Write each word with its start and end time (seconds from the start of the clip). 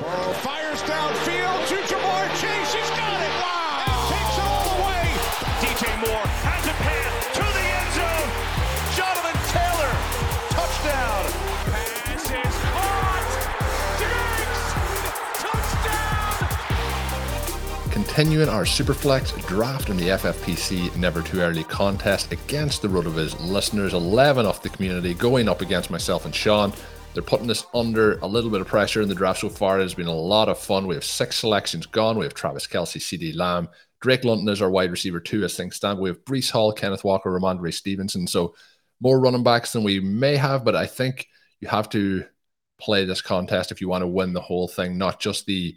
Burrow 0.00 0.32
fires 0.44 0.82
downfield 0.82 1.68
to 1.68 1.76
Ja'Marr 1.88 2.28
Chase. 2.38 2.74
He's 2.74 2.90
got 2.90 3.18
it. 3.18 3.32
Wow. 3.40 3.80
And 3.88 3.96
takes 4.12 4.36
it 4.36 4.44
all 4.44 4.68
the 4.76 4.84
way. 4.84 5.08
DJ 5.64 5.88
Moore 6.04 6.28
has 6.44 6.66
a 6.68 6.76
pass 6.84 7.24
to 7.32 7.40
the 7.40 7.64
end 7.80 7.90
zone. 7.96 8.28
Jonathan 8.92 9.40
Taylor. 9.56 9.92
Touchdown. 10.52 11.24
Pass 11.72 12.28
is 12.28 12.56
caught. 12.76 13.24
Diggs. 14.04 14.60
Touchdown. 17.80 17.90
Continuing 17.90 18.50
our 18.50 18.64
Superflex 18.64 19.32
draft 19.46 19.88
in 19.88 19.96
the 19.96 20.08
FFPC 20.08 20.94
Never 20.96 21.22
Too 21.22 21.40
Early 21.40 21.64
contest 21.64 22.32
against 22.32 22.82
the 22.82 22.88
RotoViz 22.88 23.40
listeners, 23.48 23.94
11 23.94 24.44
of 24.44 24.60
the 24.60 24.68
community 24.68 25.14
going 25.14 25.48
up 25.48 25.62
against 25.62 25.90
myself 25.90 26.26
and 26.26 26.34
Sean. 26.34 26.74
They're 27.16 27.22
putting 27.22 27.50
us 27.50 27.64
under 27.74 28.18
a 28.18 28.26
little 28.26 28.50
bit 28.50 28.60
of 28.60 28.66
pressure 28.66 29.00
in 29.00 29.08
the 29.08 29.14
draft 29.14 29.40
so 29.40 29.48
far. 29.48 29.80
It 29.80 29.84
has 29.84 29.94
been 29.94 30.06
a 30.06 30.14
lot 30.14 30.50
of 30.50 30.58
fun. 30.58 30.86
We 30.86 30.94
have 30.96 31.02
six 31.02 31.36
selections 31.36 31.86
gone. 31.86 32.18
We 32.18 32.26
have 32.26 32.34
Travis 32.34 32.66
Kelce, 32.66 33.00
CeeDee 33.00 33.34
Lamb, 33.34 33.68
Drake 34.00 34.24
London 34.24 34.48
is 34.48 34.62
our 34.62 34.70
wide 34.70 34.90
receiver 34.90 35.20
two 35.20 35.44
as 35.44 35.56
things 35.56 35.76
stand. 35.76 35.98
We 35.98 36.10
have 36.10 36.24
Breece 36.24 36.50
Hall, 36.50 36.72
Kenneth 36.72 37.04
Walker, 37.04 37.30
Rhamondre 37.30 37.72
Stevenson. 37.72 38.26
So 38.26 38.54
more 39.00 39.18
running 39.18 39.42
backs 39.42 39.72
than 39.72 39.82
we 39.82 40.00
may 40.00 40.36
have, 40.36 40.64
but 40.64 40.76
I 40.76 40.86
think 40.86 41.26
you 41.60 41.68
have 41.68 41.88
to 41.90 42.24
play 42.78 43.04
this 43.04 43.22
contest 43.22 43.72
if 43.72 43.80
you 43.80 43.88
want 43.88 44.02
to 44.02 44.06
win 44.06 44.32
the 44.32 44.40
whole 44.40 44.68
thing, 44.68 44.98
not 44.98 45.18
just 45.18 45.46
the 45.46 45.74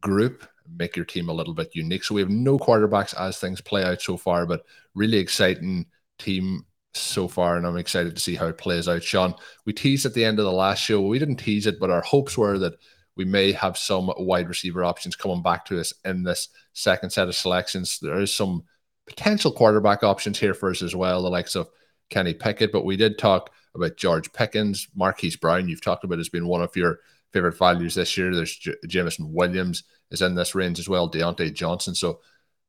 group. 0.00 0.48
Make 0.78 0.96
your 0.96 1.04
team 1.04 1.28
a 1.28 1.32
little 1.32 1.54
bit 1.54 1.74
unique. 1.74 2.04
So 2.04 2.14
we 2.14 2.20
have 2.20 2.30
no 2.30 2.58
quarterbacks 2.58 3.18
as 3.18 3.38
things 3.38 3.60
play 3.60 3.84
out 3.84 4.00
so 4.00 4.16
far, 4.16 4.46
but 4.46 4.64
really 4.94 5.18
exciting 5.18 5.86
team 6.18 6.64
so 6.94 7.28
far, 7.28 7.56
and 7.56 7.66
I'm 7.66 7.76
excited 7.76 8.14
to 8.14 8.22
see 8.22 8.34
how 8.34 8.46
it 8.46 8.58
plays 8.58 8.88
out. 8.88 9.02
Sean, 9.02 9.34
we 9.66 9.72
teased 9.72 10.06
at 10.06 10.14
the 10.14 10.24
end 10.24 10.38
of 10.38 10.44
the 10.44 10.52
last 10.52 10.82
show. 10.82 11.00
We 11.00 11.18
didn't 11.18 11.36
tease 11.36 11.66
it, 11.66 11.78
but 11.78 11.90
our 11.90 12.02
hopes 12.02 12.36
were 12.36 12.58
that 12.58 12.74
we 13.16 13.24
may 13.24 13.52
have 13.52 13.76
some 13.76 14.10
wide 14.16 14.48
receiver 14.48 14.84
options 14.84 15.16
coming 15.16 15.42
back 15.42 15.64
to 15.66 15.80
us 15.80 15.92
in 16.04 16.22
this 16.22 16.48
second 16.72 17.10
set 17.10 17.28
of 17.28 17.34
selections. 17.34 17.98
There 18.00 18.20
is 18.20 18.34
some 18.34 18.62
potential 19.06 19.52
quarterback 19.52 20.02
options 20.02 20.38
here 20.38 20.54
for 20.54 20.70
us 20.70 20.82
as 20.82 20.94
well, 20.94 21.22
the 21.22 21.30
likes 21.30 21.56
of 21.56 21.68
Kenny 22.10 22.34
Pickett, 22.34 22.72
but 22.72 22.84
we 22.84 22.96
did 22.96 23.18
talk 23.18 23.50
about 23.74 23.96
George 23.96 24.32
Pickens, 24.32 24.88
Marquise 24.94 25.36
Brown. 25.36 25.68
You've 25.68 25.82
talked 25.82 26.04
about 26.04 26.18
as 26.18 26.28
being 26.28 26.46
one 26.46 26.62
of 26.62 26.74
your 26.76 27.00
favorite 27.32 27.58
values 27.58 27.94
this 27.94 28.16
year. 28.16 28.34
There's 28.34 28.56
J- 28.56 28.74
Jameson 28.86 29.32
Williams 29.32 29.84
is 30.10 30.22
in 30.22 30.34
this 30.34 30.54
range 30.54 30.78
as 30.78 30.88
well, 30.88 31.10
Diontae 31.10 31.52
Johnson. 31.52 31.94
So 31.94 32.20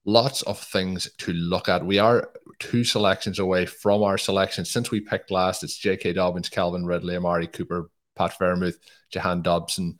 lots 0.06 0.42
of 0.44 0.60
things 0.60 1.10
to 1.20 1.34
look 1.34 1.70
at. 1.70 1.86
We 1.86 2.00
are 2.00 2.30
two 2.60 2.84
selections 2.84 3.40
away 3.40 3.66
from 3.66 4.04
our 4.04 4.18
selection. 4.18 4.66
Since 4.66 4.92
we 4.92 5.02
picked 5.02 5.32
last, 5.32 5.64
it's 5.64 5.78
J.K. 5.78 6.14
Dobbins, 6.14 6.50
Calvin 6.50 6.86
Ridley, 6.86 7.16
Amari 7.16 7.48
Cooper, 7.48 7.90
Pat 8.16 8.38
Freiermuth, 8.38 8.78
Jahan 9.12 9.42
Dobson, 9.42 10.00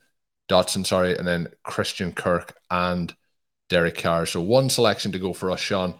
Dotson, 0.50 0.86
sorry, 0.86 1.18
and 1.18 1.28
then 1.28 1.48
Christian 1.64 2.12
Kirk 2.12 2.58
and 2.72 3.16
Derek 3.70 3.98
Carr. 4.00 4.26
So 4.26 4.42
one 4.42 4.70
selection 4.70 5.12
to 5.12 5.20
go 5.20 5.34
for 5.34 5.52
us, 5.52 5.60
Sean. 5.60 5.96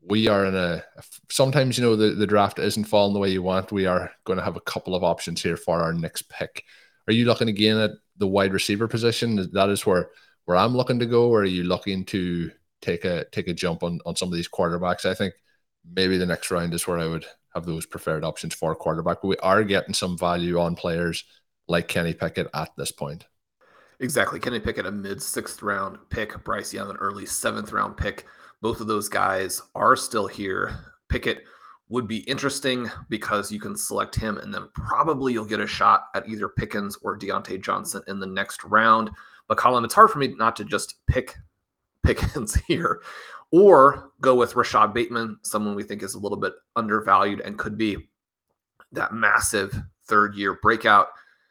We 0.00 0.28
are 0.28 0.46
in 0.46 0.54
a 0.54 0.84
sometimes 1.30 1.76
you 1.76 1.84
know 1.84 1.96
the, 1.96 2.10
the 2.10 2.26
draft 2.26 2.58
isn't 2.58 2.84
falling 2.84 3.12
the 3.12 3.18
way 3.18 3.30
you 3.30 3.42
want. 3.42 3.72
We 3.72 3.86
are 3.86 4.10
going 4.24 4.38
to 4.38 4.44
have 4.44 4.56
a 4.56 4.60
couple 4.60 4.94
of 4.94 5.02
options 5.02 5.42
here 5.42 5.56
for 5.56 5.82
our 5.82 5.92
next 5.92 6.30
pick. 6.30 6.64
Are 7.08 7.12
you 7.12 7.26
looking 7.26 7.48
again 7.48 7.76
at 7.76 7.90
the 8.16 8.26
wide 8.26 8.52
receiver 8.52 8.88
position? 8.88 9.50
That 9.52 9.68
is 9.68 9.84
where 9.84 10.10
where 10.44 10.56
I'm 10.56 10.76
looking 10.76 11.00
to 11.00 11.06
go, 11.06 11.28
or 11.28 11.40
are 11.40 11.44
you 11.44 11.64
looking 11.64 12.04
to 12.06 12.50
take 12.80 13.04
a 13.04 13.24
take 13.32 13.48
a 13.48 13.54
jump 13.54 13.82
on 13.82 14.00
on 14.06 14.16
some 14.16 14.28
of 14.28 14.34
these 14.34 14.48
quarterbacks. 14.48 15.04
I 15.04 15.14
think 15.14 15.34
maybe 15.94 16.18
the 16.18 16.26
next 16.26 16.50
round 16.50 16.74
is 16.74 16.86
where 16.86 16.98
I 16.98 17.06
would 17.06 17.26
have 17.54 17.66
those 17.66 17.86
preferred 17.86 18.24
options 18.24 18.54
for 18.54 18.74
quarterback. 18.74 19.22
But 19.22 19.28
we 19.28 19.36
are 19.38 19.64
getting 19.64 19.94
some 19.94 20.16
value 20.18 20.58
on 20.58 20.76
players 20.76 21.24
like 21.66 21.88
Kenny 21.88 22.14
Pickett 22.14 22.48
at 22.54 22.70
this 22.76 22.92
point. 22.92 23.26
Exactly. 24.00 24.38
Kenny 24.38 24.60
Pickett, 24.60 24.86
a 24.86 24.92
mid 24.92 25.20
sixth 25.20 25.62
round 25.62 25.98
pick, 26.10 26.44
Bryce 26.44 26.72
Young, 26.72 26.90
an 26.90 26.96
early 26.96 27.26
seventh 27.26 27.72
round 27.72 27.96
pick. 27.96 28.26
Both 28.60 28.80
of 28.80 28.86
those 28.86 29.08
guys 29.08 29.62
are 29.74 29.96
still 29.96 30.26
here. 30.26 30.78
Pickett 31.08 31.44
would 31.88 32.06
be 32.06 32.18
interesting 32.18 32.90
because 33.08 33.50
you 33.50 33.58
can 33.58 33.76
select 33.76 34.14
him 34.14 34.36
and 34.38 34.52
then 34.52 34.68
probably 34.74 35.32
you'll 35.32 35.44
get 35.44 35.60
a 35.60 35.66
shot 35.66 36.08
at 36.14 36.28
either 36.28 36.48
Pickens 36.48 36.98
or 37.02 37.18
Diontae 37.18 37.62
Johnson 37.62 38.02
in 38.08 38.20
the 38.20 38.26
next 38.26 38.62
round. 38.64 39.10
But 39.48 39.58
Colin, 39.58 39.84
it's 39.84 39.94
hard 39.94 40.10
for 40.10 40.18
me 40.18 40.28
not 40.28 40.54
to 40.56 40.64
just 40.64 40.96
pick 41.06 41.36
Pickens 42.02 42.54
here, 42.66 43.02
or 43.52 44.10
go 44.20 44.34
with 44.34 44.56
Rashod 44.56 44.94
Bateman, 44.94 45.38
someone 45.42 45.74
we 45.74 45.82
think 45.82 46.02
is 46.02 46.14
a 46.14 46.18
little 46.18 46.38
bit 46.38 46.54
undervalued 46.76 47.40
and 47.40 47.58
could 47.58 47.78
be 47.78 47.96
that 48.92 49.12
massive 49.12 49.78
third 50.06 50.34
year 50.34 50.58
breakout. 50.62 51.08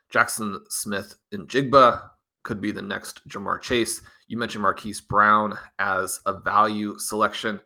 Jackson 0.10 0.60
Smith 0.70 1.16
and 1.32 1.48
Jigba 1.48 2.10
could 2.44 2.62
be 2.62 2.72
the 2.72 2.82
next 2.82 3.28
Ja'Marr 3.28 3.62
Chase. 3.62 4.02
You 4.28 4.38
mentioned 4.38 4.62
Marquise 4.62 5.02
Brown 5.02 5.58
as 5.80 6.22
a 6.26 6.34
value 6.34 6.98
selection. 6.98 7.60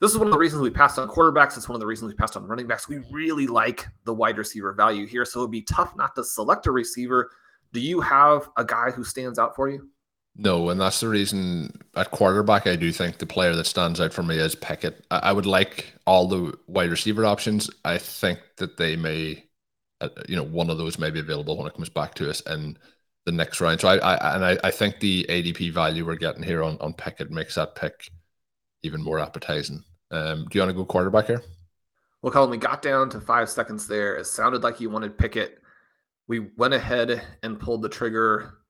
This 0.00 0.10
is 0.10 0.18
one 0.18 0.26
of 0.26 0.32
the 0.32 0.38
reasons 0.38 0.62
we 0.62 0.70
passed 0.70 0.98
on 0.98 1.08
quarterbacks. 1.08 1.56
It's 1.56 1.68
one 1.68 1.76
of 1.76 1.80
the 1.80 1.86
reasons 1.86 2.10
we 2.10 2.16
passed 2.16 2.36
on 2.36 2.44
running 2.44 2.66
backs. 2.66 2.88
We 2.88 2.98
really 3.10 3.46
like 3.46 3.86
the 4.04 4.14
wide 4.14 4.38
receiver 4.38 4.72
value 4.72 5.06
here. 5.06 5.24
So 5.24 5.40
it'd 5.40 5.50
be 5.50 5.62
tough 5.62 5.94
not 5.94 6.14
to 6.16 6.24
select 6.24 6.66
a 6.66 6.72
receiver. 6.72 7.30
Do 7.72 7.80
you 7.80 8.00
have 8.00 8.48
a 8.56 8.64
guy 8.64 8.90
who 8.90 9.04
stands 9.04 9.38
out 9.38 9.54
for 9.54 9.68
you? 9.68 9.88
No, 10.34 10.70
and 10.70 10.80
that's 10.80 11.00
the 11.00 11.08
reason 11.08 11.82
at 11.94 12.10
quarterback, 12.10 12.66
I 12.66 12.76
do 12.76 12.90
think 12.90 13.18
the 13.18 13.26
player 13.26 13.54
that 13.54 13.66
stands 13.66 14.00
out 14.00 14.14
for 14.14 14.22
me 14.22 14.38
is 14.38 14.54
Pickett. 14.54 15.04
I, 15.10 15.18
I 15.18 15.32
would 15.32 15.46
like 15.46 15.92
all 16.06 16.26
the 16.26 16.58
wide 16.66 16.90
receiver 16.90 17.26
options. 17.26 17.68
I 17.84 17.98
think 17.98 18.38
that 18.56 18.78
they 18.78 18.96
may, 18.96 19.44
uh, 20.00 20.08
you 20.28 20.36
know, 20.36 20.42
one 20.42 20.70
of 20.70 20.78
those 20.78 20.98
may 20.98 21.10
be 21.10 21.20
available 21.20 21.58
when 21.58 21.66
it 21.66 21.74
comes 21.74 21.90
back 21.90 22.14
to 22.14 22.30
us 22.30 22.40
in 22.42 22.78
the 23.26 23.32
next 23.32 23.60
round. 23.60 23.80
So 23.80 23.88
I, 23.88 23.98
I 23.98 24.34
and 24.36 24.44
I, 24.44 24.58
I 24.64 24.70
think 24.70 25.00
the 25.00 25.26
ADP 25.28 25.72
value 25.72 26.06
we're 26.06 26.16
getting 26.16 26.42
here 26.42 26.62
on, 26.62 26.78
on 26.80 26.94
Pickett 26.94 27.30
makes 27.30 27.56
that 27.56 27.74
pick 27.74 28.10
even 28.82 29.02
more 29.02 29.18
appetizing. 29.18 29.84
Um, 30.10 30.46
do 30.48 30.58
you 30.58 30.62
want 30.62 30.70
to 30.70 30.74
go 30.74 30.84
quarterback 30.86 31.26
here? 31.26 31.42
Well, 32.22 32.32
Colin, 32.32 32.50
we 32.50 32.56
got 32.56 32.80
down 32.82 33.10
to 33.10 33.20
five 33.20 33.50
seconds 33.50 33.86
there. 33.86 34.16
It 34.16 34.26
sounded 34.26 34.62
like 34.62 34.80
you 34.80 34.88
wanted 34.88 35.18
Pickett. 35.18 35.58
We 36.26 36.38
went 36.56 36.72
ahead 36.72 37.22
and 37.42 37.60
pulled 37.60 37.82
the 37.82 37.88
trigger 37.88 38.61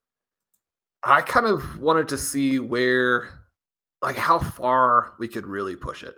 I 1.04 1.20
kind 1.20 1.46
of 1.46 1.81
wanted 1.81 2.08
to 2.08 2.19
see 2.19 2.58
where, 2.58 3.28
like, 4.02 4.16
how 4.16 4.38
far 4.38 5.14
we 5.19 5.28
could 5.28 5.46
really 5.46 5.75
push 5.76 6.02
it. 6.02 6.14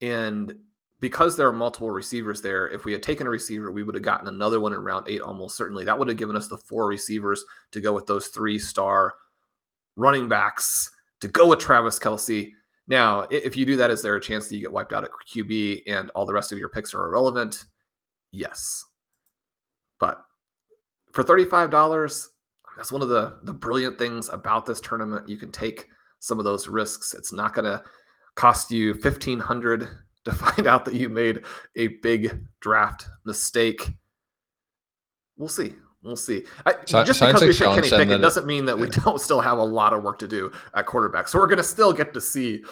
And 0.00 0.54
because 1.00 1.36
there 1.36 1.48
are 1.48 1.52
multiple 1.52 1.90
receivers 1.90 2.40
there, 2.40 2.68
if 2.68 2.84
we 2.84 2.92
had 2.92 3.02
taken 3.02 3.26
a 3.26 3.30
receiver, 3.30 3.70
we 3.72 3.82
would 3.82 3.94
have 3.94 4.04
gotten 4.04 4.28
another 4.28 4.60
one 4.60 4.72
in 4.72 4.80
round 4.80 5.08
eight 5.08 5.20
almost 5.20 5.56
certainly. 5.56 5.84
That 5.84 5.98
would 5.98 6.08
have 6.08 6.16
given 6.16 6.36
us 6.36 6.48
the 6.48 6.56
four 6.56 6.86
receivers 6.86 7.44
to 7.72 7.80
go 7.80 7.92
with 7.92 8.06
those 8.06 8.28
three 8.28 8.58
star 8.58 9.14
running 9.96 10.28
backs 10.28 10.90
to 11.20 11.28
go 11.28 11.48
with 11.48 11.58
Travis 11.58 11.98
Kelce. 11.98 12.52
Now, 12.86 13.26
if 13.30 13.56
you 13.56 13.66
do 13.66 13.76
that, 13.76 13.90
is 13.90 14.00
there 14.00 14.16
a 14.16 14.20
chance 14.20 14.48
that 14.48 14.56
you 14.56 14.62
get 14.62 14.72
wiped 14.72 14.92
out 14.92 15.04
at 15.04 15.10
QB 15.28 15.82
and 15.86 16.10
all 16.10 16.24
the 16.24 16.32
rest 16.32 16.52
of 16.52 16.58
your 16.58 16.68
picks 16.68 16.94
are 16.94 17.04
irrelevant? 17.04 17.64
Yes. 18.30 18.84
But 19.98 20.24
for 21.12 21.22
$35, 21.22 22.28
that's 22.76 22.92
one 22.92 23.02
of 23.02 23.08
the 23.08 23.38
the 23.42 23.52
brilliant 23.52 23.98
things 23.98 24.28
about 24.28 24.66
this 24.66 24.80
tournament. 24.80 25.28
You 25.28 25.36
can 25.36 25.52
take 25.52 25.88
some 26.18 26.38
of 26.38 26.44
those 26.44 26.68
risks. 26.68 27.14
It's 27.14 27.32
not 27.32 27.54
going 27.54 27.64
to 27.64 27.82
cost 28.34 28.70
you 28.70 28.94
fifteen 28.94 29.38
hundred 29.38 29.88
to 30.24 30.32
find 30.32 30.66
out 30.66 30.84
that 30.84 30.94
you 30.94 31.08
made 31.08 31.42
a 31.76 31.88
big 32.02 32.46
draft 32.60 33.06
mistake. 33.24 33.90
We'll 35.36 35.48
see. 35.48 35.74
We'll 36.02 36.16
see. 36.16 36.44
I, 36.66 36.74
so, 36.84 37.04
just 37.04 37.20
because 37.20 37.42
we 37.42 37.48
pick 37.48 37.58
Kenny 37.58 37.88
Pickett 37.88 38.20
doesn't 38.20 38.44
mean 38.44 38.64
that 38.66 38.76
we 38.76 38.88
don't 38.88 39.20
still 39.20 39.40
have 39.40 39.58
a 39.58 39.64
lot 39.64 39.92
of 39.92 40.02
work 40.02 40.18
to 40.18 40.28
do 40.28 40.50
at 40.74 40.86
quarterback. 40.86 41.28
So 41.28 41.38
we're 41.38 41.46
going 41.46 41.58
to 41.58 41.64
still 41.64 41.92
get 41.92 42.12
to 42.14 42.20
see 42.20 42.64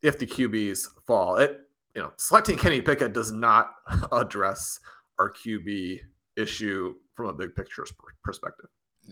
if 0.00 0.18
the 0.18 0.26
QBs 0.26 0.86
fall. 1.04 1.36
It, 1.36 1.60
you 1.96 2.02
know, 2.02 2.12
selecting 2.16 2.56
Kenny 2.56 2.80
Pickett 2.80 3.12
does 3.12 3.32
not 3.32 3.72
address 4.12 4.78
our 5.18 5.32
QB 5.32 6.00
issue 6.36 6.94
from 7.14 7.26
a 7.26 7.32
big 7.32 7.54
picture 7.54 7.84
perspective. 8.22 8.66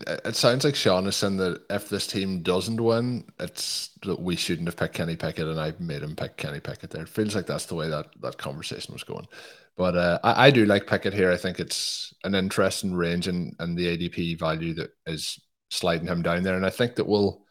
It 0.07 0.35
sounds 0.35 0.63
like 0.63 0.75
Sean 0.75 1.05
is 1.05 1.15
saying 1.15 1.37
that 1.37 1.61
if 1.69 1.89
this 1.89 2.07
team 2.07 2.41
doesn't 2.41 2.81
win, 2.81 3.25
it's 3.39 3.89
that 4.03 4.19
we 4.19 4.35
shouldn't 4.35 4.67
have 4.67 4.77
picked 4.77 4.95
Kenny 4.95 5.15
Pickett, 5.15 5.47
and 5.47 5.59
I 5.59 5.73
made 5.79 6.01
him 6.01 6.15
pick 6.15 6.37
Kenny 6.37 6.59
Pickett. 6.59 6.89
There, 6.89 7.03
it 7.03 7.09
feels 7.09 7.35
like 7.35 7.45
that's 7.45 7.65
the 7.65 7.75
way 7.75 7.89
that 7.89 8.07
that 8.21 8.37
conversation 8.37 8.93
was 8.93 9.03
going. 9.03 9.27
But 9.77 9.95
uh, 9.95 10.19
I, 10.23 10.47
I, 10.47 10.51
do 10.51 10.65
like 10.65 10.87
Pickett 10.87 11.13
here. 11.13 11.31
I 11.31 11.37
think 11.37 11.59
it's 11.59 12.13
an 12.23 12.35
interesting 12.35 12.93
range 12.93 13.27
and, 13.27 13.55
and 13.59 13.77
the 13.77 13.97
ADP 13.97 14.39
value 14.39 14.73
that 14.75 14.91
is 15.05 15.39
sliding 15.69 16.07
him 16.07 16.21
down 16.21 16.43
there. 16.43 16.55
And 16.55 16.65
I 16.65 16.69
think 16.69 16.95
that 16.95 17.07
we'll 17.07 17.45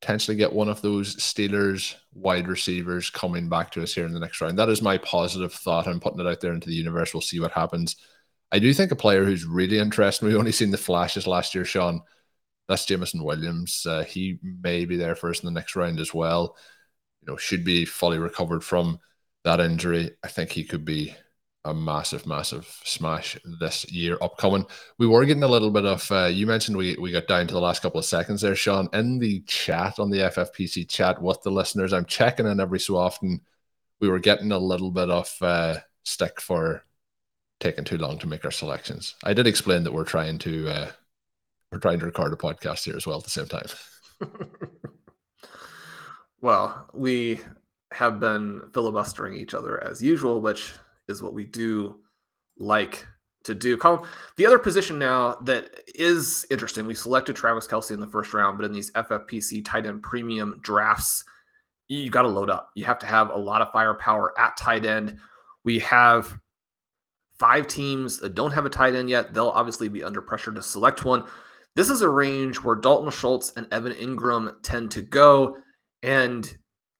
potentially 0.00 0.36
get 0.36 0.52
one 0.52 0.68
of 0.68 0.82
those 0.82 1.16
Steelers 1.16 1.94
wide 2.12 2.48
receivers 2.48 3.10
coming 3.10 3.48
back 3.48 3.70
to 3.72 3.82
us 3.82 3.94
here 3.94 4.06
in 4.06 4.12
the 4.12 4.20
next 4.20 4.40
round. 4.40 4.58
That 4.58 4.68
is 4.68 4.82
my 4.82 4.98
positive 4.98 5.52
thought. 5.52 5.86
I'm 5.86 6.00
putting 6.00 6.20
it 6.20 6.26
out 6.26 6.40
there 6.40 6.52
into 6.52 6.68
the 6.68 6.74
universe. 6.74 7.14
We'll 7.14 7.20
see 7.20 7.40
what 7.40 7.52
happens. 7.52 7.96
I 8.52 8.58
do 8.58 8.72
think 8.74 8.90
a 8.90 8.96
player 8.96 9.24
who's 9.24 9.44
really 9.44 9.78
interesting. 9.78 10.28
We've 10.28 10.36
only 10.36 10.52
seen 10.52 10.70
the 10.70 10.78
flashes 10.78 11.26
last 11.26 11.54
year, 11.54 11.64
Sean. 11.64 12.02
That's 12.68 12.84
Jameson 12.84 13.22
Williams. 13.22 13.86
Uh, 13.86 14.04
he 14.04 14.38
may 14.42 14.84
be 14.84 14.96
there 14.96 15.14
for 15.14 15.30
us 15.30 15.40
in 15.40 15.46
the 15.46 15.52
next 15.52 15.76
round 15.76 16.00
as 16.00 16.12
well. 16.14 16.56
You 17.22 17.32
know, 17.32 17.36
should 17.36 17.64
be 17.64 17.84
fully 17.84 18.18
recovered 18.18 18.64
from 18.64 18.98
that 19.44 19.60
injury. 19.60 20.12
I 20.22 20.28
think 20.28 20.50
he 20.50 20.64
could 20.64 20.84
be 20.84 21.14
a 21.64 21.74
massive, 21.74 22.26
massive 22.26 22.66
smash 22.84 23.38
this 23.60 23.90
year 23.90 24.16
upcoming. 24.22 24.66
We 24.98 25.06
were 25.06 25.24
getting 25.26 25.42
a 25.42 25.48
little 25.48 25.70
bit 25.70 25.84
of. 25.84 26.10
Uh, 26.10 26.26
you 26.26 26.46
mentioned 26.46 26.76
we 26.76 26.96
we 26.96 27.12
got 27.12 27.28
down 27.28 27.46
to 27.46 27.54
the 27.54 27.60
last 27.60 27.82
couple 27.82 27.98
of 27.98 28.06
seconds 28.06 28.40
there, 28.40 28.56
Sean. 28.56 28.88
In 28.92 29.18
the 29.18 29.40
chat 29.42 29.98
on 29.98 30.10
the 30.10 30.18
FFPC 30.18 30.88
chat 30.88 31.20
with 31.20 31.42
the 31.42 31.50
listeners, 31.50 31.92
I'm 31.92 32.06
checking 32.06 32.46
in 32.46 32.60
every 32.60 32.80
so 32.80 32.96
often. 32.96 33.42
We 34.00 34.08
were 34.08 34.18
getting 34.18 34.52
a 34.52 34.58
little 34.58 34.90
bit 34.90 35.10
of 35.10 35.36
uh, 35.42 35.76
stick 36.04 36.40
for 36.40 36.82
taking 37.60 37.84
too 37.84 37.98
long 37.98 38.18
to 38.18 38.26
make 38.26 38.44
our 38.44 38.50
selections. 38.50 39.14
I 39.22 39.34
did 39.34 39.46
explain 39.46 39.84
that 39.84 39.92
we're 39.92 40.04
trying 40.04 40.38
to 40.38 40.68
uh, 40.68 40.90
we're 41.70 41.78
trying 41.78 42.00
to 42.00 42.06
record 42.06 42.32
a 42.32 42.36
podcast 42.36 42.84
here 42.84 42.96
as 42.96 43.06
well 43.06 43.18
at 43.18 43.24
the 43.24 43.30
same 43.30 43.46
time. 43.46 43.66
well, 46.40 46.88
we 46.92 47.40
have 47.92 48.18
been 48.18 48.62
filibustering 48.72 49.34
each 49.34 49.54
other 49.54 49.82
as 49.84 50.02
usual, 50.02 50.40
which 50.40 50.72
is 51.08 51.22
what 51.22 51.34
we 51.34 51.44
do 51.44 52.00
like 52.58 53.06
to 53.44 53.54
do. 53.54 53.78
The 54.36 54.46
other 54.46 54.58
position 54.58 54.98
now 54.98 55.36
that 55.42 55.70
is 55.94 56.46
interesting, 56.50 56.86
we 56.86 56.94
selected 56.94 57.36
Travis 57.36 57.66
Kelce 57.66 57.92
in 57.92 58.00
the 58.00 58.06
first 58.06 58.34
round, 58.34 58.58
but 58.58 58.64
in 58.64 58.72
these 58.72 58.90
FFPC 58.92 59.64
tight 59.64 59.86
end 59.86 60.02
premium 60.02 60.58
drafts, 60.62 61.24
you 61.88 62.10
got 62.10 62.22
to 62.22 62.28
load 62.28 62.50
up. 62.50 62.70
You 62.74 62.84
have 62.84 62.98
to 63.00 63.06
have 63.06 63.30
a 63.30 63.36
lot 63.36 63.62
of 63.62 63.72
firepower 63.72 64.38
at 64.38 64.56
tight 64.56 64.84
end. 64.84 65.18
We 65.64 65.80
have 65.80 66.38
five 67.40 67.66
teams 67.66 68.18
that 68.18 68.34
don't 68.34 68.52
have 68.52 68.66
a 68.66 68.70
tight 68.70 68.94
end 68.94 69.08
yet. 69.08 69.32
They'll 69.32 69.48
obviously 69.48 69.88
be 69.88 70.04
under 70.04 70.20
pressure 70.20 70.52
to 70.52 70.62
select 70.62 71.06
one. 71.06 71.24
This 71.74 71.88
is 71.88 72.02
a 72.02 72.08
range 72.08 72.58
where 72.58 72.76
Dalton 72.76 73.10
Schultz 73.10 73.54
and 73.56 73.66
Evan 73.72 73.94
Engram 73.94 74.54
tend 74.62 74.90
to 74.90 75.02
go. 75.02 75.56
And 76.02 76.54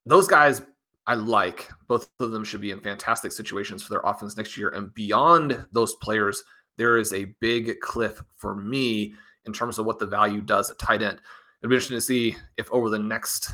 those 0.06 0.26
guys 0.26 0.62
I 1.06 1.14
like. 1.14 1.68
Both 1.88 2.08
of 2.20 2.30
them 2.30 2.44
should 2.44 2.62
be 2.62 2.70
in 2.70 2.80
fantastic 2.80 3.32
situations 3.32 3.82
for 3.82 3.90
their 3.90 4.02
offense 4.04 4.36
next 4.36 4.56
year. 4.56 4.70
And 4.70 4.94
beyond 4.94 5.66
those 5.72 5.94
players, 5.96 6.42
there 6.78 6.96
is 6.96 7.12
a 7.12 7.34
big 7.40 7.78
cliff 7.80 8.22
for 8.36 8.54
me 8.54 9.14
in 9.44 9.52
terms 9.52 9.78
of 9.78 9.86
what 9.86 9.98
the 9.98 10.06
value 10.06 10.40
does 10.40 10.70
at 10.70 10.78
tight 10.78 11.02
end. 11.02 11.20
It'd 11.60 11.68
be 11.68 11.74
interesting 11.74 11.96
to 11.96 12.00
see 12.00 12.36
if 12.56 12.70
over 12.72 12.88
the 12.88 12.98
next, 12.98 13.52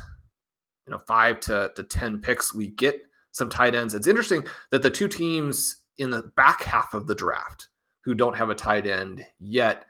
you 0.85 0.91
know, 0.91 1.01
five 1.07 1.39
to, 1.41 1.71
to 1.75 1.83
10 1.83 2.21
picks, 2.21 2.53
we 2.53 2.67
get 2.67 3.01
some 3.31 3.49
tight 3.49 3.75
ends. 3.75 3.93
It's 3.93 4.07
interesting 4.07 4.45
that 4.71 4.81
the 4.81 4.89
two 4.89 5.07
teams 5.07 5.77
in 5.97 6.09
the 6.09 6.23
back 6.35 6.63
half 6.63 6.93
of 6.93 7.07
the 7.07 7.15
draft 7.15 7.69
who 8.03 8.13
don't 8.13 8.37
have 8.37 8.49
a 8.49 8.55
tight 8.55 8.87
end 8.87 9.25
yet, 9.39 9.85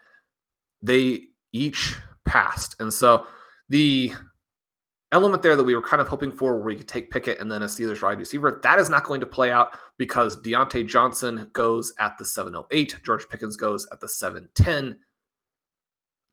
they 0.82 1.24
each 1.52 1.96
passed. 2.26 2.76
And 2.80 2.92
so 2.92 3.28
the 3.70 4.14
element 5.12 5.42
there 5.42 5.56
that 5.56 5.64
we 5.64 5.76
were 5.76 5.82
kind 5.82 6.02
of 6.02 6.08
hoping 6.08 6.32
for 6.32 6.56
where 6.56 6.66
we 6.66 6.76
could 6.76 6.88
take 6.88 7.12
Pickett 7.12 7.40
and 7.40 7.52
then 7.52 7.64
a 7.64 7.66
Steelers 7.66 8.02
wide 8.02 8.20
receiver. 8.20 8.60
That 8.64 8.80
is 8.80 8.90
not 8.90 9.06
going 9.06 9.22
to 9.22 9.26
play 9.26 9.52
out 9.52 9.78
because 9.98 10.42
Diontae 10.42 10.88
Johnson 10.88 11.50
goes 11.54 11.94
at 12.00 12.18
the 12.18 12.26
708, 12.26 13.00
George 13.06 13.28
Pickens 13.30 13.56
goes 13.56 13.88
at 13.92 14.00
the 14.00 14.10
710. 14.10 15.00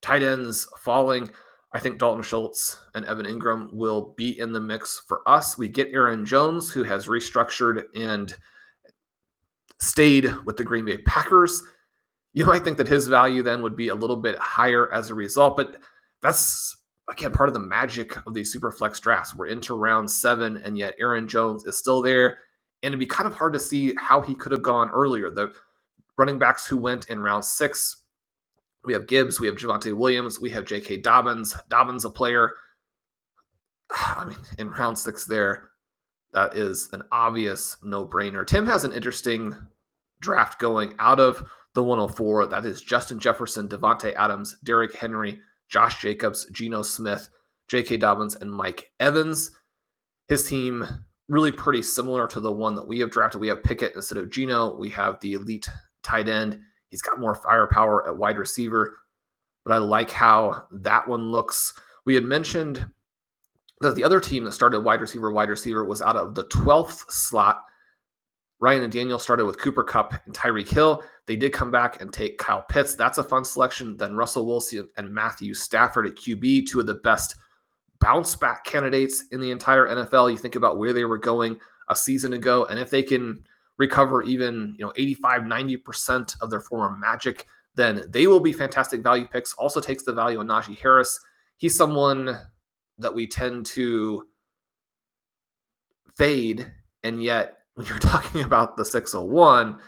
Tight 0.03 0.23
ends 0.23 0.69
falling. 0.81 1.31
I 1.73 1.81
think 1.81 1.99
Dalton 1.99 2.23
Schultz 2.23 2.79
and 2.95 3.05
Evan 3.07 3.27
Engram 3.27 3.73
will 3.73 4.15
be 4.17 4.39
in 4.39 4.53
the 4.53 4.61
mix 4.61 5.03
for 5.09 5.29
us. 5.29 5.59
We 5.59 5.67
get 5.67 5.89
Aaron 5.93 6.25
Jones, 6.25 6.71
who 6.71 6.85
has 6.85 7.07
restructured 7.07 7.85
and 7.95 8.35
stayed 9.81 10.33
with 10.45 10.57
the 10.57 10.65
Green 10.65 10.85
Bay 10.85 10.99
Packers. 10.99 11.63
You 12.33 12.47
might 12.47 12.65
think 12.65 12.79
that 12.79 12.89
his 12.89 13.07
value 13.07 13.43
then 13.43 13.63
would 13.63 13.77
be 13.77 13.89
a 13.89 13.95
little 13.95 14.17
bit 14.17 14.37
higher 14.39 14.93
as 14.93 15.11
a 15.11 15.15
result, 15.15 15.57
but 15.57 15.77
that's 16.23 16.77
again 17.11 17.33
part 17.33 17.49
of 17.49 17.55
the 17.55 17.61
magic 17.61 18.17
of 18.27 18.35
these 18.35 18.53
super 18.53 18.73
flex 18.73 18.99
drafts. 18.99 19.35
We're 19.35 19.47
into 19.47 19.75
round 19.75 20.11
seven, 20.11 20.57
and 20.59 20.77
yet 20.77 20.95
Aaron 20.99 21.29
Jones 21.29 21.65
is 21.65 21.79
still 21.79 22.03
there. 22.03 22.39
And 22.83 22.91
it'd 22.91 23.01
be 23.01 23.07
kind 23.07 23.27
of 23.27 23.35
hard 23.35 23.53
to 23.55 23.61
see 23.61 23.95
how 23.99 24.21
he 24.21 24.35
could 24.35 24.53
have 24.53 24.63
gone 24.63 24.91
earlier. 24.91 25.31
The 25.31 25.53
running 26.19 26.39
backs 26.39 26.67
who 26.67 26.77
went 26.77 27.09
in 27.09 27.21
round 27.21 27.45
six, 27.45 28.03
we 28.85 28.93
have 28.93 29.07
Gibbs, 29.07 29.41
we 29.41 29.47
have 29.47 29.57
Javonte 29.57 29.95
Williams, 29.95 30.41
we 30.41 30.51
have 30.51 30.67
J.K. 30.67 30.99
Dobbins. 30.99 31.57
Dobbins, 31.69 32.05
a 32.05 32.11
player. 32.11 32.53
I 33.91 34.25
mean, 34.27 34.39
in 34.59 34.71
round 34.71 34.99
six, 34.99 35.25
there, 35.25 35.71
that 36.35 36.57
is 36.57 36.89
an 36.93 37.03
obvious 37.13 37.77
no 37.83 38.07
brainer. 38.07 38.47
Tim 38.47 38.67
has 38.67 38.85
an 38.85 38.93
interesting 38.93 39.57
draft 40.21 40.59
going 40.59 40.95
out 40.99 41.21
of 41.21 41.49
the 41.75 41.83
104. 41.83 42.47
That 42.47 42.67
is 42.67 42.83
Justin 42.83 43.19
Jefferson, 43.19 43.69
Davante 43.69 44.15
Adams, 44.15 44.57
Derrick 44.65 44.95
Henry, 44.95 45.41
Josh 45.69 46.01
Jacobs, 46.01 46.47
Geno 46.53 46.83
Smith, 46.83 47.29
J.K. 47.69 47.99
Dobbins, 47.99 48.37
and 48.37 48.53
Mike 48.53 48.91
Evans. 49.01 49.53
His 50.29 50.49
team 50.49 50.87
really 51.29 51.53
pretty 51.53 51.83
similar 51.83 52.27
to 52.29 52.41
the 52.41 52.53
one 52.53 52.75
that 52.75 52.87
we 52.87 52.99
have 52.99 53.11
drafted. 53.11 53.41
We 53.41 53.49
have 53.49 53.63
Pickett 53.63 53.95
instead 53.95 54.19
of 54.19 54.31
Geno. 54.31 54.77
We 54.77 54.91
have 54.91 55.21
the 55.21 55.35
elite 55.35 55.69
tight 56.03 56.29
end. 56.29 56.61
He's 56.91 57.03
got 57.03 57.21
more 57.21 57.35
firepower 57.35 58.07
at 58.09 58.17
wide 58.17 58.39
receiver, 58.39 58.99
but 59.65 59.73
I 59.73 59.79
like 59.79 60.11
how 60.11 60.65
that 60.71 61.09
one 61.09 61.31
looks. 61.31 61.75
We 62.05 62.15
had 62.15 62.25
mentioned 62.25 62.87
that 63.85 63.95
the 63.95 64.05
other 64.05 64.21
team 64.21 64.45
that 64.45 64.53
started 64.53 64.81
wide 64.81 65.01
receiver, 65.01 65.33
wide 65.33 65.49
receiver 65.49 65.85
was 65.85 66.03
out 66.03 66.17
of 66.17 66.35
the 66.35 66.45
12th 66.45 67.11
slot. 67.11 67.63
Ryan 68.61 68.85
and 68.85 68.93
Daniel 68.93 69.19
started 69.19 69.45
with 69.45 69.59
Cooper 69.59 69.85
Kupp 69.85 70.15
and 70.27 70.35
Tyreek 70.35 70.69
Hill. 70.69 71.03
They 71.27 71.37
did 71.37 71.53
come 71.53 71.71
back 71.71 72.01
and 72.01 72.13
take 72.13 72.39
Kyle 72.39 72.65
Pitts. 72.69 72.95
That's 72.95 73.19
a 73.19 73.25
fun 73.25 73.45
selection. 73.45 73.97
Then 73.97 74.17
Russell 74.17 74.47
Wilson 74.47 74.89
and 74.97 75.13
Matthew 75.13 75.55
Stafford 75.55 76.07
at 76.07 76.17
QB, 76.17 76.69
two 76.69 76.81
of 76.81 76.87
the 76.87 76.95
best 76.95 77.37
bounce 78.01 78.37
back 78.37 78.65
candidates 78.65 79.25
in 79.33 79.41
the 79.41 79.51
entire 79.51 79.89
NFL. 79.89 80.31
You 80.31 80.39
think 80.39 80.57
about 80.57 80.79
where 80.79 80.93
they 80.93 81.05
were 81.05 81.19
going 81.19 81.59
a 81.89 81.97
season 81.97 82.33
ago, 82.33 82.65
and 82.67 82.79
if 82.79 82.91
they 82.91 83.03
can 83.03 83.45
recover 83.79 84.23
even 84.23 84.75
you 84.79 84.85
know 84.85 84.93
85 84.97 85.43
90% 85.43 86.37
of 86.41 86.51
their 86.51 86.61
former 86.61 86.97
magic 86.97 87.47
then 87.75 88.05
they 88.09 88.27
will 88.27 88.41
be 88.41 88.53
fantastic 88.53 89.03
value 89.03 89.27
picks 89.27 89.53
also 89.55 89.81
takes 89.81 90.05
the 90.05 90.13
value 90.13 90.39
on 90.39 90.47
Najee 90.47 90.79
Harris 90.79 91.19
he's 91.57 91.77
someone 91.77 92.39
that 92.99 93.15
we 93.15 93.27
tend 93.27 93.67
to 93.67 94.27
fade 96.17 96.71
and 97.03 97.23
yet 97.23 97.59
when 97.75 97.87
you're 97.87 97.99
talking 98.01 98.43
about 98.43 98.77
the 98.77 98.85
601 98.85 99.79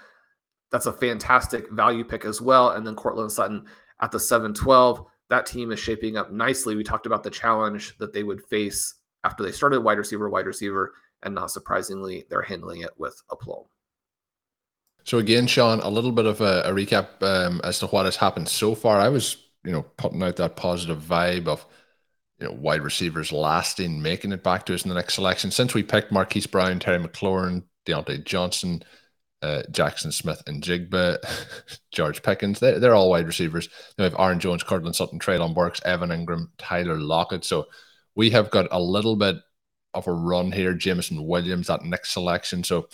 that's 0.70 0.86
a 0.86 0.92
fantastic 0.92 1.70
value 1.70 2.04
pick 2.04 2.25
as 2.25 2.40
well. 2.40 2.70
And 2.70 2.86
then 2.86 2.94
Courtland 2.94 3.32
Sutton 3.32 3.66
at 4.00 4.10
the 4.10 4.20
712. 4.20 5.06
That 5.28 5.46
team 5.46 5.72
is 5.72 5.80
shaping 5.80 6.16
up 6.16 6.32
nicely. 6.32 6.76
We 6.76 6.84
talked 6.84 7.06
about 7.06 7.22
the 7.22 7.30
challenge 7.30 7.96
that 7.98 8.12
they 8.12 8.22
would 8.22 8.44
face 8.44 8.94
after 9.25 9.42
they 9.42 9.52
started 9.52 9.80
wide 9.80 9.98
receiver, 9.98 10.28
wide 10.28 10.46
receiver, 10.46 10.94
and 11.22 11.34
not 11.34 11.50
surprisingly, 11.50 12.25
they're 12.30 12.42
handling 12.42 12.82
it 12.82 12.90
with 12.96 13.20
aplomb. 13.32 13.64
So 15.04 15.18
again, 15.18 15.46
Sean, 15.46 15.80
a 15.80 15.88
little 15.88 16.12
bit 16.12 16.26
of 16.26 16.40
a, 16.40 16.62
a 16.64 16.72
recap 16.72 17.22
um, 17.22 17.60
as 17.64 17.78
to 17.80 17.86
what 17.86 18.04
has 18.04 18.16
happened 18.16 18.48
so 18.48 18.75
far. 18.75 19.00
I 19.00 19.08
was, 19.08 19.36
you 19.64 19.72
know, 19.72 19.82
putting 19.96 20.22
out 20.22 20.36
that 20.36 20.56
positive 20.56 20.98
vibe 20.98 21.48
of, 21.48 21.64
you 22.38 22.47
know, 22.47 22.52
wide 22.52 22.83
receivers 22.83 23.33
lasting, 23.33 24.00
making 24.00 24.33
it 24.33 24.43
back 24.43 24.66
to 24.66 24.75
us 24.75 24.85
in 24.85 24.88
the 24.88 24.95
next 24.95 25.14
selection. 25.14 25.50
Since 25.50 25.75
we 25.75 25.83
picked 25.83 26.12
Marquise 26.12 26.47
Brown, 26.47 26.78
Terry 26.78 26.99
McLaurin, 26.99 27.64
Diontae 27.87 28.25
Johnson, 28.25 28.83
uh, 29.43 29.62
Jaxon 29.71 30.12
Smith-Njigba, 30.12 31.19
George 31.90 32.23
Pickens. 32.23 32.61
They're, 32.61 32.78
they're 32.78 32.95
all 32.95 33.11
wide 33.11 33.26
receivers. 33.26 33.69
We 33.97 34.05
have 34.05 34.16
Aaron 34.19 34.40
Jones, 34.40 34.62
Courtland 34.62 34.97
Sutton, 34.97 35.19
Treylon 35.19 35.55
Burks, 35.55 35.81
Evan 35.85 36.11
Engram, 36.11 36.49
Tyler 36.59 36.99
Lockett. 36.99 37.45
So 37.45 37.66
we 38.14 38.31
have 38.31 38.50
got 38.50 38.69
a 38.71 38.81
little 38.81 39.16
bit 39.16 39.37
of 39.95 40.07
a 40.07 40.12
run 40.12 40.52
here. 40.52 40.75
Jameson 40.75 41.25
Williams, 41.25 41.69
that 41.69 41.85
next 41.85 42.12
selection. 42.12 42.62
So 42.64 42.88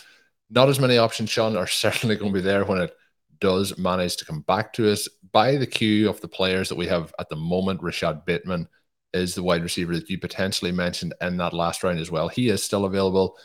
not 0.51 0.69
as 0.69 0.79
many 0.79 0.99
options, 0.99 1.31
Sean, 1.31 1.57
are 1.57 1.67
certainly 1.67 2.17
going 2.17 2.33
to 2.33 2.39
be 2.39 2.45
there 2.45 2.65
when 2.65 2.81
it 2.81 2.95
does 3.41 3.77
manage 3.77 4.17
to 4.19 4.25
come 4.25 4.43
back 4.43 4.73
to 4.75 4.91
us 4.91 5.09
by 5.33 5.57
the 5.57 5.67
queue 5.67 6.09
of 6.09 6.21
the 6.21 6.29
players 6.29 6.69
that 6.69 6.79
we 6.79 6.87
have 6.87 7.13
at 7.19 7.29
the 7.29 7.35
moment, 7.35 7.83
Rashod 7.83 8.25
Bateman 8.25 8.69
is 9.13 9.35
the 9.35 9.43
wide 9.43 9.63
receiver 9.63 9.95
that 9.95 10.09
you 10.09 10.19
potentially 10.19 10.73
mentioned 10.73 11.15
in 11.21 11.37
that 11.37 11.53
last 11.53 11.83
round 11.83 11.99
as 11.99 12.11
well. 12.11 12.29
He 12.29 12.49
is 12.49 12.63
still 12.63 12.85
available. 12.85 13.37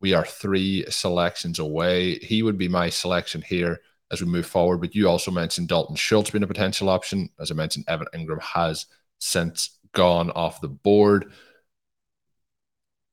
We 0.00 0.14
are 0.14 0.24
three 0.24 0.84
selections 0.88 1.58
away. 1.58 2.18
He 2.18 2.42
would 2.42 2.58
be 2.58 2.68
my 2.68 2.90
selection 2.90 3.42
here 3.42 3.80
as 4.12 4.20
we 4.20 4.26
move 4.26 4.46
forward. 4.46 4.80
But 4.80 4.94
you 4.94 5.08
also 5.08 5.30
mentioned 5.30 5.68
Dalton 5.68 5.96
Schultz 5.96 6.30
being 6.30 6.44
a 6.44 6.46
potential 6.46 6.88
option. 6.88 7.30
As 7.40 7.50
I 7.50 7.54
mentioned, 7.54 7.86
Evan 7.88 8.06
Engram 8.14 8.40
has 8.40 8.86
since 9.18 9.78
gone 9.92 10.30
off 10.30 10.60
the 10.60 10.68
board. 10.68 11.32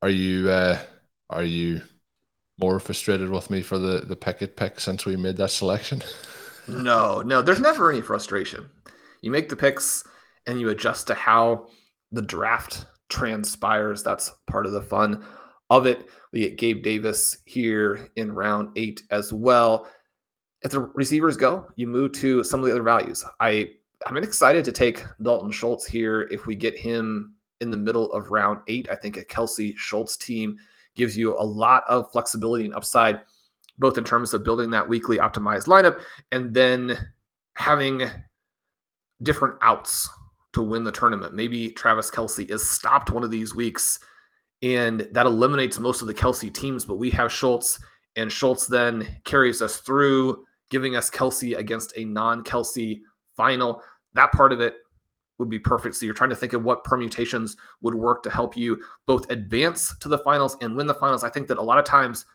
Are 0.02 0.10
you 0.10 0.50
uh, 0.50 0.80
are 1.30 1.44
you 1.44 1.82
more 2.58 2.80
frustrated 2.80 3.30
with 3.30 3.50
me 3.50 3.62
for 3.62 3.78
the 3.78 4.00
the 4.02 4.16
Pickett 4.16 4.56
pick 4.56 4.80
since 4.80 5.06
we 5.06 5.16
made 5.16 5.38
that 5.38 5.52
selection? 5.52 6.04
No, 6.68 7.22
no, 7.22 7.42
there's 7.42 7.60
never 7.60 7.92
any 7.92 8.02
frustration. 8.02 8.70
You 9.22 9.32
make 9.32 9.50
the 9.50 9.56
picks 9.56 10.04
and 10.48 10.60
you 10.60 10.70
adjust 10.70 11.08
to 11.08 11.14
how 11.14 11.68
the 12.12 12.22
draft 12.22 12.86
transpires. 13.10 14.04
That's 14.04 14.32
part 14.48 14.66
of 14.66 14.72
the 14.72 14.82
fun 14.82 15.26
of 15.70 15.86
it. 15.86 16.10
We 16.32 16.42
get 16.42 16.58
Gabe 16.58 16.84
Davis 16.84 17.38
here 17.46 18.10
in 18.16 18.32
round 18.32 18.70
eight 18.76 19.04
as 19.12 19.32
well. 19.32 19.88
If 20.64 20.72
the 20.72 20.82
receivers 20.82 21.38
go, 21.38 21.68
you 21.76 21.88
move 21.88 22.12
to 22.14 22.44
some 22.44 22.60
of 22.60 22.66
the 22.66 22.72
other 22.72 22.84
values. 22.84 23.24
I 23.40 23.72
I'm 24.08 24.18
excited 24.18 24.66
to 24.66 24.72
take 24.72 25.04
Dalton 25.22 25.52
Schultz 25.52 25.86
here 25.86 26.28
if 26.32 26.48
we 26.48 26.56
get 26.56 26.78
him 26.78 27.36
in 27.60 27.70
the 27.70 27.78
middle 27.78 28.12
of 28.14 28.32
round 28.32 28.60
eight. 28.68 28.90
I 28.90 28.96
think 28.96 29.18
a 29.18 29.24
Kelce 29.24 29.78
Schultz 29.78 30.18
team 30.18 30.58
gives 30.96 31.16
you 31.16 31.38
a 31.38 31.44
lot 31.44 31.84
of 31.88 32.12
flexibility 32.12 32.66
and 32.66 32.74
upside, 32.74 33.22
both 33.78 33.98
in 33.98 34.04
terms 34.04 34.34
of 34.34 34.44
building 34.44 34.72
that 34.72 34.88
weekly 34.88 35.18
optimized 35.18 35.68
lineup 35.68 36.02
and 36.32 36.54
then 36.54 36.98
having 37.54 38.10
different 39.22 39.56
outs 39.62 40.10
to 40.54 40.62
win 40.62 40.84
the 40.84 40.92
tournament. 40.92 41.34
Maybe 41.34 41.70
Travis 41.70 42.12
Kelce 42.12 42.50
is 42.50 42.68
stopped 42.68 43.12
one 43.12 43.24
of 43.24 43.32
these 43.32 43.56
weeks 43.56 44.00
and 44.62 45.08
that 45.12 45.26
eliminates 45.26 45.80
most 45.80 46.02
of 46.02 46.08
the 46.08 46.14
Kelce 46.14 46.54
teams, 46.54 46.86
but 46.86 46.98
we 46.98 47.10
have 47.12 47.32
Schultz 47.32 47.80
and 48.16 48.32
Schultz 48.32 48.68
then 48.68 49.08
carries 49.24 49.62
us 49.62 49.78
through, 49.78 50.46
giving 50.70 50.96
us 50.96 51.10
Kelce 51.10 51.58
against 51.58 51.94
a 51.96 52.06
non 52.06 52.44
Kelce 52.44 53.00
final. 53.36 53.82
That 54.14 54.32
part 54.32 54.54
of 54.54 54.62
it 54.62 54.76
would 55.40 55.50
be 55.50 55.60
perfect. 55.60 55.96
So 55.96 56.06
you're 56.06 56.14
trying 56.14 56.30
to 56.30 56.36
think 56.36 56.54
of 56.54 56.64
what 56.64 56.84
permutations 56.84 57.58
would 57.82 57.96
work 57.96 58.22
to 58.24 58.30
help 58.30 58.56
you 58.56 58.80
both 59.08 59.30
advance 59.32 59.96
to 60.00 60.10
the 60.10 60.20
finals 60.20 60.56
and 60.62 60.76
win 60.76 60.88
the 60.88 60.94
finals. 60.94 61.24
I 61.24 61.30
think 61.30 61.48
that 61.48 61.58
a 61.58 61.62
lot 61.62 61.80
of 61.80 61.86
times 61.86 62.26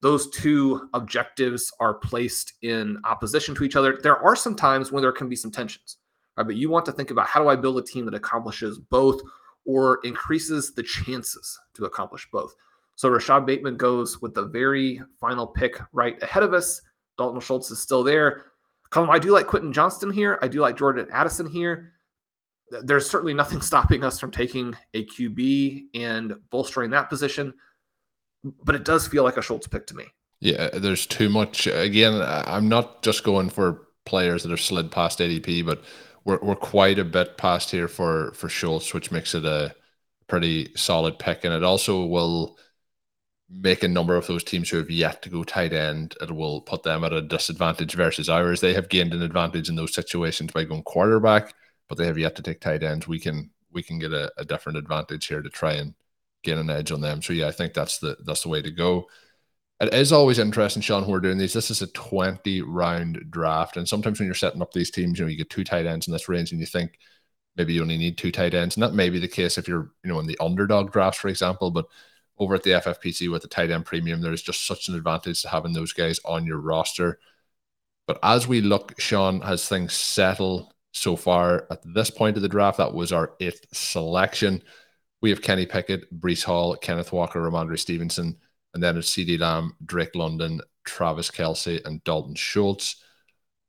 those 0.00 0.30
two 0.30 0.88
objectives 0.94 1.72
are 1.80 1.94
placed 1.94 2.54
in 2.62 2.98
opposition 3.04 3.54
to 3.56 3.64
each 3.64 3.76
other. 3.76 3.98
There 4.02 4.18
are 4.18 4.36
some 4.36 4.54
times 4.54 4.92
when 4.92 5.02
there 5.02 5.12
can 5.12 5.28
be 5.28 5.36
some 5.36 5.50
tensions, 5.50 5.98
right? 6.36 6.46
But 6.46 6.56
you 6.56 6.70
want 6.70 6.86
to 6.86 6.92
think 6.92 7.10
about 7.10 7.26
how 7.26 7.42
do 7.42 7.48
I 7.48 7.56
build 7.56 7.78
a 7.78 7.82
team 7.82 8.04
that 8.06 8.14
accomplishes 8.14 8.78
both 8.78 9.20
or 9.64 10.00
increases 10.04 10.74
the 10.74 10.82
chances 10.82 11.58
to 11.74 11.84
accomplish 11.84 12.28
both. 12.30 12.54
So 12.96 13.08
Rashod 13.08 13.46
Bateman 13.46 13.76
goes 13.76 14.20
with 14.20 14.34
the 14.34 14.44
very 14.44 15.00
final 15.20 15.46
pick 15.46 15.80
right 15.92 16.22
ahead 16.22 16.42
of 16.42 16.52
us. 16.52 16.80
Dalton 17.18 17.40
Schultz 17.40 17.70
is 17.70 17.80
still 17.80 18.04
there. 18.04 18.44
I 18.92 19.18
do 19.18 19.32
like 19.32 19.48
Quentin 19.48 19.72
Johnston 19.72 20.12
here. 20.12 20.38
I 20.40 20.46
do 20.46 20.60
like 20.60 20.76
Jordan 20.76 21.08
Addison 21.10 21.48
here 21.48 21.94
there's 22.82 23.08
certainly 23.08 23.34
nothing 23.34 23.60
stopping 23.62 24.04
us 24.04 24.18
from 24.18 24.30
taking 24.30 24.76
a 24.94 25.04
QB 25.04 25.86
and 25.94 26.34
bolstering 26.50 26.90
that 26.90 27.08
position, 27.08 27.54
but 28.64 28.74
it 28.74 28.84
does 28.84 29.06
feel 29.06 29.24
like 29.24 29.36
a 29.36 29.42
Schultz 29.42 29.66
pick 29.66 29.86
to 29.88 29.94
me. 29.94 30.04
Yeah, 30.40 30.70
uh, 30.72 30.78
there's 30.78 31.06
too 31.06 31.28
much. 31.28 31.66
Uh, 31.66 31.72
again, 31.72 32.20
I'm 32.22 32.68
not 32.68 33.02
just 33.02 33.24
going 33.24 33.48
for 33.50 33.88
players 34.04 34.42
that 34.42 34.50
have 34.50 34.60
slid 34.60 34.90
past 34.90 35.18
ADP, 35.18 35.64
but 35.64 35.82
we're 36.24 36.38
we're 36.42 36.56
quite 36.56 36.98
a 36.98 37.04
bit 37.04 37.36
past 37.38 37.70
here 37.70 37.88
for 37.88 38.32
for 38.32 38.48
Schultz, 38.48 38.94
which 38.94 39.10
makes 39.12 39.34
it 39.34 39.44
a 39.44 39.74
pretty 40.26 40.72
solid 40.76 41.18
pick, 41.18 41.44
and 41.44 41.54
it 41.54 41.62
also 41.64 42.04
will 42.06 42.58
make 43.50 43.82
a 43.82 43.88
number 43.88 44.16
of 44.16 44.26
those 44.26 44.42
teams 44.42 44.70
who 44.70 44.78
have 44.78 44.90
yet 44.90 45.22
to 45.22 45.28
go 45.28 45.44
tight 45.44 45.72
end. 45.72 46.16
It 46.20 46.30
will 46.30 46.62
put 46.62 46.82
them 46.82 47.04
at 47.04 47.12
a 47.12 47.22
disadvantage 47.22 47.94
versus 47.94 48.28
ours. 48.28 48.60
They 48.60 48.74
have 48.74 48.88
gained 48.88 49.14
an 49.14 49.22
advantage 49.22 49.68
in 49.68 49.76
those 49.76 49.94
situations 49.94 50.52
by 50.52 50.64
going 50.64 50.82
quarterback 50.82 51.54
but 51.88 51.98
they 51.98 52.06
have 52.06 52.18
yet 52.18 52.34
to 52.36 52.42
take 52.42 52.60
tight 52.60 52.82
ends. 52.82 53.06
We 53.06 53.18
can 53.20 53.50
we 53.72 53.82
can 53.82 53.98
get 53.98 54.12
a, 54.12 54.32
a 54.38 54.44
different 54.44 54.78
advantage 54.78 55.26
here 55.26 55.42
to 55.42 55.50
try 55.50 55.74
and 55.74 55.94
get 56.42 56.58
an 56.58 56.70
edge 56.70 56.92
on 56.92 57.00
them. 57.00 57.22
So 57.22 57.32
yeah, 57.32 57.48
I 57.48 57.52
think 57.52 57.74
that's 57.74 57.98
the 57.98 58.16
that's 58.24 58.42
the 58.42 58.48
way 58.48 58.62
to 58.62 58.70
go. 58.70 59.06
It 59.84 59.94
is 59.94 60.12
always 60.12 60.38
interesting, 60.38 60.82
Sean, 60.82 61.06
we're 61.06 61.20
doing 61.20 61.38
these. 61.38 61.52
This 61.52 61.70
is 61.70 61.82
a 61.82 61.86
20 61.88 62.62
round 62.62 63.24
draft. 63.30 63.76
And 63.76 63.88
sometimes 63.88 64.18
when 64.18 64.26
you're 64.26 64.34
setting 64.34 64.62
up 64.62 64.72
these 64.72 64.90
teams, 64.90 65.18
you 65.18 65.24
know, 65.24 65.30
you 65.30 65.36
get 65.36 65.50
two 65.50 65.64
tight 65.64 65.86
ends 65.86 66.06
in 66.06 66.12
this 66.12 66.28
range 66.28 66.52
and 66.52 66.60
you 66.60 66.66
think 66.66 66.98
maybe 67.56 67.74
you 67.74 67.82
only 67.82 67.96
need 67.96 68.18
two 68.18 68.32
tight 68.32 68.54
ends. 68.54 68.76
And 68.76 68.82
that 68.82 68.94
may 68.94 69.10
be 69.10 69.18
the 69.18 69.28
case 69.28 69.58
if 69.58 69.68
you're, 69.68 69.90
you 70.02 70.10
know, 70.10 70.20
in 70.20 70.26
the 70.26 70.38
underdog 70.40 70.92
drafts, 70.92 71.20
for 71.20 71.28
example. 71.28 71.70
But 71.70 71.86
over 72.38 72.54
at 72.54 72.62
the 72.62 72.72
FFPC 72.72 73.30
with 73.30 73.42
the 73.42 73.48
tight 73.48 73.70
end 73.70 73.86
premium, 73.86 74.20
there's 74.20 74.42
just 74.42 74.66
such 74.66 74.88
an 74.88 74.94
advantage 74.94 75.42
to 75.42 75.48
having 75.48 75.72
those 75.72 75.92
guys 75.92 76.18
on 76.24 76.46
your 76.46 76.58
roster. 76.58 77.18
But 78.06 78.18
as 78.22 78.46
we 78.46 78.60
look, 78.60 78.98
Sean, 79.00 79.42
as 79.42 79.68
things 79.68 79.92
settle 79.92 80.74
so 80.94 81.16
far 81.16 81.66
at 81.70 81.80
this 81.84 82.08
point 82.08 82.36
of 82.36 82.42
the 82.42 82.48
draft. 82.48 82.78
That 82.78 82.94
was 82.94 83.12
our 83.12 83.34
eighth 83.40 83.66
selection. 83.72 84.62
We 85.20 85.30
have 85.30 85.42
Kenny 85.42 85.66
Pickett, 85.66 86.12
Breece 86.20 86.44
Hall, 86.44 86.76
Kenneth 86.76 87.12
Walker, 87.12 87.40
Rhamondre 87.40 87.78
Stevenson, 87.78 88.36
and 88.74 88.82
then 88.82 88.96
it's 88.96 89.10
CeeDee 89.10 89.40
Lamb, 89.40 89.74
Drake 89.84 90.14
London, 90.14 90.60
Travis 90.84 91.30
Kelce, 91.30 91.84
and 91.84 92.02
Dalton 92.04 92.34
Schultz. 92.34 93.02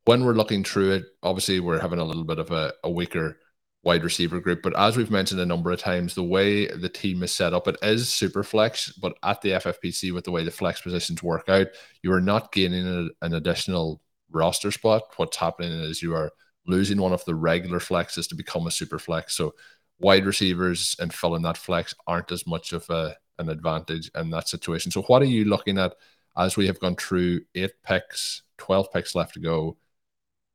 When 0.05 0.25
we're 0.25 0.33
looking 0.33 0.63
through 0.63 0.91
it, 0.91 1.03
obviously 1.23 1.59
we're 1.59 1.79
having 1.79 1.99
a 1.99 2.03
little 2.03 2.23
bit 2.23 2.39
of 2.39 2.51
a, 2.51 2.73
a 2.83 2.89
weaker 2.89 3.37
wide 3.83 4.03
receiver 4.03 4.39
group. 4.39 4.61
But 4.63 4.77
as 4.77 4.97
we've 4.97 5.11
mentioned 5.11 5.39
a 5.39 5.45
number 5.45 5.71
of 5.71 5.79
times, 5.79 6.15
the 6.15 6.23
way 6.23 6.67
the 6.67 6.89
team 6.89 7.23
is 7.23 7.31
set 7.31 7.53
up, 7.53 7.67
it 7.67 7.77
is 7.81 8.09
super 8.09 8.43
flex. 8.43 8.91
But 8.91 9.13
at 9.23 9.41
the 9.41 9.51
FFPC, 9.51 10.11
with 10.11 10.25
the 10.25 10.31
way 10.31 10.43
the 10.43 10.51
flex 10.51 10.81
positions 10.81 11.23
work 11.23 11.47
out, 11.47 11.67
you 12.01 12.11
are 12.11 12.21
not 12.21 12.51
gaining 12.51 12.87
a, 12.87 13.25
an 13.25 13.35
additional 13.35 14.01
roster 14.31 14.71
spot. 14.71 15.03
What's 15.17 15.37
happening 15.37 15.71
is 15.71 16.01
you 16.01 16.15
are 16.15 16.31
losing 16.67 16.99
one 16.99 17.13
of 17.13 17.23
the 17.25 17.35
regular 17.35 17.79
flexes 17.79 18.27
to 18.29 18.35
become 18.35 18.65
a 18.65 18.71
super 18.71 18.97
flex. 18.97 19.37
So 19.37 19.53
wide 19.99 20.25
receivers 20.25 20.95
and 20.99 21.13
filling 21.13 21.43
that 21.43 21.57
flex 21.57 21.93
aren't 22.07 22.31
as 22.31 22.47
much 22.47 22.73
of 22.73 22.89
a, 22.89 23.15
an 23.39 23.49
advantage 23.49 24.09
in 24.15 24.29
that 24.31 24.47
situation. 24.47 24.91
So 24.91 25.03
what 25.03 25.21
are 25.21 25.25
you 25.25 25.45
looking 25.45 25.77
at 25.77 25.93
as 26.37 26.57
we 26.57 26.67
have 26.67 26.79
gone 26.79 26.95
through 26.95 27.41
eight 27.55 27.71
picks, 27.83 28.43
12 28.57 28.91
picks 28.91 29.15
left 29.15 29.33
to 29.35 29.39
go 29.39 29.77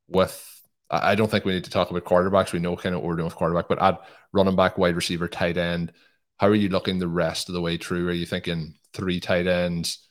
with 0.08 0.46
I 0.90 1.14
don't 1.14 1.30
think 1.30 1.44
we 1.44 1.52
need 1.52 1.64
to 1.64 1.70
talk 1.70 1.90
about 1.90 2.04
quarterbacks. 2.04 2.52
We 2.52 2.58
know 2.58 2.76
kind 2.76 2.96
of 2.96 3.00
what 3.00 3.08
we're 3.08 3.14
doing 3.14 3.26
with 3.26 3.36
quarterback, 3.36 3.68
but 3.68 3.80
add 3.80 3.98
running 4.32 4.56
back, 4.56 4.76
wide 4.76 4.96
receiver, 4.96 5.28
tight 5.28 5.56
end. 5.56 5.92
How 6.38 6.48
are 6.48 6.54
you 6.54 6.68
looking 6.68 6.98
the 6.98 7.06
rest 7.06 7.48
of 7.48 7.52
the 7.52 7.60
way 7.60 7.76
through? 7.76 8.08
Are 8.08 8.12
you 8.12 8.26
thinking 8.26 8.74
three 8.92 9.20
tight 9.20 9.46
ends, 9.46 10.08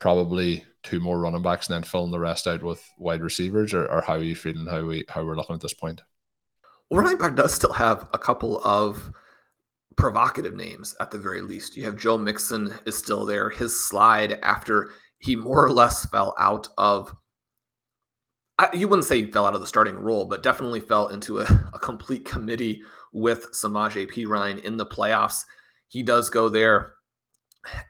probably 0.00 0.66
two 0.82 1.00
more 1.00 1.18
running 1.18 1.40
backs 1.40 1.68
and 1.68 1.74
then 1.74 1.82
filling 1.82 2.10
the 2.10 2.18
rest 2.18 2.46
out 2.46 2.62
with 2.62 2.84
wide 2.98 3.22
receivers, 3.22 3.72
or, 3.72 3.86
or 3.86 4.02
how 4.02 4.14
are 4.14 4.22
you 4.22 4.36
feeling? 4.36 4.66
How 4.66 4.84
we 4.84 5.04
how 5.08 5.24
we're 5.24 5.36
looking 5.36 5.54
at 5.54 5.62
this 5.62 5.74
point? 5.74 6.02
Well, 6.90 7.02
running 7.02 7.18
back 7.18 7.34
does 7.34 7.54
still 7.54 7.72
have 7.72 8.06
a 8.12 8.18
couple 8.18 8.62
of 8.64 9.10
provocative 9.98 10.54
names 10.54 10.94
at 11.00 11.10
the 11.10 11.18
very 11.18 11.42
least. 11.42 11.76
You 11.76 11.84
have 11.84 11.96
Joe 11.96 12.16
Mixon 12.16 12.72
is 12.86 12.96
still 12.96 13.26
there. 13.26 13.50
His 13.50 13.78
slide 13.78 14.38
after 14.42 14.92
he 15.18 15.36
more 15.36 15.64
or 15.64 15.72
less 15.72 16.06
fell 16.06 16.34
out 16.38 16.68
of. 16.78 17.14
I, 18.60 18.68
you 18.72 18.88
wouldn't 18.88 19.06
say 19.06 19.22
he 19.24 19.30
fell 19.30 19.46
out 19.46 19.54
of 19.54 19.60
the 19.60 19.66
starting 19.66 19.96
role, 19.96 20.24
but 20.24 20.42
definitely 20.42 20.80
fell 20.80 21.08
into 21.08 21.40
a, 21.40 21.70
a 21.74 21.78
complete 21.78 22.24
committee 22.24 22.82
with 23.12 23.52
Samaje 23.52 24.10
Perine 24.10 24.62
in 24.64 24.76
the 24.76 24.86
playoffs. 24.86 25.44
He 25.88 26.02
does 26.02 26.30
go 26.30 26.48
there 26.48 26.94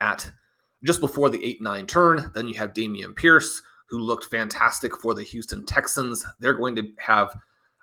at 0.00 0.30
just 0.84 1.00
before 1.00 1.28
the 1.28 1.44
8 1.44 1.62
9 1.62 1.86
turn. 1.86 2.30
Then 2.34 2.48
you 2.48 2.54
have 2.54 2.72
Dameon 2.72 3.14
Pierce, 3.14 3.62
who 3.90 3.98
looked 3.98 4.26
fantastic 4.26 4.96
for 4.96 5.14
the 5.14 5.22
Houston 5.22 5.66
Texans. 5.66 6.24
They're 6.40 6.54
going 6.54 6.76
to 6.76 6.88
have 6.98 7.36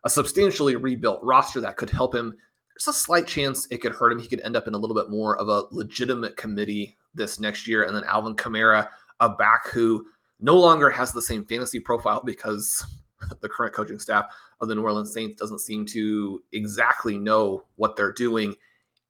a 0.04 0.10
substantially 0.10 0.76
rebuilt 0.76 1.20
roster 1.24 1.62
that 1.62 1.78
could 1.78 1.90
help 1.90 2.14
him. 2.16 2.36
There's 2.76 2.96
a 2.96 3.00
slight 3.00 3.26
chance 3.26 3.68
it 3.72 3.78
could 3.78 3.94
hurt 3.94 4.12
him. 4.12 4.20
He 4.20 4.28
could 4.28 4.42
end 4.42 4.56
up 4.56 4.68
in 4.68 4.74
a 4.74 4.78
little 4.78 4.96
bit 4.96 5.10
more 5.10 5.38
of 5.38 5.48
a 5.48 5.64
legitimate 5.72 6.36
committee 6.36 6.98
this 7.14 7.40
next 7.40 7.68
year. 7.68 7.84
And 7.84 7.96
then 7.96 8.04
Alvin 8.04 8.36
Kamara, 8.36 8.90
a 9.20 9.30
back 9.30 9.68
who 9.70 10.06
no 10.40 10.58
longer 10.58 10.90
has 10.90 11.12
the 11.12 11.22
same 11.22 11.46
fantasy 11.46 11.80
profile 11.80 12.22
because 12.24 12.86
the 13.42 13.50
current 13.50 13.74
coaching 13.74 14.00
staff 14.00 14.26
of 14.62 14.68
the 14.68 14.76
New 14.76 14.84
Orleans 14.84 15.14
Saints 15.14 15.40
doesn't 15.40 15.60
seem 15.60 15.86
to 15.88 16.44
exactly 16.52 17.18
know 17.18 17.64
what 17.76 17.96
they're 17.96 18.12
doing. 18.12 18.56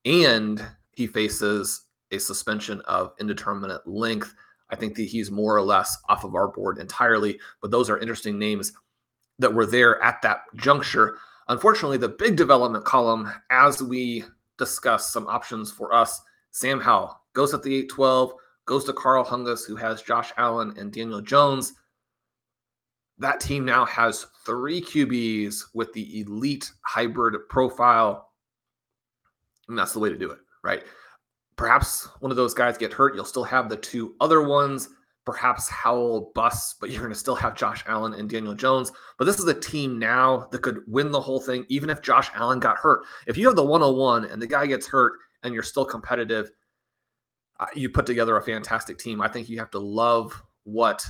And 0.06 0.64
he 0.96 1.08
faces 1.08 1.86
a 2.12 2.20
suspension 2.20 2.82
of 2.82 3.14
indeterminate 3.20 3.86
length. 3.88 4.34
I 4.70 4.76
think 4.76 4.96
that 4.96 5.04
he's 5.04 5.32
more 5.32 5.56
or 5.56 5.62
less 5.62 5.98
off 6.10 6.24
of 6.24 6.36
our 6.36 6.48
board 6.48 6.78
entirely, 6.78 7.40
but 7.62 7.72
those 7.72 7.90
are 7.90 8.00
interesting 8.00 8.40
names 8.40 8.74
that 9.40 9.54
were 9.54 9.66
there 9.66 10.02
at 10.02 10.22
that 10.22 10.42
juncture. 10.56 11.18
Unfortunately, 11.48 11.98
the 11.98 12.10
big 12.10 12.36
development 12.36 12.86
column, 12.86 13.32
as 13.52 13.82
we 13.82 14.24
discuss 14.58 15.12
some 15.12 15.28
options 15.28 15.72
for 15.72 15.94
us, 15.94 16.22
Sam 16.52 16.80
Howell 16.80 17.20
goes 17.34 17.54
at 17.54 17.62
the 17.62 17.76
812, 17.76 18.34
goes 18.66 18.86
to 18.86 18.94
Carl 18.94 19.24
Hungus, 19.24 19.68
who 19.68 19.76
has 19.76 20.02
Josh 20.02 20.32
Allen 20.38 20.74
and 20.78 20.92
Daniel 20.92 21.22
Jones. 21.22 21.74
that 23.18 23.40
team 23.40 23.64
now 23.64 23.86
has 23.86 24.26
three 24.46 24.82
QBs 24.82 25.66
with 25.74 25.94
the 25.94 26.22
elite 26.22 26.72
hybrid 26.82 27.48
profile. 27.48 28.32
And 29.70 29.78
that's 29.78 29.94
the 29.94 30.00
way 30.00 30.10
to 30.10 30.18
do 30.18 30.32
it, 30.32 30.40
right? 30.64 30.84
Perhaps 31.56 32.10
one 32.20 32.32
of 32.32 32.36
those 32.36 32.54
guys 32.54 32.78
get 32.78 32.92
hurt. 32.92 33.16
You'll 33.16 33.24
still 33.24 33.46
have 33.46 33.70
the 33.70 33.78
two 33.78 34.16
other 34.20 34.42
ones. 34.42 34.90
Perhaps 35.26 35.68
Howell 35.70 36.32
busts, 36.36 36.76
but 36.80 36.90
you're 36.90 37.02
going 37.02 37.12
to 37.12 37.18
still 37.18 37.36
have 37.36 37.56
Josh 37.56 37.84
Allen 37.88 38.14
and 38.14 38.30
Daniel 38.30 38.54
Jones. 38.54 38.92
But 39.18 39.26
this 39.26 39.40
is 39.40 39.48
a 39.48 39.60
team 39.60 39.98
now 39.98 40.48
that 40.52 40.62
could 40.62 40.82
win 40.88 41.12
the 41.12 41.22
whole 41.22 41.40
thing, 41.40 41.66
even 41.68 41.90
if 41.90 42.02
Josh 42.02 42.30
Allen 42.36 42.60
got 42.60 42.78
hurt. 42.78 43.04
If 43.28 43.38
you 43.38 43.48
have 43.48 43.56
the 43.56 43.66
101 43.66 44.26
and 44.26 44.42
the 44.42 44.48
guy 44.48 44.68
gets 44.68 44.88
hurt 44.88 45.14
and 45.44 45.54
you're 45.54 45.64
still 45.64 45.86
competitive, 45.86 46.52
uh, 47.60 47.66
you 47.74 47.90
put 47.90 48.06
together 48.06 48.38
a 48.38 48.44
fantastic 48.44 48.98
team. 48.98 49.22
I 49.22 49.28
think 49.28 49.50
you 49.50 49.58
have 49.60 49.72
to 49.72 49.80
love 49.80 50.44
what 50.64 51.06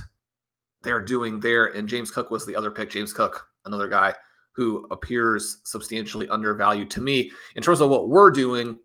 they're 0.82 1.04
doing 1.04 1.40
there. 1.40 1.66
And 1.66 1.88
James 1.88 2.10
Cook 2.10 2.30
was 2.30 2.46
the 2.46 2.56
other 2.56 2.70
pick. 2.70 2.90
James 2.90 3.12
Cook, 3.12 3.46
another 3.64 3.88
guy 3.88 4.14
who 4.52 4.86
appears 4.90 5.58
substantially 5.64 6.28
undervalued 6.28 6.90
to 6.90 7.00
me. 7.00 7.30
In 7.56 7.62
terms 7.62 7.80
of 7.80 7.90
what 7.90 8.08
we're 8.08 8.30
doing, 8.30 8.78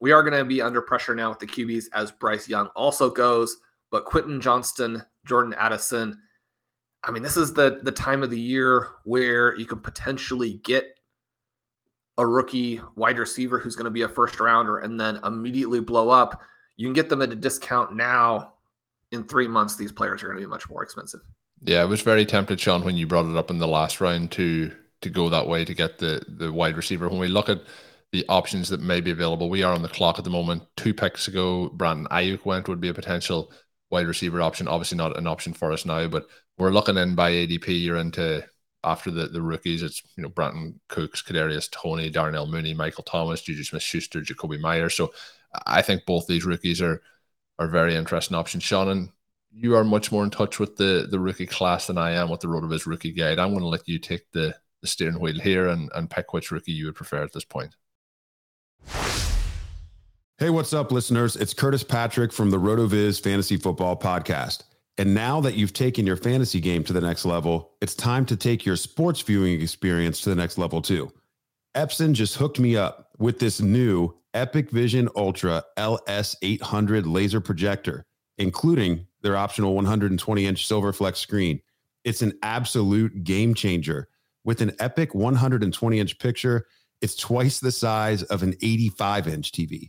we 0.00 0.12
are 0.12 0.22
going 0.22 0.36
to 0.36 0.44
be 0.44 0.60
under 0.60 0.82
pressure 0.82 1.14
now 1.14 1.30
with 1.30 1.38
the 1.38 1.46
QBs 1.46 1.84
as 1.94 2.12
Bryce 2.12 2.48
Young 2.48 2.66
also 2.76 3.08
goes. 3.08 3.56
But 3.90 4.04
Quentin 4.04 4.40
Johnston, 4.40 5.02
Jordan 5.24 5.54
Addison, 5.58 6.20
I 7.04 7.10
mean, 7.10 7.22
this 7.22 7.36
is 7.36 7.52
the 7.52 7.80
the 7.82 7.92
time 7.92 8.22
of 8.22 8.30
the 8.30 8.40
year 8.40 8.88
where 9.04 9.56
you 9.56 9.64
can 9.66 9.80
potentially 9.80 10.60
get 10.64 10.98
a 12.18 12.26
rookie 12.26 12.80
wide 12.96 13.18
receiver 13.18 13.58
who's 13.58 13.76
going 13.76 13.84
to 13.84 13.90
be 13.90 14.02
a 14.02 14.08
first 14.08 14.40
rounder 14.40 14.78
and 14.78 14.98
then 14.98 15.20
immediately 15.24 15.80
blow 15.80 16.08
up. 16.08 16.40
You 16.76 16.86
can 16.86 16.94
get 16.94 17.08
them 17.08 17.22
at 17.22 17.30
a 17.30 17.36
discount 17.36 17.94
now 17.94 18.54
in 19.12 19.24
three 19.24 19.48
months, 19.48 19.76
these 19.76 19.92
players 19.92 20.22
are 20.22 20.26
going 20.26 20.38
to 20.38 20.46
be 20.46 20.50
much 20.50 20.68
more 20.68 20.82
expensive. 20.82 21.20
Yeah, 21.62 21.82
I 21.82 21.84
was 21.84 22.02
very 22.02 22.26
tempted, 22.26 22.60
Sean, 22.60 22.84
when 22.84 22.96
you 22.96 23.06
brought 23.06 23.30
it 23.30 23.36
up 23.36 23.50
in 23.50 23.58
the 23.58 23.68
last 23.68 24.00
round 24.00 24.32
to 24.32 24.72
to 25.02 25.10
go 25.10 25.28
that 25.28 25.46
way 25.46 25.64
to 25.64 25.74
get 25.74 25.98
the 25.98 26.22
the 26.28 26.52
wide 26.52 26.76
receiver. 26.76 27.08
When 27.08 27.18
we 27.18 27.28
look 27.28 27.48
at 27.48 27.62
the 28.12 28.24
options 28.28 28.68
that 28.68 28.80
may 28.80 29.00
be 29.00 29.10
available, 29.10 29.48
we 29.48 29.62
are 29.62 29.74
on 29.74 29.82
the 29.82 29.88
clock 29.88 30.18
at 30.18 30.24
the 30.24 30.30
moment. 30.30 30.62
Two 30.76 30.94
picks 30.94 31.28
ago, 31.28 31.70
Brandon 31.70 32.06
Aiyuk 32.10 32.44
went 32.44 32.68
would 32.68 32.80
be 32.80 32.88
a 32.88 32.94
potential 32.94 33.52
wide 33.90 34.06
receiver 34.06 34.42
option. 34.42 34.68
Obviously, 34.68 34.98
not 34.98 35.16
an 35.16 35.26
option 35.26 35.52
for 35.52 35.72
us 35.72 35.84
now, 35.84 36.08
but 36.08 36.26
we're 36.58 36.70
looking 36.70 36.96
in 36.96 37.14
by 37.14 37.30
ADP. 37.32 37.82
You're 37.82 37.96
into 37.96 38.44
after 38.84 39.10
the, 39.10 39.26
the 39.26 39.42
rookies. 39.42 39.82
It's 39.82 40.02
you 40.16 40.22
know 40.22 40.30
Brandin 40.30 40.74
Cooks, 40.88 41.22
Kadarius 41.22 41.70
Toney, 41.70 42.10
Darnell 42.10 42.46
Mooney, 42.46 42.74
Michael 42.74 43.04
Thomas, 43.04 43.42
Juju 43.42 43.64
Smith 43.64 43.82
Schuster, 43.82 44.20
Jacoby 44.20 44.58
Meyer. 44.58 44.88
So 44.88 45.12
I 45.66 45.82
think 45.82 46.06
both 46.06 46.26
these 46.26 46.44
rookies 46.44 46.80
are 46.80 47.02
are 47.58 47.68
very 47.68 47.94
interesting 47.94 48.36
options. 48.36 48.62
Shannon, 48.62 49.12
you 49.52 49.76
are 49.76 49.84
much 49.84 50.12
more 50.12 50.24
in 50.24 50.30
touch 50.30 50.58
with 50.58 50.76
the 50.76 51.06
the 51.10 51.18
rookie 51.18 51.46
class 51.46 51.86
than 51.86 51.98
I 51.98 52.12
am 52.12 52.28
with 52.28 52.40
the 52.40 52.48
RotoViz 52.48 52.86
rookie 52.86 53.12
guide. 53.12 53.38
I'm 53.38 53.50
going 53.50 53.60
to 53.60 53.68
let 53.68 53.88
you 53.88 53.98
take 53.98 54.30
the, 54.32 54.54
the 54.80 54.86
steering 54.86 55.20
wheel 55.20 55.40
here 55.40 55.68
and, 55.68 55.90
and 55.94 56.10
pick 56.10 56.32
which 56.32 56.50
rookie 56.50 56.72
you 56.72 56.86
would 56.86 56.94
prefer 56.94 57.22
at 57.22 57.32
this 57.32 57.44
point. 57.44 57.74
Hey, 60.38 60.50
what's 60.50 60.74
up, 60.74 60.92
listeners? 60.92 61.34
It's 61.34 61.54
Curtis 61.54 61.82
Patrick 61.82 62.30
from 62.30 62.50
the 62.50 62.58
RotoViz 62.58 63.22
Fantasy 63.22 63.56
Football 63.56 63.96
Podcast. 63.96 64.64
And 64.98 65.14
now 65.14 65.40
that 65.40 65.54
you've 65.54 65.72
taken 65.72 66.06
your 66.06 66.18
fantasy 66.18 66.60
game 66.60 66.84
to 66.84 66.92
the 66.92 67.00
next 67.00 67.24
level, 67.24 67.72
it's 67.80 67.94
time 67.94 68.26
to 68.26 68.36
take 68.36 68.66
your 68.66 68.76
sports 68.76 69.22
viewing 69.22 69.58
experience 69.62 70.20
to 70.20 70.28
the 70.28 70.34
next 70.34 70.58
level 70.58 70.82
too. 70.82 71.10
Epson 71.74 72.12
just 72.12 72.36
hooked 72.36 72.60
me 72.60 72.76
up 72.76 73.08
with 73.18 73.38
this 73.38 73.62
new 73.62 74.14
EpiqVision 74.34 75.08
Ultra 75.16 75.64
LS800 75.78 77.10
laser 77.10 77.40
projector, 77.40 78.04
including 78.36 79.06
their 79.22 79.38
optional 79.38 79.74
120 79.74 80.46
inch 80.46 80.66
silver 80.66 80.92
flex 80.92 81.18
screen. 81.18 81.62
It's 82.04 82.20
an 82.20 82.38
absolute 82.42 83.24
game 83.24 83.54
changer. 83.54 84.08
With 84.44 84.60
an 84.60 84.76
Epic 84.80 85.14
120 85.14 85.98
inch 85.98 86.18
picture, 86.18 86.66
it's 87.00 87.16
twice 87.16 87.58
the 87.58 87.72
size 87.72 88.22
of 88.24 88.42
an 88.42 88.54
85 88.60 89.28
inch 89.28 89.52
TV. 89.52 89.88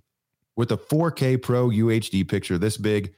With 0.58 0.72
a 0.72 0.78
4K 0.78 1.40
Pro 1.40 1.70
UHD 1.70 2.28
picture 2.28 2.58
this 2.58 2.78
big, 2.78 3.14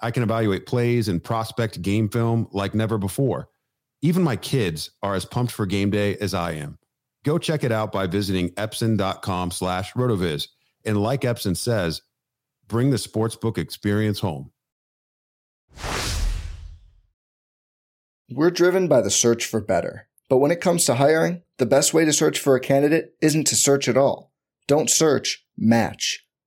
I 0.00 0.10
can 0.10 0.22
evaluate 0.22 0.66
plays 0.66 1.08
and 1.08 1.24
prospect 1.24 1.80
game 1.80 2.10
film 2.10 2.48
like 2.52 2.74
never 2.74 2.98
before. 2.98 3.48
Even 4.02 4.22
my 4.22 4.36
kids 4.36 4.90
are 5.02 5.14
as 5.14 5.24
pumped 5.24 5.52
for 5.52 5.64
game 5.64 5.88
day 5.90 6.16
as 6.18 6.34
I 6.34 6.52
am. 6.52 6.78
Go 7.24 7.38
check 7.38 7.64
it 7.64 7.72
out 7.72 7.92
by 7.92 8.06
visiting 8.06 8.50
epson.com 8.56 9.52
slash 9.52 9.94
rotoviz. 9.94 10.48
And 10.84 11.02
like 11.02 11.22
Epson 11.22 11.56
says, 11.56 12.02
bring 12.68 12.90
the 12.90 12.98
sportsbook 12.98 13.56
experience 13.56 14.20
home. 14.20 14.50
We're 18.30 18.50
driven 18.50 18.86
by 18.86 19.00
the 19.00 19.10
search 19.10 19.46
for 19.46 19.62
better. 19.62 20.08
But 20.28 20.38
when 20.38 20.50
it 20.50 20.60
comes 20.60 20.84
to 20.84 20.96
hiring, 20.96 21.42
the 21.56 21.64
best 21.64 21.94
way 21.94 22.04
to 22.04 22.12
search 22.12 22.38
for 22.38 22.54
a 22.54 22.60
candidate 22.60 23.14
isn't 23.22 23.46
to 23.46 23.56
search 23.56 23.88
at 23.88 23.96
all. 23.96 24.30
Don't 24.66 24.90
search, 24.90 25.46
match 25.56 26.26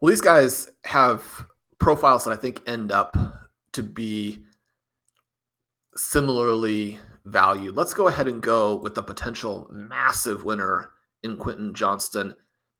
Well, 0.00 0.10
these 0.10 0.20
guys 0.20 0.70
have 0.84 1.46
profiles 1.78 2.24
that 2.24 2.32
I 2.32 2.36
think 2.36 2.62
end 2.66 2.92
up 2.92 3.16
to 3.72 3.82
be 3.82 4.44
similarly 5.96 6.98
valued. 7.24 7.76
Let's 7.76 7.94
go 7.94 8.08
ahead 8.08 8.28
and 8.28 8.40
go 8.40 8.76
with 8.76 8.94
the 8.94 9.02
potential 9.02 9.68
massive 9.70 10.44
winner 10.44 10.90
in 11.24 11.36
Quentin 11.36 11.74
Johnston. 11.74 12.34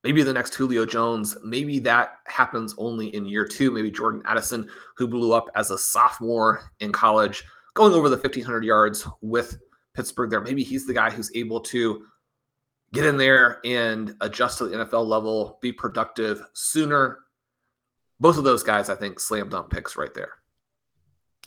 Maybe 0.04 0.22
the 0.22 0.32
next 0.32 0.54
Julio 0.54 0.86
Jones. 0.86 1.36
Maybe 1.42 1.80
that 1.80 2.18
happens 2.26 2.74
only 2.78 3.14
in 3.14 3.26
year 3.26 3.44
two. 3.44 3.72
Maybe 3.72 3.90
Jordan 3.90 4.22
Addison, 4.24 4.68
who 4.96 5.08
blew 5.08 5.32
up 5.32 5.48
as 5.56 5.72
a 5.72 5.78
sophomore 5.78 6.70
in 6.78 6.92
college, 6.92 7.44
going 7.74 7.92
over 7.92 8.08
the 8.08 8.16
1,500 8.16 8.64
yards 8.64 9.06
with 9.20 9.58
Pittsburgh 9.94 10.30
there. 10.30 10.40
Maybe 10.40 10.62
he's 10.62 10.86
the 10.86 10.94
guy 10.94 11.10
who's 11.10 11.32
able 11.34 11.60
to 11.62 12.06
get 12.92 13.04
in 13.04 13.16
there 13.16 13.60
and 13.64 14.14
adjust 14.20 14.58
to 14.58 14.66
the 14.66 14.76
NFL 14.76 15.06
level, 15.06 15.58
be 15.60 15.72
productive 15.72 16.42
sooner. 16.54 17.18
Both 18.20 18.38
of 18.38 18.44
those 18.44 18.62
guys, 18.62 18.88
I 18.88 18.94
think, 18.94 19.20
slam 19.20 19.48
dunk 19.48 19.70
picks 19.70 19.96
right 19.96 20.12
there. 20.14 20.32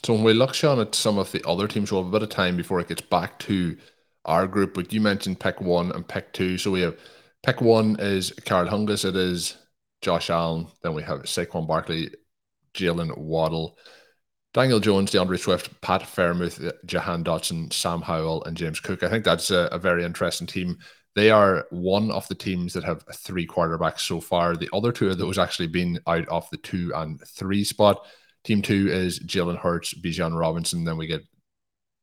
So 0.03 0.13
when 0.13 0.23
we 0.23 0.33
look, 0.33 0.53
Sean, 0.53 0.79
at 0.79 0.95
some 0.95 1.19
of 1.19 1.31
the 1.31 1.43
other 1.47 1.67
teams, 1.67 1.91
we'll 1.91 2.03
have 2.03 2.09
a 2.09 2.19
bit 2.19 2.23
of 2.23 2.29
time 2.29 2.57
before 2.57 2.79
it 2.79 2.87
gets 2.87 3.01
back 3.01 3.37
to 3.39 3.77
our 4.25 4.47
group. 4.47 4.73
But 4.73 4.93
you 4.93 5.01
mentioned 5.01 5.39
pick 5.39 5.61
one 5.61 5.91
and 5.91 6.07
pick 6.07 6.33
two. 6.33 6.57
So 6.57 6.71
we 6.71 6.81
have 6.81 6.97
pick 7.43 7.61
one 7.61 7.97
is 7.99 8.31
Carl 8.45 8.67
Hungus. 8.67 9.05
It 9.05 9.15
is 9.15 9.57
Josh 10.01 10.29
Allen. 10.29 10.67
Then 10.81 10.93
we 10.93 11.03
have 11.03 11.23
Saquon 11.23 11.67
Barkley, 11.67 12.09
Jaylen 12.73 13.15
Waddle, 13.17 13.77
Daniel 14.53 14.79
Jones, 14.79 15.11
D'Andre 15.11 15.37
Swift, 15.37 15.79
Pat 15.81 16.01
Freiermuth, 16.01 16.71
Jahan 16.85 17.23
Dotson, 17.23 17.71
Sam 17.71 18.01
Howell, 18.01 18.43
and 18.45 18.57
James 18.57 18.79
Cook. 18.79 19.03
I 19.03 19.09
think 19.09 19.23
that's 19.23 19.51
a, 19.51 19.69
a 19.71 19.77
very 19.77 20.03
interesting 20.03 20.47
team 20.47 20.77
They 21.15 21.29
are 21.29 21.65
one 21.71 22.09
of 22.09 22.27
the 22.27 22.35
teams 22.35 22.73
that 22.73 22.85
have 22.85 23.03
three 23.13 23.45
quarterbacks 23.45 23.99
so 23.99 24.21
far. 24.21 24.55
The 24.55 24.69
other 24.71 24.91
two 24.91 25.09
of 25.09 25.17
those 25.17 25.37
actually 25.37 25.67
been 25.67 25.99
out 26.07 26.27
of 26.29 26.49
the 26.51 26.57
two 26.57 26.91
and 26.95 27.19
three 27.27 27.63
spot. 27.63 28.05
Team 28.43 28.61
two 28.61 28.87
is 28.89 29.19
Jalen 29.19 29.57
Hurts, 29.57 29.93
Bijan 29.93 30.37
Robinson. 30.37 30.85
Then 30.85 30.97
we 30.97 31.07
get 31.07 31.23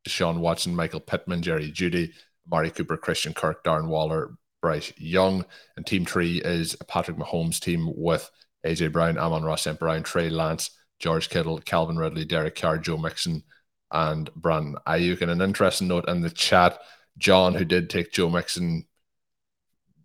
Deshaun 0.06 0.38
Watson, 0.38 0.76
Michael 0.76 1.00
Pittman, 1.00 1.42
Jerry 1.42 1.72
Jeudy, 1.72 2.12
Mari 2.46 2.70
Cooper, 2.70 2.96
Christian 2.96 3.32
Kirk, 3.32 3.64
Darren 3.64 3.88
Waller, 3.88 4.34
Bryce 4.60 4.92
Young. 4.98 5.44
And 5.76 5.86
team 5.86 6.04
three 6.04 6.42
is 6.42 6.76
Patrick 6.86 7.16
Mahomes' 7.16 7.60
team 7.60 7.90
with 7.96 8.30
AJ 8.66 8.92
Brown, 8.92 9.18
Amon-Ra 9.18 9.56
St. 9.56 9.78
Brown, 9.78 10.02
Trey 10.02 10.28
Lance, 10.28 10.70
George 10.98 11.28
Kittle, 11.28 11.60
Calvin 11.60 11.96
Ridley, 11.96 12.24
Derek 12.24 12.56
Carr, 12.56 12.78
Joe 12.78 12.98
Mixon, 12.98 13.42
and 13.90 14.32
Brandon 14.34 14.76
Aiyuk. 14.86 15.22
And 15.22 15.30
an 15.30 15.40
interesting 15.40 15.88
note 15.88 16.08
in 16.08 16.20
the 16.20 16.30
chat, 16.30 16.78
John, 17.16 17.54
who 17.54 17.64
did 17.64 17.88
take 17.88 18.12
Joe 18.12 18.30
Mixon, 18.30 18.84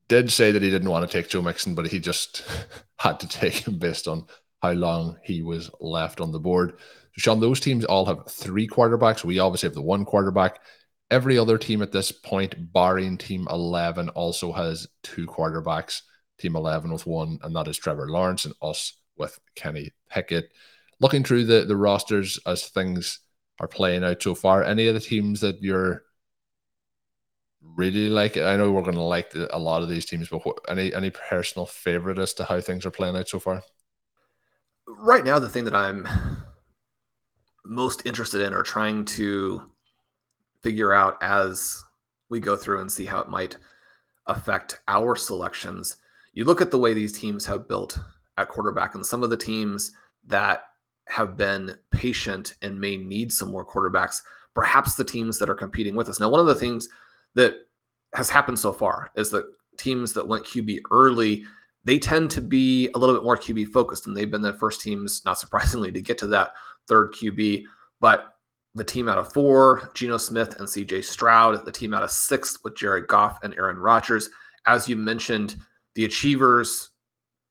did 0.07 0.31
say 0.31 0.51
that 0.51 0.61
he 0.61 0.69
didn't 0.69 0.89
want 0.89 1.09
to 1.09 1.11
take 1.11 1.29
Joe 1.29 1.41
Mixon, 1.41 1.75
but 1.75 1.87
he 1.87 1.99
just 1.99 2.43
had 2.97 3.19
to 3.19 3.27
take 3.27 3.67
him 3.67 3.77
based 3.77 4.07
on 4.07 4.25
how 4.61 4.71
long 4.71 5.17
he 5.23 5.41
was 5.41 5.69
left 5.79 6.21
on 6.21 6.31
the 6.31 6.39
board. 6.39 6.73
So 6.77 7.19
Shawn, 7.19 7.39
those 7.39 7.59
teams 7.59 7.85
all 7.85 8.05
have 8.05 8.27
three 8.29 8.67
quarterbacks. 8.67 9.23
We 9.23 9.39
obviously 9.39 9.67
have 9.67 9.75
the 9.75 9.81
one 9.81 10.05
quarterback. 10.05 10.59
Every 11.11 11.37
other 11.37 11.57
team 11.57 11.81
at 11.81 11.91
this 11.91 12.11
point, 12.11 12.71
barring 12.73 13.17
Team 13.17 13.47
11, 13.51 14.09
also 14.09 14.51
has 14.51 14.87
two 15.03 15.27
quarterbacks. 15.27 16.01
Team 16.39 16.55
11 16.55 16.91
with 16.91 17.05
one, 17.05 17.39
and 17.43 17.55
that 17.55 17.67
is 17.67 17.77
Trevor 17.77 18.09
Lawrence, 18.09 18.45
and 18.45 18.55
us 18.61 18.93
with 19.17 19.39
Kenny 19.55 19.91
Pickett. 20.09 20.51
Looking 20.99 21.23
through 21.23 21.45
the, 21.45 21.65
the 21.65 21.75
rosters 21.75 22.39
as 22.47 22.67
things 22.67 23.19
are 23.59 23.67
playing 23.67 24.03
out 24.03 24.23
so 24.23 24.33
far, 24.33 24.63
any 24.63 24.87
of 24.87 24.95
the 24.95 24.99
teams 24.99 25.41
that 25.41 25.61
you're 25.61 26.03
really 27.75 28.09
like? 28.09 28.37
It? 28.37 28.43
I 28.43 28.55
know 28.55 28.71
we're 28.71 28.81
going 28.81 28.95
to 28.95 29.01
like 29.01 29.33
a 29.51 29.59
lot 29.59 29.83
of 29.83 29.89
these 29.89 30.05
teams, 30.05 30.29
but 30.29 30.45
what, 30.45 30.59
any 30.67 30.93
any 30.93 31.09
personal 31.09 31.65
favorite 31.65 32.19
as 32.19 32.33
to 32.35 32.45
how 32.45 32.59
things 32.61 32.85
are 32.85 32.91
playing 32.91 33.15
out 33.15 33.29
so 33.29 33.39
far? 33.39 33.63
Right 34.87 35.23
now, 35.23 35.39
the 35.39 35.49
thing 35.49 35.65
that 35.65 35.75
I'm 35.75 36.07
most 37.65 38.05
interested 38.05 38.41
in 38.41 38.53
or 38.53 38.63
trying 38.63 39.05
to 39.05 39.69
figure 40.61 40.93
out 40.93 41.17
as 41.21 41.83
we 42.29 42.39
go 42.39 42.55
through 42.55 42.81
and 42.81 42.91
see 42.91 43.05
how 43.05 43.19
it 43.19 43.29
might 43.29 43.57
affect 44.27 44.79
our 44.87 45.15
selections. 45.15 45.97
You 46.33 46.45
look 46.45 46.61
at 46.61 46.71
the 46.71 46.79
way 46.79 46.93
these 46.93 47.17
teams 47.17 47.45
have 47.45 47.67
built 47.67 47.99
at 48.37 48.49
quarterback, 48.49 48.95
and 48.95 49.05
some 49.05 49.23
of 49.23 49.29
the 49.29 49.37
teams 49.37 49.91
that 50.25 50.65
have 51.07 51.37
been 51.37 51.77
patient 51.91 52.55
and 52.61 52.79
may 52.79 52.97
need 52.97 53.31
some 53.31 53.51
more 53.51 53.65
quarterbacks, 53.65 54.21
perhaps 54.55 54.95
the 54.95 55.03
teams 55.03 55.37
that 55.37 55.49
are 55.49 55.55
competing 55.55 55.95
with 55.95 56.09
us. 56.09 56.19
Now, 56.19 56.29
one 56.29 56.39
of 56.39 56.47
the 56.47 56.55
things 56.55 56.89
that 57.35 57.55
has 58.13 58.29
happened 58.29 58.59
so 58.59 58.71
far 58.71 59.11
is 59.15 59.29
that 59.31 59.45
teams 59.77 60.13
that 60.13 60.27
went 60.27 60.45
QB 60.45 60.79
early, 60.91 61.43
they 61.83 61.99
tend 61.99 62.31
to 62.31 62.41
be 62.41 62.89
a 62.95 62.97
little 62.97 63.15
bit 63.15 63.23
more 63.23 63.37
QB 63.37 63.69
focused, 63.69 64.07
and 64.07 64.15
they've 64.15 64.29
been 64.29 64.41
the 64.41 64.53
first 64.53 64.81
teams, 64.81 65.23
not 65.25 65.39
surprisingly, 65.39 65.91
to 65.91 66.01
get 66.01 66.17
to 66.19 66.27
that 66.27 66.53
third 66.87 67.13
QB. 67.13 67.63
But 67.99 68.33
the 68.75 68.83
team 68.83 69.07
out 69.07 69.17
of 69.17 69.31
four, 69.31 69.91
Geno 69.93 70.17
Smith 70.17 70.59
and 70.59 70.67
CJ 70.67 71.03
Stroud, 71.03 71.65
the 71.65 71.71
team 71.71 71.93
out 71.93 72.03
of 72.03 72.11
six 72.11 72.59
with 72.63 72.75
Jared 72.75 73.07
Goff 73.07 73.39
and 73.43 73.53
Aaron 73.55 73.77
Rodgers. 73.77 74.29
As 74.65 74.87
you 74.87 74.95
mentioned, 74.95 75.57
the 75.95 76.05
Achievers 76.05 76.89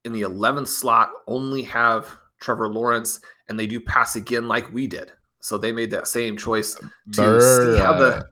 in 0.05 0.13
the 0.13 0.23
11th 0.23 0.69
slot 0.69 1.11
only 1.27 1.63
have 1.63 2.09
Trevor 2.41 2.69
Lawrence, 2.69 3.21
and 3.49 3.59
they 3.59 3.67
do 3.67 3.81
pass 3.81 4.17
again 4.17 4.49
like 4.49 4.73
we 4.73 4.87
did. 4.87 5.13
So 5.41 5.59
they 5.59 5.73
made 5.73 5.91
that 5.91 6.09
same 6.09 6.37
choice 6.37 6.75
to 7.13 7.41
see 7.41 7.79
how 7.79 7.99
the. 7.99 8.27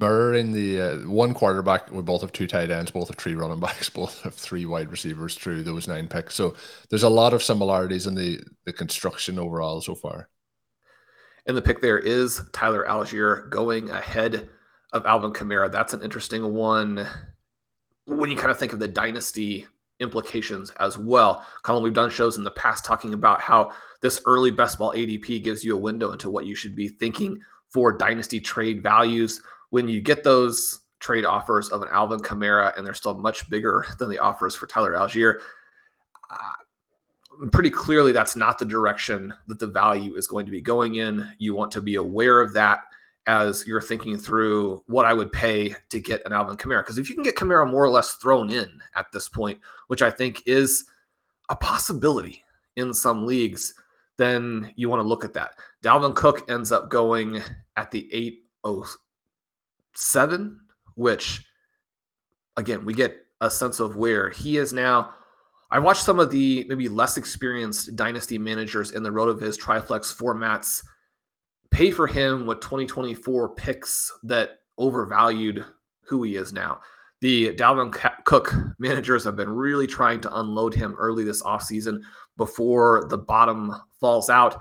In 0.00 0.52
the 0.52 0.80
uh, 0.80 0.96
one 1.08 1.34
quarterback, 1.34 1.90
we 1.92 2.02
both 2.02 2.22
have 2.22 2.32
two 2.32 2.48
tight 2.48 2.70
ends, 2.70 2.90
both 2.90 3.08
have 3.08 3.16
three 3.16 3.34
running 3.34 3.60
backs, 3.60 3.88
both 3.88 4.22
have 4.22 4.34
three 4.34 4.66
wide 4.66 4.90
receivers 4.90 5.36
through 5.36 5.62
those 5.62 5.86
nine 5.86 6.08
picks. 6.08 6.34
So 6.34 6.54
there's 6.90 7.04
a 7.04 7.08
lot 7.08 7.32
of 7.32 7.42
similarities 7.42 8.06
in 8.06 8.14
the 8.14 8.40
the 8.64 8.72
construction 8.72 9.38
overall 9.38 9.80
so 9.80 9.94
far. 9.94 10.28
And 11.46 11.56
the 11.56 11.62
pick 11.62 11.80
there 11.80 11.98
is 11.98 12.40
Tyler 12.52 12.86
Allgeier 12.88 13.48
going 13.50 13.90
ahead 13.90 14.48
of 14.92 15.04
Alvin 15.06 15.32
Kamara. 15.32 15.70
That's 15.70 15.92
an 15.92 16.02
interesting 16.02 16.54
one 16.54 17.06
when 18.06 18.30
you 18.30 18.36
kind 18.36 18.50
of 18.50 18.58
think 18.58 18.72
of 18.72 18.78
the 18.78 18.88
dynasty 18.88 19.66
implications 20.00 20.70
as 20.80 20.98
well. 20.98 21.46
Colin, 21.62 21.82
we've 21.82 21.92
done 21.92 22.10
shows 22.10 22.36
in 22.36 22.44
the 22.44 22.50
past 22.52 22.84
talking 22.84 23.14
about 23.14 23.40
how 23.40 23.72
this 24.00 24.20
early 24.26 24.50
best 24.50 24.78
ball 24.78 24.92
ADP 24.92 25.42
gives 25.42 25.64
you 25.64 25.74
a 25.74 25.80
window 25.80 26.12
into 26.12 26.30
what 26.30 26.46
you 26.46 26.54
should 26.54 26.74
be 26.74 26.88
thinking 26.88 27.40
for 27.68 27.92
dynasty 27.92 28.40
trade 28.40 28.82
values. 28.82 29.42
When 29.74 29.88
you 29.88 30.00
get 30.00 30.22
those 30.22 30.82
trade 31.00 31.24
offers 31.24 31.68
of 31.70 31.82
an 31.82 31.88
Alvin 31.90 32.20
Kamara 32.20 32.78
and 32.78 32.86
they're 32.86 32.94
still 32.94 33.14
much 33.14 33.50
bigger 33.50 33.84
than 33.98 34.08
the 34.08 34.20
offers 34.20 34.54
for 34.54 34.68
Tyler 34.68 34.92
Allgeier, 34.92 35.40
uh, 36.30 37.48
pretty 37.50 37.70
clearly 37.70 38.12
that's 38.12 38.36
not 38.36 38.56
the 38.56 38.64
direction 38.64 39.34
that 39.48 39.58
the 39.58 39.66
value 39.66 40.14
is 40.14 40.28
going 40.28 40.46
to 40.46 40.52
be 40.52 40.60
going 40.60 40.94
in. 40.94 41.28
You 41.38 41.56
want 41.56 41.72
to 41.72 41.82
be 41.82 41.96
aware 41.96 42.40
of 42.40 42.52
that 42.52 42.82
as 43.26 43.66
you're 43.66 43.80
thinking 43.80 44.16
through 44.16 44.80
what 44.86 45.06
I 45.06 45.12
would 45.12 45.32
pay 45.32 45.74
to 45.88 45.98
get 45.98 46.24
an 46.24 46.32
Alvin 46.32 46.56
Kamara. 46.56 46.82
Because 46.82 46.98
if 46.98 47.08
you 47.08 47.16
can 47.16 47.24
get 47.24 47.34
Kamara 47.34 47.68
more 47.68 47.82
or 47.82 47.90
less 47.90 48.12
thrown 48.12 48.50
in 48.50 48.80
at 48.94 49.10
this 49.12 49.28
point, 49.28 49.58
which 49.88 50.02
I 50.02 50.10
think 50.12 50.44
is 50.46 50.84
a 51.48 51.56
possibility 51.56 52.44
in 52.76 52.94
some 52.94 53.26
leagues, 53.26 53.74
then 54.18 54.72
you 54.76 54.88
want 54.88 55.02
to 55.02 55.08
look 55.08 55.24
at 55.24 55.34
that. 55.34 55.54
Dalvin 55.82 56.14
Cook 56.14 56.48
ends 56.48 56.70
up 56.70 56.90
going 56.90 57.42
at 57.74 57.90
the 57.90 58.08
807, 59.96 60.60
which 60.96 61.44
again, 62.56 62.84
we 62.84 62.94
get 62.94 63.16
a 63.40 63.50
sense 63.50 63.80
of 63.80 63.96
where 63.96 64.30
he 64.30 64.56
is 64.56 64.72
now. 64.72 65.14
I 65.70 65.78
watched 65.78 66.04
some 66.04 66.20
of 66.20 66.30
the 66.30 66.64
maybe 66.68 66.88
less 66.88 67.16
experienced 67.16 67.96
dynasty 67.96 68.38
managers 68.38 68.92
in 68.92 69.02
the 69.02 69.10
RotoViz 69.10 69.58
Triflex 69.58 70.14
formats 70.16 70.82
pay 71.70 71.90
for 71.90 72.06
him 72.06 72.46
with 72.46 72.60
2024 72.60 73.54
picks 73.54 74.12
that 74.22 74.60
overvalued 74.78 75.64
who 76.02 76.22
he 76.22 76.36
is 76.36 76.52
now. 76.52 76.80
The 77.20 77.54
Dalvin 77.54 77.92
Cook 78.24 78.54
managers 78.78 79.24
have 79.24 79.34
been 79.34 79.50
really 79.50 79.86
trying 79.86 80.20
to 80.20 80.38
unload 80.38 80.74
him 80.74 80.94
early 80.98 81.24
this 81.24 81.42
offseason 81.42 82.02
before 82.36 83.06
the 83.08 83.18
bottom 83.18 83.74
falls 83.98 84.28
out. 84.28 84.60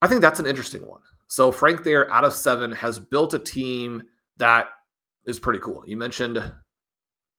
I 0.00 0.06
think 0.06 0.20
that's 0.20 0.40
an 0.40 0.46
interesting 0.46 0.86
one. 0.86 1.00
So 1.26 1.52
Frank 1.52 1.84
there 1.84 2.10
out 2.10 2.24
of 2.24 2.32
seven 2.32 2.72
has 2.72 2.98
built 2.98 3.34
a 3.34 3.38
team 3.38 4.02
that 4.38 4.68
is 5.26 5.38
pretty 5.38 5.58
cool. 5.58 5.84
You 5.86 5.96
mentioned 5.96 6.42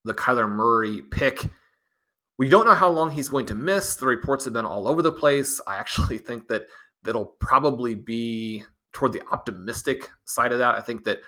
the 0.04 0.14
Kyler 0.14 0.48
Murray 0.48 1.02
pick. 1.10 1.48
We 2.38 2.48
don't 2.48 2.66
know 2.66 2.74
how 2.74 2.88
long 2.88 3.10
he's 3.10 3.28
going 3.28 3.46
to 3.46 3.54
miss. 3.54 3.96
The 3.96 4.06
reports 4.06 4.44
have 4.44 4.54
been 4.54 4.64
all 4.64 4.88
over 4.88 5.02
the 5.02 5.12
place. 5.12 5.60
I 5.66 5.76
actually 5.76 6.18
think 6.26 6.48
that 6.48 6.66
that'll 7.02 7.36
probably 7.40 7.94
be 7.94 8.64
toward 8.92 9.12
the 9.12 9.22
optimistic 9.30 10.08
side 10.24 10.52
of 10.52 10.58
that. 10.58 10.76
I 10.76 10.80
think 10.80 11.04
that 11.04 11.20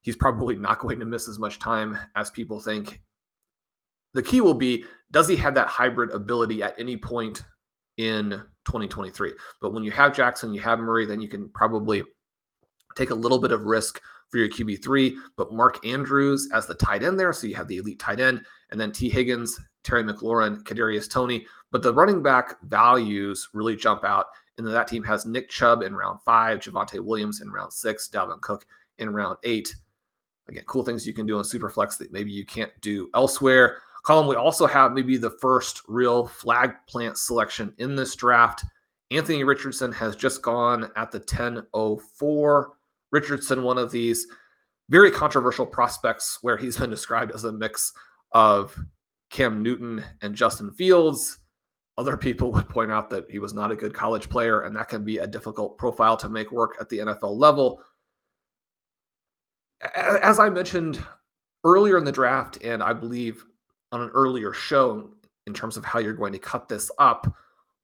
he's 0.00 0.16
probably 0.16 0.56
not 0.56 0.78
going 0.78 0.98
to 1.00 1.06
miss 1.06 1.28
as 1.28 1.38
much 1.38 1.58
time 1.58 1.98
as 2.14 2.30
people 2.30 2.60
think. 2.60 3.00
The 4.14 4.22
key 4.22 4.40
will 4.40 4.54
be 4.54 4.84
does 5.10 5.28
he 5.28 5.36
have 5.36 5.54
that 5.54 5.68
hybrid 5.68 6.10
ability 6.10 6.62
at 6.62 6.74
any 6.78 6.96
point 6.96 7.44
in 7.96 8.30
2023? 8.64 9.32
But 9.60 9.72
when 9.72 9.84
you 9.84 9.90
have 9.92 10.16
Jackson, 10.16 10.52
you 10.52 10.60
have 10.62 10.80
Murray, 10.80 11.06
then 11.06 11.20
you 11.20 11.28
can 11.28 11.48
probably 11.50 12.02
take 12.96 13.10
a 13.10 13.14
little 13.14 13.38
bit 13.38 13.52
of 13.52 13.62
risk 13.62 14.00
for 14.28 14.38
your 14.38 14.48
QB3. 14.48 15.16
But 15.36 15.52
Mark 15.52 15.84
Andrews 15.86 16.48
as 16.52 16.66
the 16.66 16.74
tight 16.74 17.02
end 17.02 17.18
there. 17.18 17.32
So 17.32 17.46
you 17.46 17.54
have 17.54 17.68
the 17.68 17.78
elite 17.78 17.98
tight 17.98 18.20
end, 18.20 18.42
and 18.70 18.80
then 18.80 18.92
Tee 18.92 19.10
Higgins, 19.10 19.58
Terry 19.84 20.02
McLaurin, 20.02 20.62
Kadarius 20.62 21.10
Toney. 21.10 21.46
But 21.70 21.82
the 21.82 21.94
running 21.94 22.22
back 22.22 22.60
values 22.62 23.48
really 23.52 23.76
jump 23.76 24.04
out. 24.04 24.26
And 24.58 24.66
then 24.66 24.74
that 24.74 24.88
team 24.88 25.02
has 25.04 25.26
Nick 25.26 25.48
Chubb 25.48 25.82
in 25.82 25.94
round 25.94 26.20
five, 26.22 26.60
Javonte 26.60 27.00
Williams 27.00 27.40
in 27.40 27.50
round 27.50 27.72
six, 27.72 28.08
Dalvin 28.08 28.40
Cook 28.40 28.66
in 28.98 29.10
round 29.10 29.36
eight. 29.42 29.74
Again, 30.48 30.64
cool 30.66 30.84
things 30.84 31.06
you 31.06 31.12
can 31.12 31.26
do 31.26 31.38
on 31.38 31.44
Superflex 31.44 31.98
that 31.98 32.12
maybe 32.12 32.30
you 32.30 32.46
can't 32.46 32.70
do 32.80 33.10
elsewhere. 33.14 33.78
Colin, 34.04 34.28
we 34.28 34.36
also 34.36 34.66
have 34.66 34.92
maybe 34.92 35.16
the 35.16 35.36
first 35.40 35.82
real 35.88 36.28
flag 36.28 36.74
plant 36.86 37.18
selection 37.18 37.74
in 37.78 37.96
this 37.96 38.14
draft. 38.14 38.64
Anthony 39.10 39.42
Richardson 39.44 39.90
has 39.92 40.14
just 40.14 40.42
gone 40.42 40.90
at 40.96 41.10
the 41.10 41.18
1004. 41.18 42.72
Richardson, 43.16 43.62
one 43.62 43.78
of 43.78 43.90
these 43.90 44.26
very 44.90 45.10
controversial 45.10 45.64
prospects 45.64 46.38
where 46.42 46.58
he's 46.58 46.76
been 46.76 46.90
described 46.90 47.32
as 47.32 47.44
a 47.44 47.52
mix 47.52 47.92
of 48.32 48.78
Cam 49.30 49.62
Newton 49.62 50.04
and 50.20 50.34
Justin 50.34 50.70
Fields. 50.70 51.38
Other 51.96 52.16
people 52.16 52.52
would 52.52 52.68
point 52.68 52.92
out 52.92 53.08
that 53.10 53.24
he 53.30 53.38
was 53.38 53.54
not 53.54 53.72
a 53.72 53.76
good 53.76 53.94
college 53.94 54.28
player, 54.28 54.62
and 54.62 54.76
that 54.76 54.88
can 54.88 55.02
be 55.02 55.18
a 55.18 55.26
difficult 55.26 55.78
profile 55.78 56.16
to 56.18 56.28
make 56.28 56.52
work 56.52 56.76
at 56.78 56.90
the 56.90 56.98
NFL 56.98 57.36
level. 57.38 57.80
As 59.94 60.38
I 60.38 60.50
mentioned 60.50 61.02
earlier 61.64 61.96
in 61.96 62.04
the 62.04 62.12
draft, 62.12 62.58
and 62.62 62.82
I 62.82 62.92
believe 62.92 63.44
on 63.92 64.02
an 64.02 64.10
earlier 64.10 64.52
show 64.52 65.10
in 65.46 65.54
terms 65.54 65.76
of 65.76 65.84
how 65.84 66.00
you're 66.00 66.12
going 66.12 66.32
to 66.32 66.38
cut 66.38 66.68
this 66.68 66.90
up, 66.98 67.26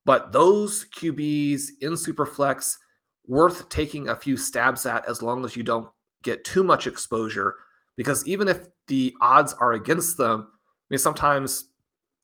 but 0.05 0.31
those 0.33 0.85
QBs 0.95 1.69
in 1.81 1.93
Superflex 1.93 2.77
worth 3.27 3.69
taking 3.69 4.09
a 4.09 4.17
few 4.17 4.37
stabs 4.37 4.87
at 4.87 5.09
as 5.09 5.23
long 5.23 5.45
as 5.45 5.57
you 5.57 5.63
don't 5.63 5.89
get 6.23 6.45
too 6.45 6.63
much 6.63 6.87
exposure 6.87 7.57
because 7.97 8.27
even 8.27 8.49
if 8.49 8.67
the 8.89 9.15
odds 9.21 9.53
are 9.55 9.73
against 9.75 10.17
them, 10.17 10.49
I 10.51 10.55
mean, 10.91 10.99
sometimes 10.99 11.69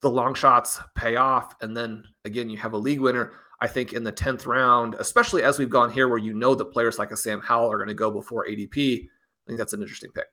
the 0.00 0.10
long 0.10 0.34
shots 0.34 0.80
pay 0.94 1.16
off. 1.16 1.54
And 1.60 1.76
then 1.76 2.04
again, 2.24 2.48
you 2.48 2.56
have 2.58 2.72
a 2.72 2.78
league 2.78 3.00
winner. 3.00 3.32
I 3.60 3.66
think 3.66 3.92
in 3.92 4.04
the 4.04 4.12
10th 4.12 4.46
round, 4.46 4.94
especially 4.98 5.42
as 5.42 5.58
we've 5.58 5.70
gone 5.70 5.90
here 5.90 6.08
where 6.08 6.18
you 6.18 6.32
know 6.32 6.54
that 6.54 6.66
players 6.66 6.98
like 6.98 7.10
a 7.10 7.16
Sam 7.16 7.40
Howell 7.40 7.72
are 7.72 7.76
going 7.76 7.88
to 7.88 7.94
go 7.94 8.10
before 8.10 8.46
ADP, 8.46 9.04
I 9.04 9.08
think 9.46 9.58
that's 9.58 9.72
an 9.72 9.82
interesting 9.82 10.10
pick. 10.12 10.26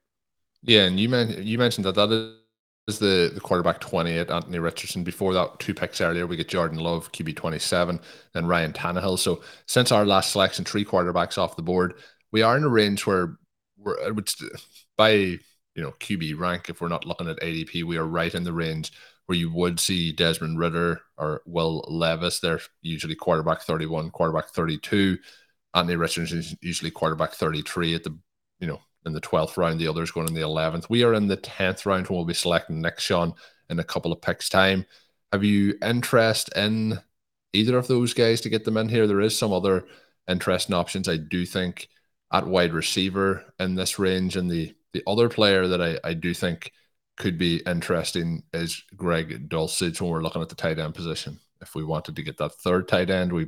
Yeah, 0.62 0.86
and 0.86 1.00
you, 1.00 1.10
you 1.42 1.58
mentioned 1.58 1.86
that 1.86 1.96
that 1.96 2.38
is 2.88 3.00
the, 3.00 3.32
the 3.34 3.40
quarterback 3.40 3.80
28, 3.80 4.30
Anthony 4.30 4.60
Richardson. 4.60 5.04
Before 5.04 5.34
that, 5.34 5.60
two 5.60 5.74
picks 5.74 6.02
earlier, 6.02 6.28
we 6.28 6.36
get 6.36 6.50
Jordan 6.50 6.80
Love, 6.80 7.12
QB 7.12 7.36
27, 7.36 8.00
then 8.34 8.46
Ryan 8.46 8.74
Tannehill. 8.74 9.18
So 9.18 9.42
since 9.66 9.92
our 9.92 10.06
last 10.06 10.32
selection, 10.32 10.66
three 10.66 10.86
quarterbacks 10.86 11.38
off 11.38 11.56
the 11.56 11.64
board, 11.64 11.96
we 12.32 12.42
are 12.42 12.58
in 12.58 12.64
a 12.64 12.70
range 12.70 13.08
where 13.08 13.38
we're, 13.78 14.14
would, 14.14 14.30
by 14.98 15.12
you 15.12 15.40
know 15.82 15.94
QB 16.00 16.38
rank, 16.40 16.70
if 16.70 16.82
we're 16.82 16.88
not 16.88 17.06
looking 17.06 17.30
at 17.30 17.40
ADP, 17.40 17.84
we 17.84 17.98
are 17.98 18.06
right 18.06 18.34
in 18.34 18.44
the 18.44 18.54
range 18.54 18.92
where 19.26 19.38
you 19.38 19.52
would 19.52 19.80
see 19.80 20.12
Desmond 20.12 20.60
Ridder 20.60 21.02
or 21.18 21.42
Will 21.46 21.84
Levis. 21.88 22.40
They're 22.40 22.62
usually 22.82 23.16
quarterback 23.16 23.62
31, 23.62 24.12
quarterback 24.12 24.50
32. 24.50 25.18
Anthony 25.74 25.96
Richardson 25.96 26.38
is 26.38 26.56
usually 26.62 26.92
quarterback 26.92 27.34
33 27.34 27.96
at 27.96 28.04
the, 28.04 28.18
you 28.60 28.68
know, 28.68 28.80
in 29.06 29.14
the 29.14 29.22
12th 29.22 29.58
round. 29.58 29.80
The 29.80 29.88
others 29.88 30.12
going 30.12 30.28
in 30.28 30.34
the 30.34 30.42
11th. 30.42 30.90
We 30.90 31.04
are 31.04 31.14
in 31.14 31.28
the 31.28 31.38
10th 31.38 31.86
round 31.86 32.08
when 32.08 32.18
we'll 32.18 32.26
be 32.26 32.34
selecting 32.34 32.82
next, 32.82 33.04
Sean, 33.04 33.34
in 33.70 33.80
a 33.80 33.84
couple 33.84 34.12
of 34.12 34.22
picks' 34.22 34.50
time. 34.50 34.86
Have 35.32 35.44
you 35.44 35.76
interest 35.82 36.50
in 36.56 37.00
either 37.54 37.78
of 37.78 37.88
those 37.88 38.14
guys 38.14 38.42
to 38.42 38.50
get 38.50 38.66
them 38.66 38.78
in 38.78 38.90
here? 38.90 39.08
There 39.08 39.22
is 39.22 39.38
some 39.38 39.54
other 39.54 39.86
interesting 40.28 40.76
options. 40.76 41.08
I 41.08 41.18
do 41.18 41.46
think 41.46 41.90
at 42.32 42.48
wide 42.48 42.74
receiver 42.74 43.46
in 43.60 43.76
this 43.76 44.00
range. 44.00 44.36
And 44.36 44.50
the 44.50 44.74
the 44.94 45.04
other 45.08 45.28
player 45.28 45.68
that 45.68 45.82
I, 45.82 46.00
I 46.04 46.14
do 46.14 46.34
think– 46.34 46.72
could 47.18 47.38
be 47.38 47.62
interesting 47.66 48.44
is 48.54 48.84
Greg 48.96 49.50
Dulcich 49.50 50.02
when 50.02 50.10
we're 50.10 50.22
looking 50.22 50.42
at 50.42 50.50
the 50.50 50.56
tight 50.56 50.80
end 50.80 50.96
position. 50.96 51.40
If 51.62 51.76
we 51.76 51.84
wanted 51.84 52.16
to 52.16 52.24
get 52.24 52.38
that 52.38 52.54
third 52.56 52.88
tight 52.88 53.10
end, 53.10 53.32
we 53.32 53.48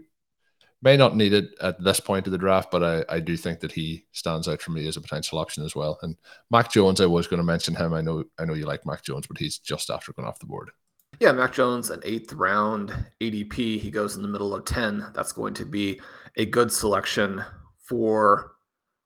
may 0.82 0.96
not 0.96 1.16
need 1.16 1.34
it 1.34 1.50
at 1.62 1.82
this 1.84 2.00
point 2.00 2.28
of 2.28 2.32
the 2.32 2.38
draft, 2.38 2.70
but 2.72 2.84
I, 2.84 3.16
I 3.16 3.20
do 3.20 3.36
think 3.36 3.60
that 3.62 3.72
he 3.72 4.06
stands 4.12 4.48
out 4.48 4.62
for 4.62 4.72
me 4.72 4.88
as 4.88 4.98
a 4.98 5.02
potential 5.02 5.40
option 5.40 5.63
as 5.63 5.76
well. 5.76 5.98
And 6.02 6.16
Mac 6.52 6.72
Jones, 6.72 7.02
I 7.02 7.06
was 7.06 7.28
going 7.28 7.40
to 7.40 7.44
mention 7.44 7.76
him. 7.76 7.94
I 7.94 8.02
know 8.02 8.24
I 8.38 8.46
know 8.46 8.54
you 8.54 8.66
like 8.66 8.86
Mac 8.86 9.04
Jones, 9.04 9.28
but 9.28 9.38
he's 9.38 9.58
just 9.58 9.90
after 9.90 10.13
going 10.13 10.28
off 10.28 10.40
the 10.40 10.46
board. 10.46 10.72
Yeah, 11.20 11.32
Mac 11.32 11.54
Jones, 11.54 11.90
an 11.90 12.02
eighth 12.04 12.34
round 12.34 12.94
ADP. 13.22 13.80
He 13.80 13.90
goes 13.90 14.16
in 14.16 14.22
the 14.22 14.28
middle 14.28 14.54
of 14.54 14.66
10. 14.66 15.08
That's 15.16 15.32
going 15.32 15.56
to 15.56 15.66
be 15.66 16.00
a 16.36 16.46
good 16.46 16.72
selection 16.72 17.44
for 17.80 18.58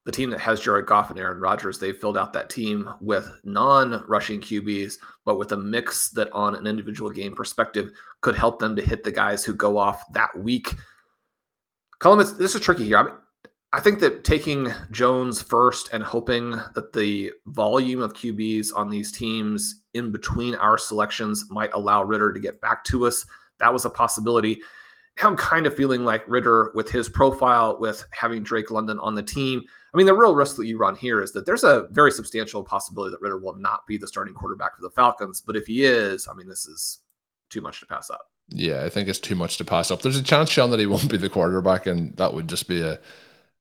the 0.05 0.11
team 0.11 0.31
that 0.31 0.39
has 0.39 0.59
Jared 0.59 0.87
Goff 0.87 1.11
and 1.11 1.19
Aaron 1.19 1.39
Rodgers, 1.39 1.77
they've 1.77 1.97
filled 1.97 2.17
out 2.17 2.33
that 2.33 2.49
team 2.49 2.89
with 3.01 3.31
non-rushing 3.43 4.41
QBs, 4.41 4.95
but 5.25 5.37
with 5.37 5.51
a 5.51 5.57
mix 5.57 6.09
that, 6.11 6.31
on 6.33 6.55
an 6.55 6.65
individual 6.65 7.11
game 7.11 7.35
perspective, 7.35 7.91
could 8.21 8.35
help 8.35 8.57
them 8.59 8.75
to 8.75 8.81
hit 8.81 9.03
the 9.03 9.11
guys 9.11 9.45
who 9.45 9.53
go 9.53 9.77
off 9.77 10.03
that 10.13 10.35
week. 10.37 10.73
Colin, 12.01 12.17
this 12.39 12.55
is 12.55 12.61
tricky 12.61 12.85
here. 12.85 12.97
I, 12.97 13.77
I 13.77 13.79
think 13.79 13.99
that 13.99 14.23
taking 14.23 14.73
Jones 14.89 15.39
first 15.39 15.89
and 15.93 16.01
hoping 16.01 16.59
that 16.73 16.93
the 16.93 17.31
volume 17.45 18.01
of 18.01 18.13
QBs 18.13 18.75
on 18.75 18.89
these 18.89 19.11
teams 19.11 19.83
in 19.93 20.11
between 20.11 20.55
our 20.55 20.79
selections 20.79 21.45
might 21.51 21.71
allow 21.73 22.03
Ridder 22.03 22.33
to 22.33 22.39
get 22.39 22.59
back 22.59 22.83
to 22.85 23.05
us. 23.05 23.23
That 23.59 23.71
was 23.71 23.85
a 23.85 23.89
possibility. 23.89 24.59
Now 25.21 25.29
I'm 25.29 25.37
kind 25.37 25.67
of 25.67 25.75
feeling 25.75 26.03
like 26.03 26.27
Ridder, 26.27 26.71
with 26.73 26.89
his 26.89 27.07
profile, 27.07 27.79
with 27.79 28.03
having 28.11 28.41
Drake 28.41 28.71
London 28.71 28.97
on 28.97 29.13
the 29.13 29.21
team, 29.21 29.61
I 29.93 29.97
mean, 29.97 30.07
the 30.07 30.15
real 30.15 30.33
risk 30.33 30.55
that 30.55 30.65
you 30.65 30.79
run 30.79 30.95
here 30.95 31.21
is 31.21 31.33
that 31.33 31.45
there's 31.45 31.65
a 31.65 31.87
very 31.91 32.11
substantial 32.11 32.63
possibility 32.63 33.11
that 33.11 33.21
Ridder 33.21 33.37
will 33.37 33.55
not 33.55 33.85
be 33.85 33.97
the 33.97 34.07
starting 34.07 34.33
quarterback 34.33 34.75
for 34.75 34.81
the 34.81 34.89
Falcons. 34.89 35.41
But 35.41 35.57
if 35.57 35.67
he 35.67 35.83
is, 35.83 36.27
I 36.27 36.33
mean, 36.33 36.47
this 36.47 36.65
is 36.65 36.99
too 37.49 37.61
much 37.61 37.79
to 37.81 37.85
pass 37.85 38.09
up. 38.09 38.30
Yeah, 38.53 38.83
I 38.83 38.89
think 38.89 39.07
it's 39.07 39.19
too 39.19 39.35
much 39.35 39.57
to 39.57 39.65
pass 39.65 39.91
up. 39.91 40.01
There's 40.01 40.17
a 40.17 40.23
chance, 40.23 40.49
Sean, 40.49 40.71
that 40.71 40.79
he 40.79 40.85
won't 40.85 41.09
be 41.09 41.17
the 41.17 41.29
quarterback, 41.29 41.87
and 41.87 42.15
that 42.17 42.33
would 42.33 42.47
just 42.49 42.67
be 42.67 42.81
a 42.81 42.99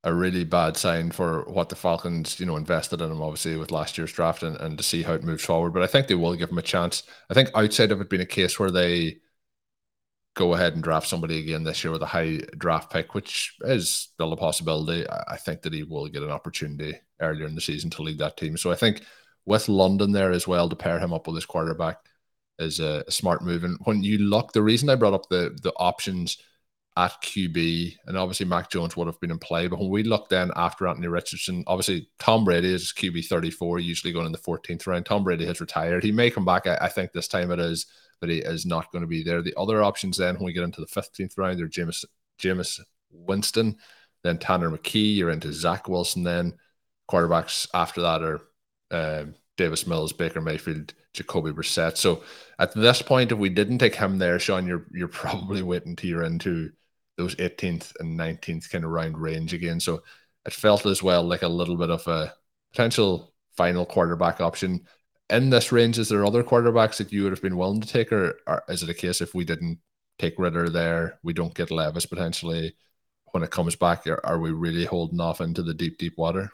a 0.04 0.14
really 0.14 0.44
bad 0.44 0.76
sign 0.76 1.10
for 1.10 1.42
what 1.44 1.68
the 1.68 1.76
Falcons, 1.76 2.40
you 2.40 2.46
know, 2.46 2.56
invested 2.56 3.02
in 3.02 3.10
him 3.10 3.20
obviously 3.22 3.56
with 3.56 3.70
last 3.70 3.98
year's 3.98 4.12
draft 4.12 4.42
and, 4.42 4.56
and 4.56 4.78
to 4.78 4.84
see 4.84 5.02
how 5.02 5.12
it 5.14 5.24
moves 5.24 5.44
forward. 5.44 5.74
But 5.74 5.82
I 5.82 5.86
think 5.88 6.08
they 6.08 6.14
will 6.14 6.36
give 6.36 6.50
him 6.50 6.58
a 6.58 6.62
chance. 6.62 7.02
I 7.30 7.34
think 7.34 7.50
outside 7.54 7.92
of 7.92 8.00
it 8.00 8.08
being 8.10 8.22
a 8.22 8.26
case 8.26 8.58
where 8.58 8.70
they 8.70 9.18
go 10.34 10.54
ahead 10.54 10.74
and 10.74 10.82
draft 10.82 11.08
somebody 11.08 11.38
again 11.40 11.64
this 11.64 11.82
year 11.84 11.92
with 11.92 12.02
a 12.02 12.06
high 12.06 12.40
draft 12.56 12.90
pick, 12.92 13.14
which 13.14 13.56
is 13.62 13.90
still 13.90 14.32
a 14.32 14.36
possibility. 14.36 15.04
I 15.28 15.36
think 15.36 15.62
that 15.62 15.72
he 15.74 15.82
will 15.82 16.08
get 16.08 16.22
an 16.22 16.30
opportunity 16.30 16.98
earlier 17.20 17.46
in 17.46 17.54
the 17.54 17.60
season 17.60 17.90
to 17.90 18.02
lead 18.02 18.18
that 18.18 18.36
team. 18.36 18.56
So 18.56 18.70
I 18.70 18.76
think 18.76 19.02
with 19.44 19.68
London 19.68 20.12
there 20.12 20.30
as 20.32 20.46
well 20.46 20.68
to 20.68 20.76
pair 20.76 20.98
him 20.98 21.12
up 21.12 21.26
with 21.26 21.36
his 21.36 21.46
quarterback 21.46 21.98
is 22.60 22.80
a, 22.80 23.04
a 23.06 23.10
smart 23.10 23.42
move. 23.42 23.64
And 23.64 23.78
when 23.84 24.02
you 24.02 24.18
look, 24.18 24.52
the 24.52 24.62
reason 24.62 24.88
I 24.88 24.94
brought 24.94 25.14
up 25.14 25.28
the 25.28 25.58
the 25.62 25.72
options 25.76 26.38
at 26.96 27.12
QB, 27.22 27.96
and 28.06 28.16
obviously 28.16 28.46
Mac 28.46 28.70
Jones 28.70 28.96
would 28.96 29.06
have 29.06 29.20
been 29.20 29.30
in 29.30 29.38
play, 29.38 29.68
but 29.68 29.78
when 29.78 29.90
we 29.90 30.02
look 30.02 30.28
then 30.28 30.50
after 30.56 30.86
Anthony 30.86 31.06
Richardson, 31.06 31.64
obviously 31.66 32.08
Tom 32.18 32.44
Brady 32.44 32.74
is 32.74 32.92
QB 32.92 33.26
34, 33.26 33.78
usually 33.78 34.12
going 34.12 34.26
in 34.26 34.32
the 34.32 34.38
14th 34.38 34.86
round. 34.86 35.06
Tom 35.06 35.24
Brady 35.24 35.46
has 35.46 35.60
retired. 35.60 36.02
He 36.02 36.12
may 36.12 36.30
come 36.30 36.44
back. 36.44 36.66
I, 36.66 36.76
I 36.82 36.88
think 36.88 37.12
this 37.12 37.28
time 37.28 37.50
it 37.52 37.60
is 37.60 37.86
but 38.20 38.28
he 38.28 38.38
is 38.38 38.66
not 38.66 38.92
going 38.92 39.02
to 39.02 39.08
be 39.08 39.22
there. 39.22 39.42
The 39.42 39.58
other 39.58 39.82
options 39.82 40.16
then 40.16 40.36
when 40.36 40.44
we 40.44 40.52
get 40.52 40.62
into 40.62 40.80
the 40.80 40.86
15th 40.86 41.36
round 41.36 41.60
are 41.60 41.68
Jameis, 41.68 42.04
Jameis 42.38 42.80
Winston, 43.10 43.76
then 44.22 44.38
Tanner 44.38 44.70
McKee, 44.70 45.16
you're 45.16 45.30
into 45.30 45.52
Zach 45.52 45.88
Wilson 45.88 46.22
then. 46.22 46.54
Quarterbacks 47.10 47.66
after 47.74 48.02
that 48.02 48.22
are 48.22 48.40
um, 48.90 49.34
Davis 49.60 49.86
Mills, 49.86 50.12
Baker 50.12 50.40
Mayfield, 50.40 50.94
Jacoby 51.12 51.52
Brissett. 51.52 51.96
So 51.96 52.22
at 52.58 52.74
this 52.74 53.02
point, 53.02 53.32
if 53.32 53.38
we 53.38 53.48
didn't 53.48 53.78
take 53.78 53.94
him 53.94 54.18
there, 54.18 54.38
Sean, 54.38 54.66
you're 54.66 54.86
you're 54.92 55.08
probably 55.22 55.62
waiting 55.62 55.96
till 55.96 56.10
you're 56.10 56.24
into 56.24 56.70
those 57.16 57.34
18th 57.36 57.92
and 58.00 58.18
19th 58.18 58.70
kind 58.70 58.84
of 58.84 58.90
round 58.90 59.18
range 59.18 59.52
again. 59.52 59.78
So 59.80 60.02
it 60.46 60.52
felt 60.54 60.86
as 60.86 61.02
well 61.02 61.22
like 61.22 61.42
a 61.42 61.48
little 61.48 61.76
bit 61.76 61.90
of 61.90 62.06
a 62.08 62.32
potential 62.72 63.34
final 63.56 63.84
quarterback 63.84 64.40
option 64.40 64.86
in 65.30 65.50
this 65.50 65.72
range, 65.72 65.98
is 65.98 66.08
there 66.08 66.24
other 66.24 66.42
quarterbacks 66.42 66.96
that 66.96 67.12
you 67.12 67.22
would 67.22 67.32
have 67.32 67.42
been 67.42 67.56
willing 67.56 67.80
to 67.80 67.88
take, 67.88 68.12
or, 68.12 68.38
or 68.46 68.64
is 68.68 68.82
it 68.82 68.88
a 68.88 68.94
case 68.94 69.20
if 69.20 69.34
we 69.34 69.44
didn't 69.44 69.78
take 70.18 70.38
Ridder 70.38 70.68
there, 70.68 71.18
we 71.22 71.32
don't 71.32 71.54
get 71.54 71.70
Levis 71.70 72.06
potentially 72.06 72.74
when 73.30 73.42
it 73.42 73.50
comes 73.50 73.76
back? 73.76 74.06
Are, 74.06 74.24
are 74.26 74.40
we 74.40 74.50
really 74.50 74.84
holding 74.84 75.20
off 75.20 75.40
into 75.40 75.62
the 75.62 75.74
deep, 75.74 75.98
deep 75.98 76.14
water? 76.18 76.50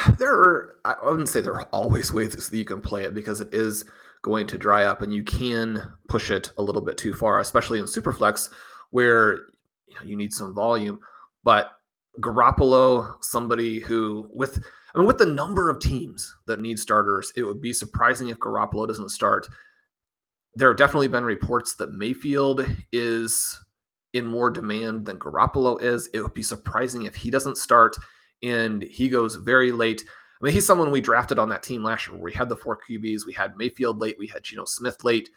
There 0.18 0.34
are, 0.34 0.76
I 0.84 0.94
wouldn't 1.02 1.28
say 1.28 1.40
there 1.40 1.54
are 1.54 1.68
always 1.72 2.12
ways 2.12 2.34
that 2.34 2.56
you 2.56 2.64
can 2.64 2.80
play 2.80 3.04
it 3.04 3.14
because 3.14 3.40
it 3.40 3.52
is 3.52 3.84
going 4.22 4.46
to 4.46 4.58
dry 4.58 4.84
up 4.84 5.02
and 5.02 5.12
you 5.12 5.24
can 5.24 5.82
push 6.08 6.30
it 6.30 6.52
a 6.58 6.62
little 6.62 6.82
bit 6.82 6.96
too 6.96 7.12
far, 7.12 7.40
especially 7.40 7.78
in 7.78 7.86
Superflex 7.86 8.50
where 8.90 9.32
you, 9.88 9.94
know, 9.96 10.02
you 10.04 10.16
need 10.16 10.32
some 10.32 10.54
volume. 10.54 11.00
But 11.44 11.72
Garoppolo, 12.20 13.16
somebody 13.22 13.80
who 13.80 14.28
with 14.32 14.62
I 14.94 14.98
mean, 14.98 15.06
with 15.06 15.18
the 15.18 15.26
number 15.26 15.70
of 15.70 15.80
teams 15.80 16.34
that 16.46 16.60
need 16.60 16.78
starters, 16.78 17.32
it 17.34 17.42
would 17.42 17.60
be 17.60 17.72
surprising 17.72 18.28
if 18.28 18.38
Garoppolo 18.38 18.86
doesn't 18.86 19.08
start. 19.08 19.48
There 20.54 20.68
have 20.68 20.76
definitely 20.76 21.08
been 21.08 21.24
reports 21.24 21.74
that 21.76 21.94
Mayfield 21.94 22.66
is 22.92 23.58
in 24.12 24.26
more 24.26 24.50
demand 24.50 25.06
than 25.06 25.18
Garoppolo 25.18 25.80
is. 25.80 26.08
It 26.12 26.20
would 26.20 26.34
be 26.34 26.42
surprising 26.42 27.04
if 27.04 27.14
he 27.14 27.30
doesn't 27.30 27.56
start 27.56 27.96
and 28.42 28.82
he 28.82 29.08
goes 29.08 29.36
very 29.36 29.72
late. 29.72 30.04
I 30.40 30.44
mean, 30.44 30.54
he's 30.54 30.66
someone 30.66 30.90
we 30.90 31.00
drafted 31.00 31.38
on 31.38 31.48
that 31.50 31.62
team 31.62 31.84
last 31.84 32.06
year 32.06 32.16
where 32.16 32.24
we 32.24 32.32
had 32.32 32.48
the 32.48 32.56
four 32.56 32.78
QBs. 32.88 33.26
We 33.26 33.32
had 33.32 33.56
Mayfield 33.56 33.98
late. 33.98 34.16
We 34.18 34.26
had 34.26 34.42
Geno 34.42 34.64
Smith 34.64 35.04
late. 35.04 35.30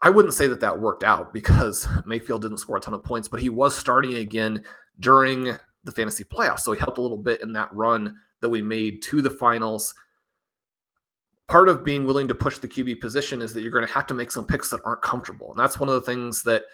I 0.00 0.10
wouldn't 0.10 0.34
say 0.34 0.48
that 0.48 0.60
that 0.60 0.80
worked 0.80 1.04
out 1.04 1.32
because 1.32 1.86
Mayfield 2.06 2.42
didn't 2.42 2.58
score 2.58 2.78
a 2.78 2.80
ton 2.80 2.94
of 2.94 3.04
points, 3.04 3.28
but 3.28 3.40
he 3.40 3.50
was 3.50 3.76
starting 3.76 4.14
again 4.14 4.64
during 5.00 5.56
the 5.84 5.92
fantasy 5.92 6.24
playoffs. 6.24 6.60
So 6.60 6.72
he 6.72 6.78
helped 6.78 6.98
a 6.98 7.02
little 7.02 7.18
bit 7.18 7.42
in 7.42 7.52
that 7.52 7.72
run 7.74 8.16
that 8.40 8.48
we 8.48 8.62
made 8.62 9.02
to 9.02 9.20
the 9.20 9.30
finals. 9.30 9.94
Part 11.48 11.68
of 11.68 11.84
being 11.84 12.06
willing 12.06 12.28
to 12.28 12.34
push 12.34 12.58
the 12.58 12.68
QB 12.68 13.00
position 13.00 13.42
is 13.42 13.52
that 13.52 13.62
you're 13.62 13.70
going 13.70 13.86
to 13.86 13.92
have 13.92 14.06
to 14.06 14.14
make 14.14 14.30
some 14.30 14.46
picks 14.46 14.70
that 14.70 14.80
aren't 14.84 15.02
comfortable. 15.02 15.50
And 15.50 15.58
that's 15.58 15.78
one 15.78 15.88
of 15.88 15.94
the 15.94 16.00
things 16.00 16.42
that 16.44 16.64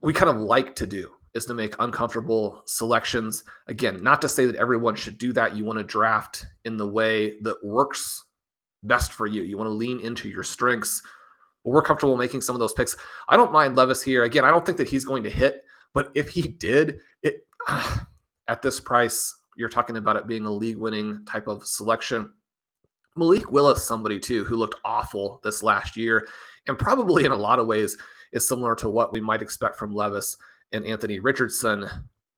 we 0.00 0.14
kind 0.14 0.30
of 0.30 0.38
like 0.38 0.74
to 0.76 0.86
do 0.86 1.10
is 1.34 1.44
to 1.46 1.54
make 1.54 1.74
uncomfortable 1.78 2.62
selections. 2.66 3.44
Again, 3.68 4.02
not 4.02 4.20
to 4.22 4.28
say 4.28 4.46
that 4.46 4.56
everyone 4.56 4.96
should 4.96 5.18
do 5.18 5.32
that. 5.34 5.56
You 5.56 5.64
want 5.64 5.78
to 5.78 5.84
draft 5.84 6.46
in 6.64 6.76
the 6.76 6.88
way 6.88 7.38
that 7.42 7.64
works 7.64 8.24
best 8.82 9.12
for 9.12 9.26
you. 9.26 9.42
You 9.42 9.56
want 9.56 9.68
to 9.68 9.74
lean 9.74 10.00
into 10.00 10.28
your 10.28 10.42
strengths. 10.42 11.02
We're 11.64 11.82
comfortable 11.82 12.16
making 12.16 12.40
some 12.40 12.56
of 12.56 12.60
those 12.60 12.72
picks. 12.72 12.96
I 13.28 13.36
don't 13.36 13.52
mind 13.52 13.76
Levis 13.76 14.02
here. 14.02 14.24
Again, 14.24 14.44
I 14.44 14.50
don't 14.50 14.64
think 14.64 14.78
that 14.78 14.88
he's 14.88 15.04
going 15.04 15.22
to 15.22 15.30
hit, 15.30 15.64
but 15.94 16.10
if 16.14 16.28
he 16.28 16.42
did, 16.42 17.00
it 17.22 17.46
at 18.48 18.62
this 18.62 18.80
price, 18.80 19.36
you're 19.56 19.68
talking 19.68 19.96
about 19.96 20.16
it 20.16 20.26
being 20.26 20.46
a 20.46 20.50
league 20.50 20.78
winning 20.78 21.24
type 21.26 21.46
of 21.46 21.66
selection. 21.66 22.32
Malik 23.16 23.50
Willis, 23.50 23.84
somebody 23.84 24.18
too, 24.18 24.44
who 24.44 24.56
looked 24.56 24.80
awful 24.84 25.40
this 25.44 25.62
last 25.62 25.96
year, 25.96 26.26
and 26.66 26.78
probably 26.78 27.24
in 27.24 27.32
a 27.32 27.36
lot 27.36 27.58
of 27.58 27.66
ways 27.66 27.96
is 28.32 28.48
similar 28.48 28.74
to 28.76 28.88
what 28.88 29.12
we 29.12 29.20
might 29.20 29.42
expect 29.42 29.76
from 29.76 29.92
Levis 29.92 30.36
and 30.72 30.84
Anthony 30.84 31.18
Richardson. 31.18 31.88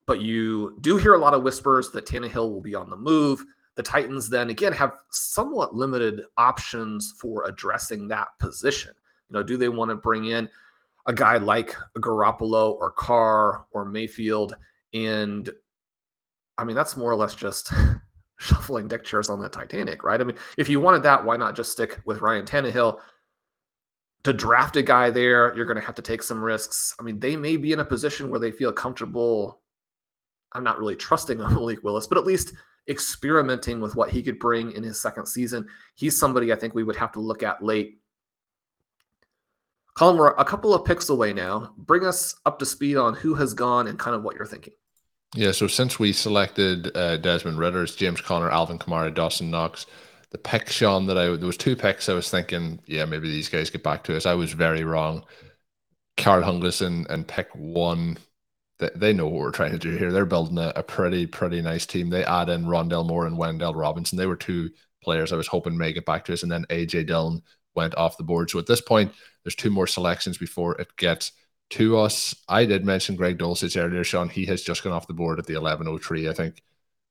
But 0.07 0.21
you 0.21 0.77
do 0.81 0.97
hear 0.97 1.15
a 1.15 1.19
lot 1.19 1.35
of 1.35 1.43
whispers 1.43 1.91
that 1.91 2.07
Tannehill 2.07 2.51
will 2.51 2.61
be 2.61 2.75
on 2.75 2.91
the 2.91 2.97
move, 2.97 3.45
the 3.75 3.83
Titans 3.83 4.29
then 4.29 4.51
again 4.51 4.73
have 4.73 4.93
somewhat 5.11 5.75
limited 5.75 6.23
options 6.37 7.15
for 7.19 7.45
addressing 7.45 8.09
that 8.09 8.29
position. 8.39 8.93
You 9.29 9.35
know, 9.35 9.43
do 9.43 9.57
they 9.57 9.69
want 9.69 9.91
to 9.91 9.97
bring 9.97 10.27
in 10.27 10.49
a 11.07 11.13
guy 11.13 11.39
like 11.39 11.75
Garoppolo 11.97 12.73
or 12.75 12.91
Carr 12.93 13.65
or 13.73 13.85
Mayfield? 13.85 14.57
And 14.93 15.49
I 16.59 16.65
mean, 16.65 16.77
that's 16.77 16.97
more 16.97 17.11
or 17.11 17.17
less 17.17 17.35
just 17.35 17.73
shuffling 18.39 18.89
deck 18.89 19.05
chairs 19.05 19.31
on 19.31 19.41
the 19.41 19.49
Titanic, 19.49 20.05
right? 20.05 20.21
I 20.21 20.25
mean, 20.25 20.37
if 20.59 20.69
you 20.69 20.81
wanted 20.81 21.03
that, 21.05 21.25
why 21.25 21.37
not 21.39 21.57
just 21.57 21.73
stick 21.73 21.99
with 22.05 22.21
Ryan 22.21 22.45
Tannehill? 22.45 22.99
To 24.25 24.33
draft 24.33 24.77
a 24.77 24.83
guy 24.83 25.11
there, 25.11 25.55
you're 25.57 25.67
going 25.67 25.81
to 25.81 25.85
have 25.87 25.97
to 25.97 26.03
take 26.03 26.23
some 26.23 26.43
risks. 26.43 26.95
I 26.99 27.03
mean, 27.03 27.19
they 27.19 27.37
may 27.37 27.57
be 27.57 27.73
in 27.73 27.81
a 27.81 27.85
position 27.85 28.31
where 28.31 28.39
they 28.39 28.53
feel 28.53 28.73
comfortable. 28.73 29.61
I'm 30.53 30.63
not 30.63 30.79
really 30.79 30.97
trusting 30.97 31.39
Malik 31.39 31.83
Willis, 31.83 32.07
but 32.07 32.19
at 32.19 32.25
least 32.25 32.55
experimenting 32.89 33.81
with 33.81 33.97
what 33.97 34.11
he 34.11 34.23
could 34.23 34.39
bring 34.39 34.73
in 34.73 34.83
his 34.83 35.01
second 35.01 35.27
season. 35.27 35.67
He's 35.95 36.19
somebody 36.19 36.53
I 36.53 36.57
think 36.57 36.75
we 36.75 36.85
would 36.85 36.97
have 36.97 37.13
to 37.13 37.21
look 37.21 37.43
at 37.43 37.63
late. 37.63 37.99
Colm, 39.97 40.17
we're 40.17 40.29
a 40.29 40.45
couple 40.45 40.73
of 40.73 40.85
picks 40.85 41.09
away 41.11 41.33
now. 41.33 41.75
Bring 41.77 42.07
us 42.07 42.35
up 42.47 42.59
to 42.61 42.67
speed 42.67 42.97
on 42.97 43.15
who 43.15 43.35
has 43.35 43.53
gone 43.55 43.89
and 43.89 43.99
kind 43.99 44.17
of 44.17 44.23
what 44.23 44.37
you're 44.37 44.47
thinking. 44.47 44.73
Yeah, 45.35 45.53
so 45.53 45.67
since 45.67 45.99
we 45.99 46.13
selected 46.13 46.95
uh, 46.97 47.17
Desmond 47.19 47.59
Ridders, 47.59 47.97
James 47.97 48.21
Conner, 48.21 48.51
Alvin 48.51 48.79
Kamara, 48.79 49.13
Dawson 49.13 49.51
Knox, 49.51 49.87
the 50.33 50.39
pick, 50.39 50.69
Sean, 50.69 51.07
that 51.07 51.19
I 51.19 51.27
there 51.37 51.47
was 51.47 51.57
two 51.57 51.77
picks 51.77 52.09
I 52.09 52.15
was 52.15 52.31
thinking, 52.31 52.81
yeah, 52.87 53.05
maybe 53.05 53.31
these 53.31 53.49
guys 53.49 53.71
get 53.71 53.83
back 53.83 54.05
to 54.05 54.17
us. 54.17 54.27
I 54.27 54.35
was 54.35 54.53
very 54.53 54.85
wrong. 54.85 55.25
Carl 56.17 56.43
Hunglison 56.43 57.07
and 57.09 57.27
pick 57.27 57.49
one 57.55 58.19
they, 58.83 58.91
they 58.97 59.13
know 59.13 59.27
what 59.27 59.41
we're 59.41 59.51
trying 59.53 59.73
to 59.73 59.79
do 59.79 59.97
here. 59.97 60.13
They're 60.13 60.27
building 60.27 60.59
a, 60.59 60.73
a 60.75 60.83
pretty, 60.83 61.27
pretty 61.27 61.63
nice 61.63 61.87
team. 61.87 62.11
They 62.11 62.25
add 62.25 62.49
in 62.49 62.65
Rondale 62.65 63.07
Moore 63.07 63.27
and 63.27 63.39
Wan'Dale 63.39 63.77
Robinson. 63.77 64.19
They 64.19 64.27
were 64.27 64.37
two 64.37 64.71
players 65.03 65.33
I 65.33 65.37
was 65.37 65.47
hoping 65.47 65.79
may 65.79 65.93
get 65.93 66.05
back 66.05 66.25
to 66.25 66.33
us. 66.33 66.43
And 66.43 66.51
then 66.51 66.67
AJ 66.69 67.07
Dillon 67.07 67.43
went 67.75 67.95
off 67.95 68.17
the 68.17 68.25
board. 68.25 68.51
So 68.51 68.59
at 68.59 68.67
this 68.67 68.81
point, 68.81 69.13
there's 69.45 69.55
two 69.55 69.71
more 69.71 69.87
selections 69.87 70.37
before 70.37 70.81
it 70.81 70.97
gets 70.97 71.33
to 71.71 71.99
us. 71.99 72.35
I 72.49 72.67
did 72.67 72.85
mention 72.85 73.17
Greg 73.17 73.39
Dulcich 73.39 73.81
earlier, 73.81 74.05
Sean. 74.05 74.29
He 74.29 74.47
has 74.47 74.63
just 74.63 74.83
gone 74.83 74.93
off 74.93 75.07
the 75.07 75.15
board 75.15 75.39
at 75.39 75.47
the 75.47 75.55
1103. 75.55 76.29
I 76.29 76.33
think 76.33 76.63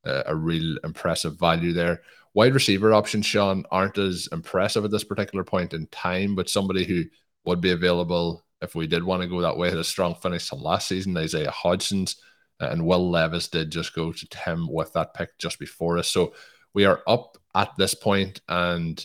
uh, 0.05 0.23
a 0.25 0.35
real 0.35 0.77
impressive 0.83 1.39
value 1.39 1.73
there. 1.73 2.01
Wide 2.33 2.53
receiver 2.53 2.93
options, 2.93 3.25
Sean, 3.25 3.65
aren't 3.71 3.97
as 3.97 4.29
impressive 4.31 4.85
at 4.85 4.91
this 4.91 5.03
particular 5.03 5.43
point 5.43 5.73
in 5.73 5.87
time, 5.87 6.35
but 6.35 6.49
somebody 6.49 6.85
who 6.85 7.03
would 7.45 7.59
be 7.59 7.71
available 7.71 8.43
if 8.61 8.75
we 8.75 8.87
did 8.87 9.03
want 9.03 9.21
to 9.21 9.27
go 9.27 9.41
that 9.41 9.57
way, 9.57 9.69
had 9.69 9.77
a 9.77 9.83
strong 9.83 10.15
finish 10.15 10.49
to 10.49 10.55
last 10.55 10.87
season. 10.87 11.17
Isaiah 11.17 11.51
Hodgins 11.51 12.15
uh, 12.59 12.69
and 12.69 12.85
Will 12.85 13.09
Levis 13.09 13.47
did 13.47 13.71
just 13.71 13.93
go 13.93 14.11
to 14.11 14.27
Tim 14.29 14.71
with 14.71 14.93
that 14.93 15.13
pick 15.13 15.37
just 15.39 15.59
before 15.59 15.97
us. 15.97 16.07
So 16.07 16.33
we 16.73 16.85
are 16.85 17.01
up 17.07 17.37
at 17.55 17.71
this 17.77 17.95
point 17.95 18.41
and 18.47 19.03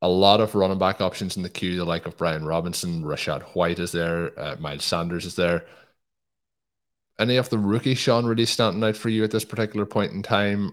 a 0.00 0.08
lot 0.08 0.40
of 0.40 0.54
running 0.54 0.78
back 0.78 1.00
options 1.00 1.36
in 1.36 1.42
the 1.42 1.50
queue, 1.50 1.76
the 1.76 1.84
like 1.84 2.06
of 2.06 2.16
Brian 2.16 2.44
Robinson, 2.44 3.02
Rachaad 3.02 3.42
White 3.54 3.78
is 3.78 3.92
there, 3.92 4.38
uh, 4.38 4.56
Miles 4.58 4.84
Sanders 4.84 5.26
is 5.26 5.36
there. 5.36 5.66
Any 7.18 7.36
of 7.36 7.50
the 7.50 7.58
rookie 7.58 7.94
Sean, 7.94 8.24
really 8.24 8.46
standing 8.46 8.82
out 8.82 8.96
for 8.96 9.10
you 9.10 9.22
at 9.22 9.30
this 9.30 9.44
particular 9.44 9.86
point 9.86 10.12
in 10.12 10.22
time? 10.22 10.72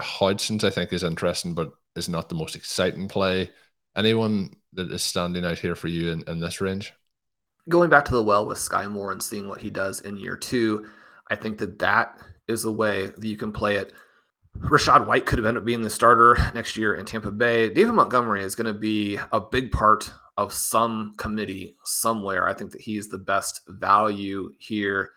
Hodgins, 0.00 0.64
I 0.64 0.70
think, 0.70 0.92
is 0.92 1.02
interesting, 1.02 1.54
but 1.54 1.72
is 1.96 2.08
not 2.08 2.28
the 2.28 2.34
most 2.34 2.56
exciting 2.56 3.08
play. 3.08 3.50
Anyone 3.96 4.56
that 4.72 4.90
is 4.90 5.02
standing 5.02 5.44
out 5.44 5.58
here 5.58 5.76
for 5.76 5.88
you 5.88 6.10
in, 6.10 6.24
in 6.26 6.40
this 6.40 6.60
range? 6.60 6.92
Going 7.68 7.90
back 7.90 8.04
to 8.06 8.12
the 8.12 8.22
well 8.22 8.46
with 8.46 8.58
Skyy 8.58 8.90
Moore 8.90 9.12
and 9.12 9.22
seeing 9.22 9.48
what 9.48 9.60
he 9.60 9.70
does 9.70 10.00
in 10.00 10.16
year 10.16 10.36
two, 10.36 10.86
I 11.30 11.36
think 11.36 11.58
that 11.58 11.78
that 11.78 12.18
is 12.48 12.62
the 12.62 12.72
way 12.72 13.06
that 13.06 13.24
you 13.24 13.36
can 13.36 13.52
play 13.52 13.76
it. 13.76 13.92
Rachaad 14.58 15.06
White 15.06 15.26
could 15.26 15.38
have 15.38 15.46
ended 15.46 15.62
up 15.62 15.66
being 15.66 15.82
the 15.82 15.90
starter 15.90 16.36
next 16.54 16.76
year 16.76 16.94
in 16.94 17.06
Tampa 17.06 17.30
Bay. 17.30 17.68
David 17.70 17.92
Montgomery 17.92 18.42
is 18.42 18.54
going 18.54 18.72
to 18.72 18.78
be 18.78 19.18
a 19.32 19.40
big 19.40 19.72
part 19.72 20.12
of 20.36 20.52
some 20.52 21.14
committee 21.16 21.76
somewhere. 21.84 22.48
I 22.48 22.54
think 22.54 22.72
that 22.72 22.80
he's 22.80 23.08
the 23.08 23.18
best 23.18 23.62
value 23.66 24.52
here. 24.58 25.10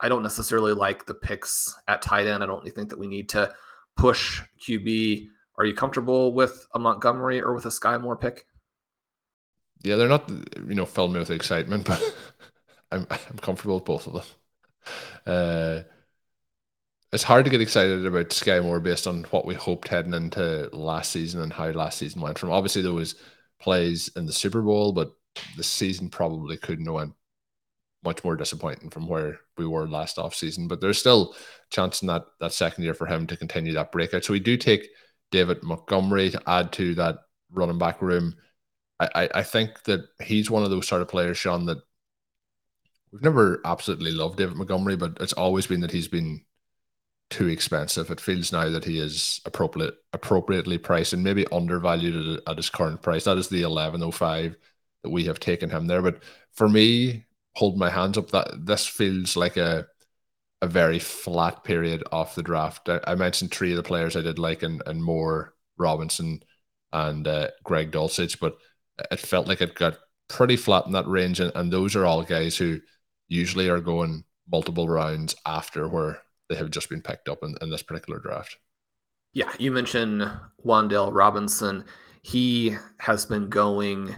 I 0.00 0.08
don't 0.08 0.22
necessarily 0.22 0.72
like 0.72 1.06
the 1.06 1.14
picks 1.14 1.74
at 1.88 2.02
tight 2.02 2.26
end. 2.26 2.42
I 2.42 2.46
don't 2.46 2.64
think 2.74 2.88
that 2.90 2.98
we 2.98 3.06
need 3.06 3.28
to 3.30 3.54
push 3.96 4.42
QB. 4.60 5.28
Are 5.56 5.64
you 5.64 5.74
comfortable 5.74 6.32
with 6.32 6.66
a 6.74 6.78
Montgomery 6.78 7.40
or 7.40 7.54
with 7.54 7.66
a 7.66 7.70
Skyy 7.70 8.00
Moore 8.00 8.16
pick? 8.16 8.46
Yeah, 9.82 9.96
they're 9.96 10.08
not 10.08 10.28
you 10.28 10.74
know 10.74 10.86
filled 10.86 11.12
me 11.12 11.18
with 11.18 11.30
excitement, 11.30 11.86
but 11.86 12.02
I'm 12.92 13.06
I'm 13.10 13.38
comfortable 13.38 13.76
with 13.76 13.84
both 13.84 14.06
of 14.06 14.12
them. 14.14 14.22
Uh, 15.26 15.82
it's 17.12 17.22
hard 17.22 17.44
to 17.44 17.50
get 17.50 17.60
excited 17.60 18.04
about 18.04 18.30
Skyy 18.30 18.62
Moore 18.62 18.80
based 18.80 19.06
on 19.06 19.22
what 19.30 19.46
we 19.46 19.54
hoped 19.54 19.86
heading 19.86 20.14
into 20.14 20.68
last 20.72 21.12
season 21.12 21.42
and 21.42 21.52
how 21.52 21.68
last 21.70 21.98
season 21.98 22.20
went. 22.20 22.38
From 22.38 22.50
obviously 22.50 22.82
there 22.82 22.92
was 22.92 23.14
plays 23.60 24.10
in 24.16 24.26
the 24.26 24.32
Super 24.32 24.62
Bowl, 24.62 24.92
but 24.92 25.12
the 25.56 25.62
season 25.62 26.08
probably 26.08 26.56
couldn't 26.56 26.86
have 26.86 26.94
went 26.94 27.12
much 28.04 28.22
more 28.24 28.36
disappointing 28.36 28.90
from 28.90 29.06
where 29.06 29.38
we 29.56 29.66
were 29.66 29.88
last 29.88 30.18
off 30.18 30.34
season. 30.34 30.66
But 30.66 30.80
there's 30.80 30.98
still 30.98 31.36
chance 31.74 32.02
in 32.02 32.08
that 32.08 32.24
that 32.40 32.52
second 32.52 32.84
year 32.84 32.94
for 32.94 33.06
him 33.06 33.26
to 33.26 33.36
continue 33.36 33.74
that 33.74 33.92
breakout. 33.92 34.24
So 34.24 34.32
we 34.32 34.40
do 34.40 34.56
take 34.56 34.88
David 35.30 35.62
Montgomery 35.62 36.30
to 36.30 36.42
add 36.46 36.72
to 36.72 36.94
that 36.94 37.18
running 37.50 37.78
back 37.78 38.00
room. 38.00 38.36
I, 39.00 39.28
I 39.34 39.42
think 39.42 39.82
that 39.84 40.06
he's 40.22 40.50
one 40.50 40.62
of 40.62 40.70
those 40.70 40.86
sort 40.86 41.02
of 41.02 41.08
players, 41.08 41.36
Sean, 41.36 41.66
that 41.66 41.78
we've 43.10 43.22
never 43.22 43.60
absolutely 43.64 44.12
loved 44.12 44.38
David 44.38 44.56
Montgomery, 44.56 44.96
but 44.96 45.18
it's 45.20 45.32
always 45.32 45.66
been 45.66 45.80
that 45.80 45.90
he's 45.90 46.08
been 46.08 46.40
too 47.28 47.48
expensive. 47.48 48.10
It 48.10 48.20
feels 48.20 48.52
now 48.52 48.68
that 48.70 48.84
he 48.84 49.00
is 49.00 49.40
appropriate 49.44 49.94
appropriately 50.12 50.78
priced 50.78 51.12
and 51.12 51.24
maybe 51.24 51.44
undervalued 51.50 52.38
at, 52.38 52.50
at 52.52 52.56
his 52.56 52.70
current 52.70 53.02
price. 53.02 53.24
That 53.24 53.38
is 53.38 53.48
the 53.48 53.62
eleven 53.62 54.02
oh 54.02 54.12
five 54.12 54.56
that 55.02 55.10
we 55.10 55.24
have 55.24 55.40
taken 55.40 55.70
him 55.70 55.86
there. 55.86 56.02
But 56.02 56.22
for 56.52 56.68
me, 56.68 57.24
hold 57.56 57.76
my 57.76 57.90
hands 57.90 58.16
up, 58.16 58.30
that 58.30 58.64
this 58.64 58.86
feels 58.86 59.36
like 59.36 59.56
a 59.56 59.86
a 60.64 60.66
very 60.66 60.98
flat 60.98 61.62
period 61.62 62.02
off 62.10 62.34
the 62.34 62.42
draft. 62.42 62.88
I, 62.88 62.98
I 63.06 63.14
mentioned 63.14 63.50
three 63.52 63.70
of 63.70 63.76
the 63.76 63.82
players 63.82 64.16
I 64.16 64.22
did 64.22 64.38
like 64.38 64.62
and 64.62 64.82
and 64.86 65.04
Moore, 65.04 65.54
Robinson, 65.76 66.42
and 66.92 67.28
uh, 67.28 67.50
Greg 67.62 67.92
Dulcich, 67.92 68.40
but 68.40 68.56
it 69.10 69.20
felt 69.20 69.46
like 69.46 69.60
it 69.60 69.74
got 69.74 69.98
pretty 70.28 70.56
flat 70.56 70.86
in 70.86 70.92
that 70.92 71.06
range. 71.06 71.38
And, 71.38 71.52
and 71.54 71.70
those 71.70 71.94
are 71.94 72.06
all 72.06 72.22
guys 72.22 72.56
who 72.56 72.80
usually 73.28 73.68
are 73.68 73.80
going 73.80 74.24
multiple 74.50 74.88
rounds 74.88 75.34
after 75.44 75.86
where 75.86 76.22
they 76.48 76.54
have 76.56 76.70
just 76.70 76.88
been 76.88 77.02
picked 77.02 77.28
up 77.28 77.42
in, 77.42 77.56
in 77.60 77.70
this 77.70 77.82
particular 77.82 78.18
draft. 78.18 78.56
Yeah, 79.34 79.52
you 79.58 79.70
mentioned 79.70 80.30
Wan'Dale 80.64 81.12
Robinson. 81.12 81.84
He 82.22 82.76
has 83.00 83.26
been 83.26 83.50
going 83.50 84.14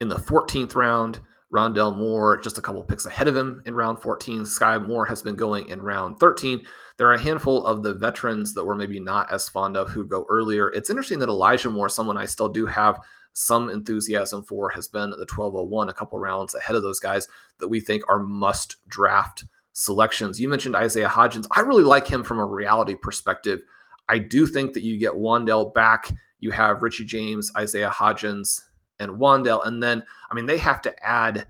in 0.00 0.08
the 0.08 0.16
14th 0.16 0.74
round. 0.74 1.20
Rondale 1.54 1.96
Moore, 1.96 2.36
just 2.36 2.58
a 2.58 2.60
couple 2.60 2.82
picks 2.82 3.06
ahead 3.06 3.28
of 3.28 3.36
him 3.36 3.62
in 3.64 3.74
round 3.74 4.00
14. 4.00 4.40
Skyy 4.40 4.84
Moore 4.84 5.06
has 5.06 5.22
been 5.22 5.36
going 5.36 5.68
in 5.68 5.80
round 5.80 6.18
13. 6.18 6.60
There 6.96 7.06
are 7.08 7.14
a 7.14 7.20
handful 7.20 7.64
of 7.64 7.84
the 7.84 7.94
veterans 7.94 8.54
that 8.54 8.64
we're 8.64 8.74
maybe 8.74 8.98
not 8.98 9.32
as 9.32 9.48
fond 9.48 9.76
of 9.76 9.88
who 9.88 10.04
go 10.04 10.26
earlier. 10.28 10.70
It's 10.70 10.90
interesting 10.90 11.20
that 11.20 11.28
Elijah 11.28 11.70
Moore, 11.70 11.88
someone 11.88 12.16
I 12.16 12.26
still 12.26 12.48
do 12.48 12.66
have 12.66 12.98
some 13.34 13.70
enthusiasm 13.70 14.42
for 14.42 14.68
has 14.70 14.88
been 14.88 15.10
the 15.10 15.16
1201, 15.18 15.88
a 15.88 15.92
couple 15.92 16.18
rounds 16.18 16.56
ahead 16.56 16.74
of 16.74 16.82
those 16.82 16.98
guys 16.98 17.28
that 17.58 17.68
we 17.68 17.78
think 17.78 18.02
are 18.08 18.20
must 18.20 18.76
draft 18.88 19.44
selections. 19.74 20.40
You 20.40 20.48
mentioned 20.48 20.74
Isaiah 20.74 21.08
Hodgins. 21.08 21.46
I 21.52 21.60
really 21.60 21.84
like 21.84 22.06
him 22.06 22.24
from 22.24 22.40
a 22.40 22.46
reality 22.46 22.96
perspective. 22.96 23.60
I 24.08 24.18
do 24.18 24.46
think 24.46 24.72
that 24.74 24.82
you 24.82 24.98
get 24.98 25.12
Wan'Dale 25.12 25.72
back. 25.72 26.12
You 26.40 26.50
have 26.50 26.82
Richie 26.82 27.04
James, 27.04 27.50
Isaiah 27.56 27.90
Hodgins, 27.90 28.60
and 29.00 29.12
Wan'Dale. 29.12 29.66
And 29.66 29.82
then, 29.82 30.02
I 30.30 30.34
mean, 30.34 30.46
they 30.46 30.58
have 30.58 30.80
to 30.82 31.06
add 31.06 31.46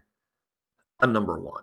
a 1.01 1.07
number 1.07 1.39
one. 1.41 1.63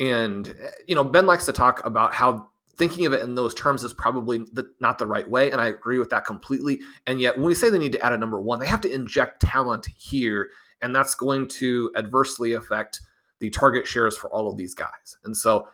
And, 0.00 0.48
eh, 0.48 0.70
you 0.86 0.94
know, 0.94 1.04
Ben 1.04 1.26
likes 1.26 1.46
to 1.46 1.52
talk 1.52 1.84
about 1.84 2.14
how 2.14 2.48
thinking 2.76 3.06
of 3.06 3.12
it 3.12 3.22
in 3.22 3.34
those 3.34 3.54
terms 3.54 3.84
is 3.84 3.92
probably 3.92 4.38
the, 4.52 4.70
not 4.80 4.98
the 4.98 5.06
right 5.06 5.28
way. 5.28 5.50
And 5.50 5.60
I 5.60 5.68
agree 5.68 5.98
with 5.98 6.10
that 6.10 6.24
completely. 6.24 6.80
And 7.06 7.20
yet, 7.20 7.36
when 7.36 7.46
we 7.46 7.54
say 7.54 7.70
they 7.70 7.78
need 7.78 7.92
to 7.92 8.04
add 8.04 8.12
a 8.12 8.18
number 8.18 8.40
one, 8.40 8.58
they 8.58 8.66
have 8.66 8.80
to 8.82 8.92
inject 8.92 9.42
talent 9.42 9.86
here. 9.96 10.50
And 10.80 10.94
that's 10.94 11.14
going 11.14 11.48
to 11.48 11.92
adversely 11.96 12.54
affect 12.54 13.00
the 13.38 13.50
target 13.50 13.86
shares 13.86 14.16
for 14.16 14.28
all 14.30 14.48
of 14.48 14.56
these 14.56 14.74
guys. 14.74 15.16
And 15.24 15.36
so 15.36 15.68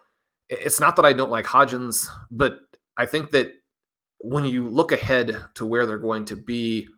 it's 0.49 0.81
not 0.81 0.97
that 0.97 1.05
I 1.05 1.13
don't 1.13 1.31
like 1.31 1.47
Hodgins, 1.47 2.09
but 2.31 2.61
I 2.97 3.07
think 3.07 3.31
that 3.33 3.53
when 4.21 4.45
you 4.45 4.69
look 4.69 4.93
ahead 4.93 5.37
to 5.55 5.67
where 5.67 5.87
they're 5.87 5.99
going 5.99 6.25
to 6.27 6.37
be, 6.37 6.89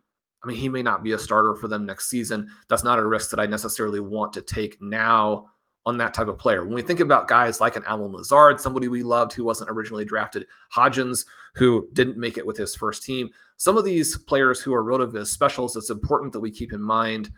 I 0.43 0.47
mean, 0.47 0.57
he 0.57 0.69
may 0.69 0.81
not 0.81 1.03
be 1.03 1.11
a 1.11 1.19
starter 1.19 1.55
for 1.55 1.67
them 1.67 1.85
next 1.85 2.09
season. 2.09 2.49
That's 2.67 2.83
not 2.83 2.99
a 2.99 3.05
risk 3.05 3.29
that 3.29 3.39
I 3.39 3.45
necessarily 3.45 3.99
want 3.99 4.33
to 4.33 4.41
take 4.41 4.81
now 4.81 5.47
on 5.85 5.97
that 5.97 6.13
type 6.13 6.27
of 6.27 6.37
player. 6.37 6.63
When 6.63 6.73
we 6.73 6.81
think 6.81 6.99
about 6.99 7.27
guys 7.27 7.59
like 7.59 7.75
an 7.75 7.83
Allen 7.87 8.11
Lazard, 8.11 8.59
somebody 8.59 8.87
we 8.87 9.03
loved 9.03 9.33
who 9.33 9.43
wasn't 9.43 9.69
originally 9.69 10.05
drafted, 10.05 10.45
Hodgins, 10.75 11.25
who 11.55 11.87
didn't 11.93 12.17
make 12.17 12.37
it 12.37 12.45
with 12.45 12.57
his 12.57 12.75
first 12.75 13.03
team, 13.03 13.29
some 13.57 13.77
of 13.77 13.85
these 13.85 14.17
players 14.17 14.61
who 14.61 14.73
are 14.73 14.83
RotoViz 14.83 15.27
specials, 15.27 15.75
it's 15.75 15.89
important 15.89 16.33
that 16.33 16.39
we 16.39 16.51
keep 16.51 16.73
in 16.73 16.81
mind 16.81 17.31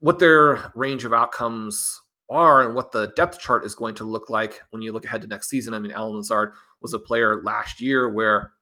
what 0.00 0.18
their 0.18 0.72
range 0.74 1.04
of 1.04 1.12
outcomes 1.12 2.00
are 2.28 2.62
and 2.62 2.74
what 2.74 2.92
the 2.92 3.12
depth 3.16 3.38
chart 3.38 3.64
is 3.64 3.74
going 3.74 3.94
to 3.94 4.04
look 4.04 4.30
like 4.30 4.60
when 4.70 4.82
you 4.82 4.92
look 4.92 5.04
ahead 5.04 5.22
to 5.22 5.28
next 5.28 5.48
season. 5.48 5.74
I 5.74 5.78
mean, 5.78 5.92
Allen 5.92 6.16
Lazard 6.16 6.52
was 6.80 6.94
a 6.94 6.98
player 6.98 7.42
last 7.42 7.80
year 7.80 8.08
where 8.08 8.52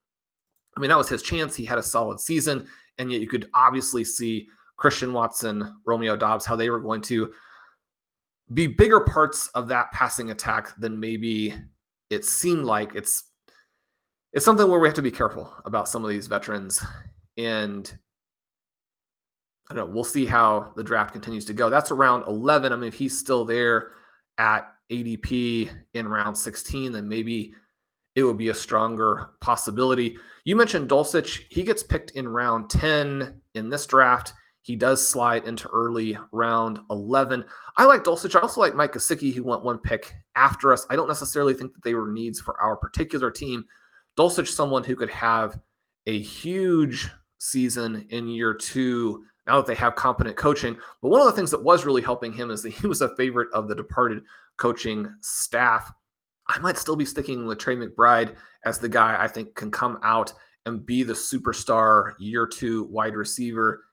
I 0.77 0.81
mean, 0.81 0.89
that 0.89 0.99
was 0.99 1.09
his 1.09 1.23
chance. 1.23 1.55
He 1.55 1.65
had 1.65 1.79
a 1.79 1.83
solid 1.83 2.19
season, 2.19 2.67
and 2.99 3.11
yet 3.11 3.21
you 3.21 3.29
could 3.29 3.49
obviously 3.55 4.05
see 4.05 4.49
Christian 4.77 5.13
Watson, 5.13 5.77
Romeo 5.87 6.17
Doubs, 6.17 6.45
how 6.45 6.57
they 6.57 6.71
were 6.71 6.81
going 6.81 7.03
to 7.03 7.33
be 8.53 8.67
bigger 8.67 9.01
parts 9.01 9.49
of 9.49 9.69
that 9.69 9.93
passing 9.93 10.31
attack 10.31 10.75
than 10.79 10.99
maybe 10.99 11.55
it 12.11 12.25
seemed 12.25 12.65
like. 12.65 12.95
It's 12.95 13.25
it's 14.33 14.45
something 14.45 14.69
where 14.69 14.81
we 14.81 14.89
have 14.89 14.95
to 14.97 15.03
be 15.03 15.11
careful 15.11 15.53
about 15.65 15.89
some 15.89 16.05
of 16.05 16.11
these 16.11 16.27
veterans, 16.27 16.85
and 17.37 17.93
I 19.71 19.75
don't 19.75 19.89
know. 19.89 19.95
We'll 19.95 20.05
see 20.05 20.27
how 20.27 20.73
the 20.77 20.85
draft 20.85 21.13
continues 21.13 21.45
to 21.47 21.55
go. 21.55 21.71
That's 21.71 21.91
around 21.91 22.27
11. 22.27 22.73
I 22.73 22.77
mean, 22.77 22.89
if 22.89 22.95
he's 22.95 23.19
still 23.19 23.45
there 23.45 23.93
at 24.39 24.73
ADP 24.91 25.71
in 25.95 26.09
round 26.09 26.37
16, 26.37 26.93
then 26.93 27.09
maybe 27.09 27.55
it 28.15 28.23
would 28.25 28.37
be 28.37 28.49
a 28.49 28.55
stronger 28.55 29.31
possibility. 29.41 30.17
You 30.45 30.57
mentioned 30.57 30.89
Dulcich. 30.89 31.43
He 31.51 31.63
gets 31.63 31.83
picked 31.83 32.13
in 32.13 32.29
round 32.29 32.69
10 32.71 33.41
in 33.55 33.69
this 33.69 33.87
draft. 33.87 34.35
He 34.63 34.77
does 34.77 35.07
slide 35.07 35.45
into 35.45 35.69
early 35.69 36.17
round 36.31 36.79
11. 36.91 37.45
I 37.77 37.85
like 37.85 38.05
Dulcich. 38.05 38.37
I 38.37 38.41
also 38.41 38.61
like 38.61 38.77
Mike 38.77 38.93
Gesicki, 38.93 39.35
who 39.35 39.43
went 39.43 39.65
one 39.65 39.79
pick 39.79 40.15
after 40.37 40.73
us. 40.73 40.87
I 40.89 40.97
don't 40.97 41.09
necessarily 41.09 41.55
think 41.55 41.73
that 41.73 41.83
they 41.83 41.95
were 41.95 42.13
needs 42.13 42.41
for 42.41 42.61
our 42.61 42.77
particular 42.77 43.31
team. 43.31 43.65
Dulcich, 44.17 44.49
someone 44.49 44.85
who 44.85 44.95
could 44.95 45.11
have 45.11 45.59
a 46.07 46.19
huge 46.19 47.09
season 47.39 48.07
in 48.11 48.29
year 48.29 48.55
two 48.55 49.25
now 49.47 49.57
that 49.57 49.67
they 49.67 49.75
have 49.75 49.97
competent 49.97 50.37
coaching. 50.37 50.77
But 51.01 51.09
one 51.09 51.21
of 51.21 51.27
the 51.27 51.33
things 51.33 51.51
that 51.51 51.65
was 51.65 51.85
really 51.85 52.03
helping 52.03 52.33
him 52.33 52.51
is 52.51 52.63
that 52.63 52.71
he 52.71 52.87
was 52.87 53.01
a 53.01 53.15
favorite 53.17 53.53
of 53.53 53.69
the 53.69 53.75
departed 53.75 54.23
coaching 54.57 55.13
staff. 55.21 55.93
I 56.49 56.59
might 56.59 56.79
still 56.79 56.97
be 56.97 57.05
sticking 57.05 57.47
with 57.47 57.59
Trey 57.59 57.77
McBride 57.77 58.35
as 58.65 58.79
the 58.79 58.89
guy 58.89 59.17
I 59.19 59.29
think 59.29 59.55
can 59.55 59.71
come 59.71 59.99
out 60.03 60.33
and 60.67 60.85
be 60.85 61.03
the 61.03 61.13
superstar 61.13 62.13
year 62.19 62.47
two 62.47 62.85
wide 62.85 63.15
receiver. 63.17 63.85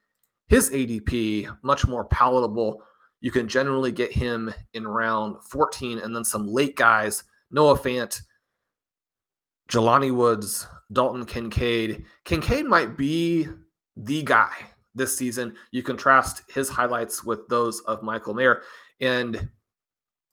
His 0.48 0.70
ADP, 0.70 1.56
much 1.62 1.86
more 1.86 2.04
palatable. 2.04 2.82
You 3.20 3.30
can 3.30 3.48
generally 3.48 3.92
get 3.92 4.12
him 4.12 4.52
in 4.74 4.86
round 4.86 5.36
14 5.44 5.98
and 5.98 6.14
then 6.14 6.24
some 6.24 6.48
late 6.48 6.76
guys, 6.76 7.24
Noah 7.50 7.78
Fant, 7.78 8.20
Jelani 9.68 10.12
Woods, 10.14 10.66
Dalton 10.92 11.24
Kincaid. 11.24 12.04
Kincaid 12.24 12.66
might 12.66 12.96
be 12.96 13.46
the 13.96 14.22
guy 14.22 14.50
this 14.94 15.16
season. 15.16 15.54
You 15.70 15.82
contrast 15.82 16.42
his 16.52 16.68
highlights 16.68 17.22
with 17.22 17.46
those 17.48 17.80
of 17.80 18.02
Michael 18.02 18.34
Mayer. 18.34 18.62
And 19.00 19.48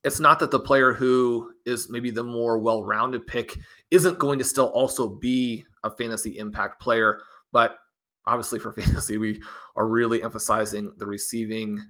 it's 0.08 0.22
not 0.22 0.40
that 0.40 0.52
the 0.52 0.60
player 0.60 0.94
who 0.94 1.52
is 1.66 1.90
maybe 1.90 2.10
the 2.10 2.24
more 2.24 2.58
well 2.58 2.84
rounded 2.84 3.28
pick 3.28 3.58
isn't 3.92 4.18
going 4.18 4.40
to 4.40 4.46
still 4.46 4.68
also 4.68 5.08
be 5.08 5.66
a 5.84 5.92
fantasy 5.92 6.38
impact 6.40 6.82
player. 6.82 7.20
But 7.52 7.78
obviously, 8.26 8.58
for 8.58 8.72
fantasy, 8.74 9.18
we 9.18 9.42
are 9.76 9.88
really 9.88 10.24
emphasizing 10.24 10.94
the 10.98 11.06
receiving 11.06 11.84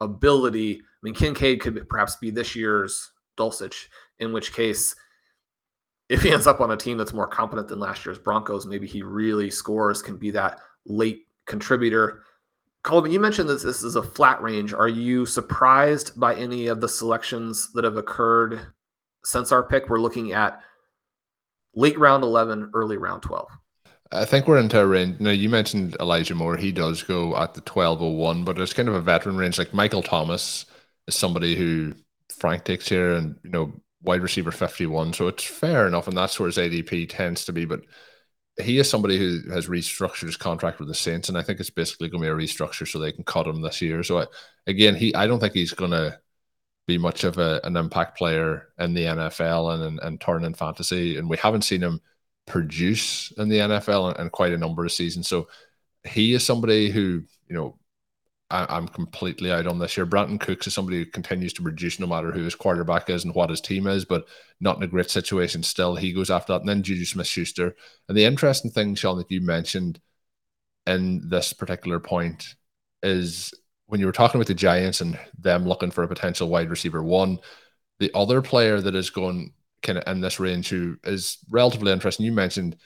ability. 0.00 0.76
I 0.80 0.98
mean, 1.02 1.14
Kincaid 1.14 1.60
could 1.60 1.86
perhaps 1.88 2.16
be 2.16 2.30
this 2.30 2.56
year's 2.56 3.12
Dulcich, 3.36 3.88
in 4.18 4.32
which 4.32 4.54
case, 4.54 4.96
if 6.08 6.22
he 6.22 6.32
ends 6.32 6.46
up 6.46 6.60
on 6.60 6.70
a 6.70 6.76
team 6.76 6.96
that's 6.96 7.12
more 7.12 7.28
competent 7.28 7.68
than 7.68 7.78
last 7.78 8.06
year's 8.06 8.18
Broncos, 8.18 8.66
maybe 8.66 8.86
he 8.86 9.02
really 9.02 9.50
scores, 9.50 10.00
can 10.00 10.16
be 10.16 10.30
that 10.30 10.58
late 10.86 11.26
contributor. 11.46 12.22
Colby, 12.82 13.10
you 13.10 13.20
mentioned 13.20 13.48
that 13.48 13.62
this 13.62 13.82
is 13.82 13.96
a 13.96 14.02
flat 14.02 14.40
range. 14.42 14.72
Are 14.72 14.88
you 14.88 15.26
surprised 15.26 16.18
by 16.18 16.34
any 16.34 16.68
of 16.68 16.80
the 16.80 16.88
selections 16.88 17.70
that 17.74 17.84
have 17.84 17.96
occurred 17.96 18.60
since 19.24 19.52
our 19.52 19.62
pick? 19.62 19.88
We're 19.88 20.00
looking 20.00 20.32
at 20.32 20.60
late 21.74 21.98
round 21.98 22.24
11, 22.24 22.70
early 22.74 22.96
round 22.96 23.22
12. 23.22 23.48
I 24.12 24.24
think 24.24 24.48
we're 24.48 24.58
into 24.58 24.80
a 24.80 24.86
range. 24.86 25.20
Now, 25.20 25.30
you 25.30 25.48
mentioned 25.48 25.96
Elijah 26.00 26.34
Moore. 26.34 26.56
He 26.56 26.72
does 26.72 27.02
go 27.02 27.36
at 27.36 27.54
the 27.54 27.60
1201, 27.60 28.44
but 28.44 28.58
it's 28.58 28.72
kind 28.72 28.88
of 28.88 28.94
a 28.94 29.00
veteran 29.00 29.36
range. 29.36 29.58
Like 29.58 29.72
Michael 29.72 30.02
Thomas 30.02 30.64
is 31.06 31.14
somebody 31.14 31.54
who 31.54 31.94
Frank 32.36 32.64
takes 32.64 32.88
here 32.88 33.12
and, 33.12 33.36
you 33.44 33.50
know, 33.50 33.72
wide 34.02 34.22
receiver 34.22 34.50
51. 34.50 35.12
So 35.12 35.28
it's 35.28 35.44
fair 35.44 35.86
enough. 35.86 36.08
And 36.08 36.16
that's 36.16 36.40
where 36.40 36.48
his 36.48 36.56
ADP 36.56 37.10
tends 37.10 37.44
to 37.44 37.52
be. 37.52 37.66
But 37.66 37.82
he 38.62 38.78
is 38.78 38.88
somebody 38.88 39.18
who 39.18 39.50
has 39.50 39.68
restructured 39.68 40.26
his 40.26 40.36
contract 40.36 40.78
with 40.78 40.88
the 40.88 40.94
Saints, 40.94 41.28
and 41.28 41.38
I 41.38 41.42
think 41.42 41.60
it's 41.60 41.70
basically 41.70 42.08
going 42.08 42.22
to 42.22 42.26
be 42.26 42.32
a 42.32 42.46
restructure 42.46 42.86
so 42.86 42.98
they 42.98 43.12
can 43.12 43.24
cut 43.24 43.46
him 43.46 43.60
this 43.60 43.82
year. 43.82 44.02
So 44.02 44.26
again, 44.66 44.94
he 44.94 45.14
I 45.14 45.26
don't 45.26 45.40
think 45.40 45.54
he's 45.54 45.72
going 45.72 45.92
to 45.92 46.18
be 46.86 46.98
much 46.98 47.24
of 47.24 47.38
a, 47.38 47.60
an 47.64 47.76
impact 47.76 48.18
player 48.18 48.68
in 48.78 48.94
the 48.94 49.04
NFL 49.04 49.74
and, 49.74 49.82
and 49.84 50.00
and 50.00 50.20
turn 50.20 50.44
in 50.44 50.54
fantasy, 50.54 51.16
and 51.16 51.28
we 51.28 51.36
haven't 51.36 51.62
seen 51.62 51.82
him 51.82 52.00
produce 52.46 53.32
in 53.32 53.48
the 53.48 53.58
NFL 53.58 54.14
in, 54.14 54.22
in 54.22 54.30
quite 54.30 54.52
a 54.52 54.58
number 54.58 54.84
of 54.84 54.92
seasons. 54.92 55.28
So 55.28 55.48
he 56.04 56.34
is 56.34 56.44
somebody 56.44 56.90
who 56.90 57.24
you 57.48 57.54
know 57.54 57.78
I, 58.50 58.76
am 58.76 58.88
completely 58.88 59.52
out 59.52 59.66
on 59.66 59.78
this 59.78 59.96
year. 59.96 60.06
Brandin 60.06 60.40
Cooks 60.40 60.66
is 60.66 60.74
somebody 60.74 60.98
who 60.98 61.06
continues 61.06 61.52
to 61.54 61.62
produce 61.62 62.00
no 62.00 62.06
matter 62.06 62.32
who 62.32 62.42
his 62.42 62.54
quarterback 62.54 63.08
is 63.08 63.24
and 63.24 63.34
what 63.34 63.50
his 63.50 63.60
team 63.60 63.86
is, 63.86 64.04
but 64.04 64.26
not 64.60 64.76
in 64.76 64.82
a 64.82 64.88
great 64.88 65.10
situation 65.10 65.62
still. 65.62 65.94
He 65.94 66.12
goes 66.12 66.30
after 66.30 66.52
that. 66.52 66.60
And 66.60 66.68
then 66.68 66.82
Juju 66.82 67.04
Smith 67.04 67.28
Schuster. 67.28 67.76
And 68.08 68.16
the 68.16 68.24
interesting 68.24 68.70
thing, 68.70 68.94
Sean, 68.96 69.18
that 69.18 69.30
you 69.30 69.40
mentioned 69.40 70.00
in 70.86 71.28
this 71.28 71.52
particular 71.52 72.00
point 72.00 72.56
is 73.02 73.54
when 73.86 74.00
you 74.00 74.06
were 74.06 74.12
talking 74.12 74.40
about 74.40 74.48
the 74.48 74.54
Giants 74.54 75.00
and 75.00 75.18
them 75.38 75.66
looking 75.66 75.90
for 75.90 76.02
a 76.02 76.08
potential 76.08 76.48
wide 76.48 76.70
receiver 76.70 77.02
one, 77.02 77.38
the 77.98 78.10
other 78.14 78.42
player 78.42 78.80
that 78.80 78.94
is 78.94 79.10
going 79.10 79.52
kind 79.82 79.98
of 79.98 80.04
in 80.06 80.20
this 80.20 80.40
range 80.40 80.68
who 80.68 80.96
is 81.04 81.38
relatively 81.50 81.92
interesting, 81.92 82.26
you 82.26 82.32
mentioned 82.32 82.76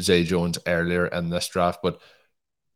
Zay 0.00 0.24
Jones 0.24 0.58
earlier 0.66 1.06
in 1.06 1.28
this 1.28 1.48
draft, 1.48 1.80
but 1.82 2.00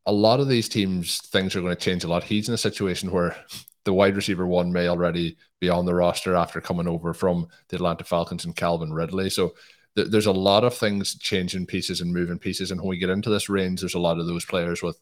a 0.09 0.13
lot 0.13 0.41
of 0.41 0.49
these 0.49 0.71
teams, 0.71 1.19
things 1.19 1.55
are 1.55 1.61
going 1.61 1.75
to 1.75 1.81
change 1.81 2.03
a 2.03 2.09
lot. 2.09 2.25
He's 2.25 2.49
in 2.49 2.55
a 2.55 2.59
situation 2.59 3.13
where 3.13 3.37
the 3.85 3.93
wide 3.93 4.17
receiver 4.17 4.47
one 4.47 4.73
may 4.73 4.89
already 4.89 5.37
be 5.61 5.69
on 5.69 5.85
the 5.85 5.95
roster 5.95 6.35
after 6.35 6.63
coming 6.63 6.89
over 6.89 7.13
from 7.13 7.47
the 7.69 7.77
Atlanta 7.77 8.05
Falcons 8.05 8.47
and 8.47 8.57
Calvin 8.57 8.91
Ridley. 8.91 9.29
So 9.29 9.53
th- 9.97 10.09
there's 10.09 10.25
a 10.25 10.33
lot 10.33 10.65
of 10.65 10.75
things 10.75 11.15
changing 11.19 11.67
pieces 11.67 12.01
and 12.01 12.11
moving 12.11 12.39
pieces. 12.39 12.71
And 12.71 12.81
when 12.81 12.89
we 12.89 12.97
get 12.97 13.11
into 13.11 13.29
this 13.29 13.51
range, 13.51 13.81
there's 13.81 13.95
a 13.95 14.01
lot 14.01 14.19
of 14.19 14.27
those 14.27 14.47
players 14.47 14.83
with 14.83 14.99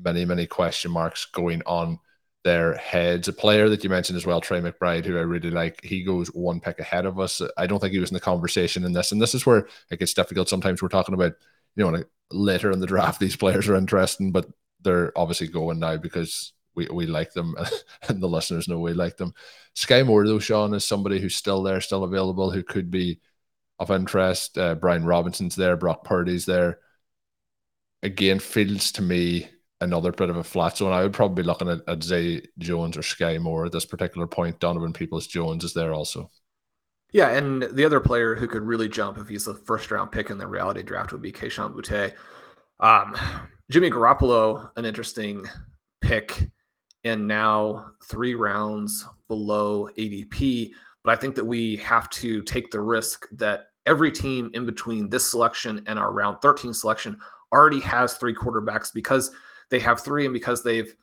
many, 0.00 0.24
many 0.24 0.46
question 0.46 0.92
marks 0.92 1.24
going 1.24 1.60
on 1.66 1.98
their 2.44 2.74
heads. 2.76 3.26
A 3.26 3.32
player 3.32 3.68
that 3.68 3.82
you 3.82 3.90
mentioned 3.90 4.16
as 4.16 4.24
well, 4.24 4.40
Trey 4.40 4.60
McBride, 4.60 5.04
who 5.04 5.18
I 5.18 5.22
really 5.22 5.50
like, 5.50 5.82
he 5.82 6.04
goes 6.04 6.28
one 6.28 6.60
pick 6.60 6.78
ahead 6.78 7.06
of 7.06 7.18
us. 7.18 7.42
I 7.56 7.66
don't 7.66 7.80
think 7.80 7.92
he 7.92 7.98
was 7.98 8.10
in 8.10 8.14
the 8.14 8.20
conversation 8.20 8.84
in 8.84 8.92
this. 8.92 9.10
And 9.10 9.20
this 9.20 9.34
is 9.34 9.44
where 9.44 9.66
it 9.90 9.98
gets 9.98 10.14
difficult. 10.14 10.48
Sometimes 10.48 10.80
we're 10.80 10.88
talking 10.90 11.14
about, 11.14 11.32
you 11.74 11.90
know, 11.90 12.04
later 12.30 12.70
in 12.70 12.80
the 12.80 12.86
draft 12.86 13.20
these 13.20 13.36
players 13.36 13.68
are 13.68 13.76
interesting, 13.76 14.32
but 14.32 14.46
they're 14.82 15.12
obviously 15.16 15.48
going 15.48 15.78
now 15.78 15.96
because 15.96 16.52
we, 16.74 16.86
we 16.92 17.06
like 17.06 17.32
them 17.32 17.54
and 18.08 18.22
the 18.22 18.28
listeners 18.28 18.68
know 18.68 18.78
we 18.78 18.92
like 18.92 19.16
them. 19.16 19.34
Skyy 19.74 20.06
Moore, 20.06 20.26
though, 20.26 20.38
Sean, 20.38 20.74
is 20.74 20.84
somebody 20.84 21.20
who's 21.20 21.36
still 21.36 21.62
there, 21.62 21.80
still 21.80 22.04
available, 22.04 22.50
who 22.50 22.62
could 22.62 22.90
be 22.90 23.20
of 23.78 23.90
interest. 23.90 24.58
Uh, 24.58 24.74
Brian 24.74 25.04
Robinson's 25.04 25.56
there, 25.56 25.76
Brock 25.76 26.04
Purdy's 26.04 26.46
there. 26.46 26.78
Again, 28.02 28.38
feels 28.38 28.92
to 28.92 29.02
me 29.02 29.48
another 29.80 30.12
bit 30.12 30.30
of 30.30 30.36
a 30.36 30.44
flat 30.44 30.76
zone. 30.76 30.92
I 30.92 31.02
would 31.02 31.12
probably 31.12 31.42
be 31.42 31.46
looking 31.46 31.68
at, 31.68 31.80
at 31.88 32.02
Zay 32.02 32.42
Jones 32.58 32.96
or 32.96 33.02
Skyy 33.02 33.40
Moore 33.40 33.66
at 33.66 33.72
this 33.72 33.84
particular 33.86 34.26
point. 34.26 34.60
Donovan 34.60 34.92
Peoples 34.92 35.26
Jones 35.26 35.64
is 35.64 35.74
there 35.74 35.92
also. 35.92 36.30
Yeah, 37.12 37.30
and 37.30 37.62
the 37.62 37.84
other 37.84 38.00
player 38.00 38.34
who 38.34 38.46
could 38.46 38.62
really 38.62 38.88
jump 38.88 39.18
if 39.18 39.28
he's 39.28 39.46
a 39.46 39.54
first 39.54 39.90
round 39.90 40.12
pick 40.12 40.30
in 40.30 40.38
the 40.38 40.46
reality 40.46 40.82
draft 40.82 41.12
would 41.12 41.22
be 41.22 41.32
Kayshon 41.32 41.74
Boutte. 41.74 42.14
Um, 42.80 43.16
Jimmy 43.70 43.90
Garoppolo, 43.90 44.70
an 44.76 44.84
interesting 44.84 45.44
pick, 46.00 46.48
and 47.04 47.26
now 47.26 47.90
three 48.04 48.34
rounds 48.34 49.06
below 49.28 49.88
ADP. 49.98 50.70
But 51.04 51.12
I 51.12 51.20
think 51.20 51.34
that 51.34 51.44
we 51.44 51.76
have 51.76 52.08
to 52.10 52.42
take 52.42 52.70
the 52.70 52.80
risk 52.80 53.26
that 53.32 53.66
every 53.86 54.10
team 54.10 54.50
in 54.54 54.66
between 54.66 55.08
this 55.08 55.30
selection 55.30 55.82
and 55.86 55.98
our 55.98 56.12
round 56.12 56.38
13 56.42 56.72
selection 56.72 57.18
already 57.52 57.80
has 57.80 58.14
three 58.14 58.34
quarterbacks 58.34 58.92
because 58.92 59.30
they 59.70 59.78
have 59.80 60.00
three 60.00 60.24
and 60.24 60.34
because 60.34 60.62
they've 60.62 60.94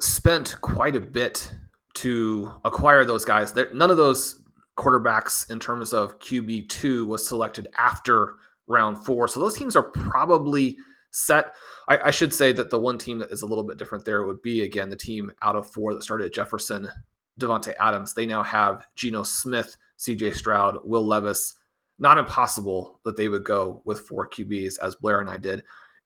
spent 0.00 0.56
quite 0.60 0.96
a 0.96 1.00
bit 1.00 1.50
to 1.94 2.52
acquire 2.64 3.04
those 3.04 3.24
guys. 3.24 3.54
None 3.72 3.90
of 3.90 3.96
those 3.96 4.40
quarterbacks 4.78 5.50
in 5.50 5.58
terms 5.58 5.92
of 5.92 6.18
QB2 6.20 7.06
was 7.06 7.26
selected 7.26 7.68
after 7.76 8.36
round 8.68 9.04
four. 9.04 9.28
So 9.28 9.40
those 9.40 9.56
teams 9.56 9.76
are 9.76 9.82
probably 9.82 10.78
set. 11.10 11.54
I, 11.88 11.98
I, 12.06 12.10
should 12.10 12.32
say 12.32 12.52
that 12.52 12.70
the 12.70 12.78
one 12.78 12.96
team 12.96 13.18
that 13.18 13.32
is 13.32 13.42
a 13.42 13.46
little 13.46 13.64
bit 13.64 13.76
different 13.76 14.04
there 14.04 14.24
would 14.24 14.40
be, 14.40 14.62
again, 14.62 14.88
the 14.88 14.96
team 14.96 15.32
out 15.42 15.56
of 15.56 15.70
four 15.70 15.94
that 15.94 16.02
started 16.02 16.32
Jefferson, 16.32 16.88
Davante 17.40 17.74
Adams. 17.80 18.14
They 18.14 18.26
now 18.26 18.42
have 18.42 18.86
Geno 18.94 19.22
Smith, 19.22 19.76
CJ 19.98 20.34
Stroud, 20.34 20.78
Will 20.84 21.04
Levis. 21.04 21.56
Not 21.98 22.18
impossible 22.18 23.00
that 23.04 23.16
they 23.16 23.28
would 23.28 23.44
go 23.44 23.82
with 23.84 24.00
four 24.00 24.28
QBs 24.28 24.78
as 24.80 24.94
Blair 24.94 25.20
and 25.20 25.28
I 25.28 25.36
did 25.36 25.64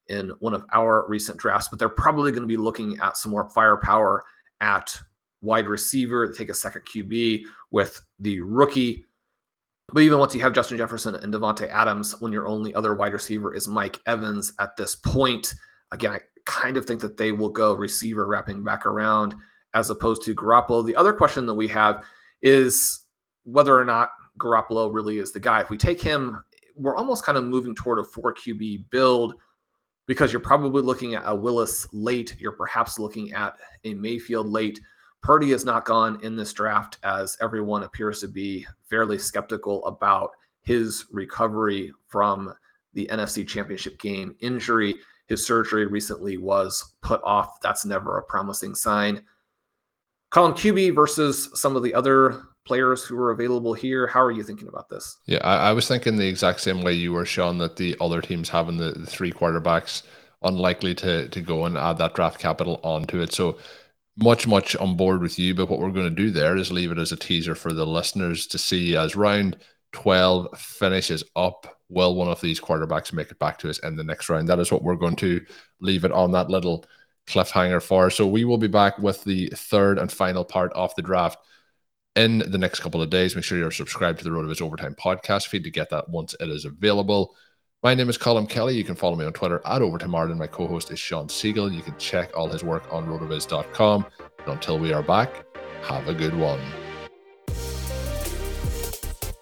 in 0.09 0.31
one 0.39 0.55
of 0.55 0.65
our 0.73 1.07
recent 1.09 1.39
drafts, 1.39 1.69
but 1.69 1.79
they're 1.79 1.89
probably 1.89 2.33
going 2.33 2.43
to 2.43 2.49
be 2.49 2.57
looking 2.57 2.99
at 3.01 3.17
some 3.17 3.31
more 3.31 3.51
firepower 3.51 4.25
at 4.61 4.99
wide 5.43 5.67
receiver, 5.67 6.33
take 6.33 6.49
a 6.49 6.55
second 6.55 6.83
QB 6.83 7.43
with 7.71 8.01
the 8.21 8.41
rookie 8.41 9.05
But 9.93 10.03
even 10.03 10.19
once 10.19 10.35
you 10.35 10.41
have 10.41 10.55
Justin 10.55 10.79
Jefferson 10.79 11.15
and 11.17 11.35
Davante 11.35 11.69
Adams, 11.69 12.21
when 12.21 12.33
your 12.33 12.47
only 12.47 12.75
other 12.75 12.95
wide 12.95 13.13
receiver 13.13 13.55
is 13.55 13.69
Mike 13.69 14.01
Evans 14.07 14.53
at 14.59 14.77
this 14.77 14.95
point, 14.97 15.55
again, 15.91 16.13
I 16.13 16.21
kind 16.47 16.77
of 16.77 16.87
think 16.87 17.01
that 17.03 17.17
they 17.17 17.33
will 17.33 17.51
go 17.51 17.75
receiver 17.75 18.27
wrapping 18.27 18.65
back 18.65 18.87
around 18.87 19.35
as 19.75 19.91
opposed 19.91 20.23
to 20.23 20.35
Garoppolo. 20.35 20.85
The 20.85 20.97
other 20.97 21.13
question 21.13 21.45
that 21.47 21.55
we 21.55 21.69
have 21.69 22.05
is 22.41 23.01
whether 23.45 23.79
or 23.79 23.85
not 23.85 24.11
Garoppolo 24.39 24.93
really 24.93 25.19
is 25.19 25.33
the 25.33 25.41
guy. 25.41 25.61
If 25.61 25.71
we 25.71 25.77
take 25.77 26.01
him, 26.01 26.43
we're 26.75 26.97
almost 26.97 27.25
kind 27.25 27.37
of 27.37 27.45
moving 27.45 27.75
toward 27.75 27.99
a 27.99 28.05
four 28.05 28.35
QB 28.35 28.91
build 28.91 29.35
because 30.07 30.33
you're 30.33 30.41
probably 30.41 30.83
looking 30.83 31.15
at 31.15 31.23
a 31.27 31.35
Willis 31.35 31.87
late. 31.93 32.35
You're 32.39 32.53
perhaps 32.53 32.99
looking 32.99 33.33
at 33.33 33.57
a 33.85 33.95
Mayfield 33.95 34.49
late. 34.49 34.81
Purdy 35.23 35.53
is 35.53 35.65
not 35.65 35.85
gone 35.85 36.19
in 36.23 36.35
this 36.37 36.53
draft 36.53 36.99
as 37.05 37.37
everyone 37.41 37.85
appears 37.85 38.21
to 38.21 38.29
be 38.29 38.67
fairly 38.91 39.19
skeptical 39.19 39.85
about 39.87 40.33
his 40.63 41.07
recovery 41.13 41.93
from 42.09 42.53
the 42.95 43.09
NFC 43.11 43.47
Championship 43.47 43.99
game 43.99 44.35
injury. 44.41 44.97
His 45.27 45.47
surgery 45.47 45.87
recently 45.87 46.39
was 46.39 46.95
put 47.03 47.23
off. 47.23 47.61
That's 47.61 47.85
never 47.85 48.19
a 48.19 48.23
promising 48.23 48.75
sign. 48.75 49.23
Colm 50.33 50.55
QB 50.55 50.95
versus 50.95 51.51
some 51.55 51.77
of 51.77 51.83
the 51.83 51.95
other 51.95 52.43
players 52.65 53.05
who 53.05 53.17
are 53.17 53.31
available 53.31 53.75
here. 53.75 54.07
How 54.07 54.23
are 54.23 54.31
you 54.31 54.43
thinking 54.43 54.69
about 54.69 54.89
this? 54.89 55.19
Yeah, 55.27 55.39
I, 55.43 55.69
I 55.69 55.73
was 55.73 55.87
thinking 55.87 56.17
the 56.17 56.29
exact 56.29 56.61
same 56.61 56.83
way 56.83 56.95
you 56.95 57.13
were, 57.13 57.25
Sean, 57.25 57.59
that 57.59 57.77
the 57.77 57.97
other 58.01 58.21
teams 58.21 58.49
having 58.49 58.77
the, 58.77 58.93
the 58.93 59.07
three 59.07 59.33
quarterbacks 59.33 60.03
unlikely 60.45 60.93
to 60.93 61.29
to 61.29 61.41
go 61.41 61.67
and 61.67 61.79
add 61.79 61.99
that 61.99 62.15
draft 62.15 62.41
capital 62.41 62.81
onto 62.83 63.21
it. 63.21 63.33
So 63.33 63.59
much, 64.17 64.47
much 64.47 64.77
on 64.77 64.97
board 64.97 65.21
with 65.21 65.39
you. 65.39 65.55
But 65.55 65.69
what 65.69 65.81
we're 65.81 65.91
going 65.91 66.09
to 66.09 66.23
do 66.23 66.31
there 66.31 66.57
is 66.57 66.73
leave 66.73 66.93
it 66.93 66.99
as 66.99 67.13
a 67.13 67.17
teaser 67.17 67.55
for 67.55 67.73
the 67.73 67.87
listeners 67.87 68.47
to 68.49 68.59
see 68.59 68.97
as 68.97 69.17
round 69.17 69.59
12 69.93 70.59
finishes 70.59 71.25
up. 71.37 71.79
Will 71.89 72.15
one 72.15 72.29
of 72.29 72.41
these 72.41 72.61
quarterbacks 72.61 73.13
make 73.13 73.31
it 73.31 73.39
back 73.39 73.59
to 73.59 73.69
us 73.69 73.79
in 73.81 73.97
the 73.97 74.05
next 74.05 74.29
round? 74.31 74.49
That 74.49 74.59
is 74.59 74.73
what 74.73 74.83
we're 74.83 74.97
going 74.97 75.17
to 75.17 75.45
leave 75.81 76.05
it 76.05 76.13
on 76.13 76.33
that 76.33 76.49
little 76.49 76.87
cliffhanger 77.27 77.83
for. 77.83 78.09
So 78.11 78.27
we 78.27 78.45
will 78.45 78.59
be 78.59 78.69
back 78.69 78.99
with 78.99 79.23
the 79.25 79.49
third 79.49 79.99
and 79.99 80.11
final 80.11 80.45
part 80.45 80.73
of 80.73 80.95
the 80.95 81.03
draft 81.03 81.39
in 82.17 82.39
the 82.39 82.59
next 82.59 82.81
couple 82.81 83.03
of 83.03 83.11
days. 83.11 83.35
Make 83.35 83.45
sure 83.45 83.59
you're 83.59 83.71
subscribed 83.71 84.19
to 84.19 84.25
the 84.25 84.31
RotoViz 84.31 84.63
Overtime 84.63 84.95
podcast 84.95 85.49
feed 85.49 85.65
to 85.65 85.71
get 85.71 85.91
that 85.91 86.09
once 86.09 86.35
it 86.41 86.49
is 86.49 86.65
available. 86.65 87.37
My 87.85 87.95
name 87.95 88.09
is 88.09 88.17
Colm 88.17 88.49
Kelly. 88.49 88.77
You 88.77 88.85
can 88.85 88.95
follow 88.95 89.17
me 89.17 89.25
on 89.25 89.33
Twitter 89.33 89.61
at 89.67 89.83
Overtime 89.83 90.15
Ireland. 90.15 90.39
My 90.39 90.47
co-host 90.47 90.93
is 90.93 91.01
Sean 91.01 91.27
Siegele. 91.27 91.75
You 91.75 91.83
can 91.83 91.99
check 91.99 92.31
all 92.37 92.49
his 92.49 92.63
work 92.63 92.85
on 92.93 93.09
rotoviz.com. 93.09 94.07
And 94.21 94.49
until 94.49 94.79
we 94.79 94.93
are 94.93 95.03
back, 95.03 95.45
have 95.83 96.07
a 96.07 96.15
good 96.15 96.37
one. 96.37 96.61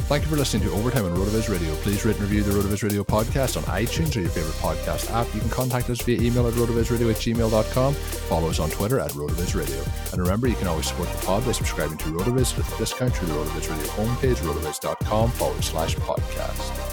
Thank 0.09 0.25
you 0.25 0.31
for 0.31 0.37
listening 0.37 0.63
to 0.65 0.73
Overtime 0.73 1.05
on 1.05 1.15
RotoViz 1.15 1.51
Radio. 1.51 1.75
Please 1.77 2.05
rate 2.07 2.17
and 2.19 2.23
review 2.23 2.43
the 2.43 2.51
RotoViz 2.53 2.83
Radio 2.83 3.05
podcast 3.05 3.59
on 3.59 3.63
iTunes 3.65 4.17
or 4.17 4.21
your 4.21 4.31
favorite 4.31 4.55
podcast 4.55 5.13
app. 5.13 5.33
You 5.35 5.41
can 5.41 5.51
contact 5.51 5.91
us 5.91 6.01
via 6.01 6.21
email 6.21 6.49
at 6.49 6.55
rotovizradio 6.55 7.11
at 7.11 7.17
gmail.com. 7.17 7.95
Follow 7.95 8.49
us 8.49 8.59
on 8.59 8.71
Twitter 8.71 8.99
at 9.01 9.11
RotoViz 9.11 9.55
Radio. 9.55 9.85
And 10.13 10.21
remember, 10.21 10.49
you 10.49 10.57
can 10.57 10.67
always 10.67 10.87
support 10.87 11.11
the 11.11 11.27
pod 11.27 11.45
by 11.45 11.53
subscribing 11.53 11.99
to 11.99 12.07
RotoViz 12.07 12.57
with 12.57 12.75
a 12.75 12.79
discount 12.79 13.15
through 13.15 13.29
the 13.29 13.35
RotoViz 13.35 13.71
Radio 13.71 13.87
homepage, 13.93 14.37
rotoviz.com 14.37 15.31
forward 15.31 15.63
slash 15.63 15.95
podcast. 15.97 16.90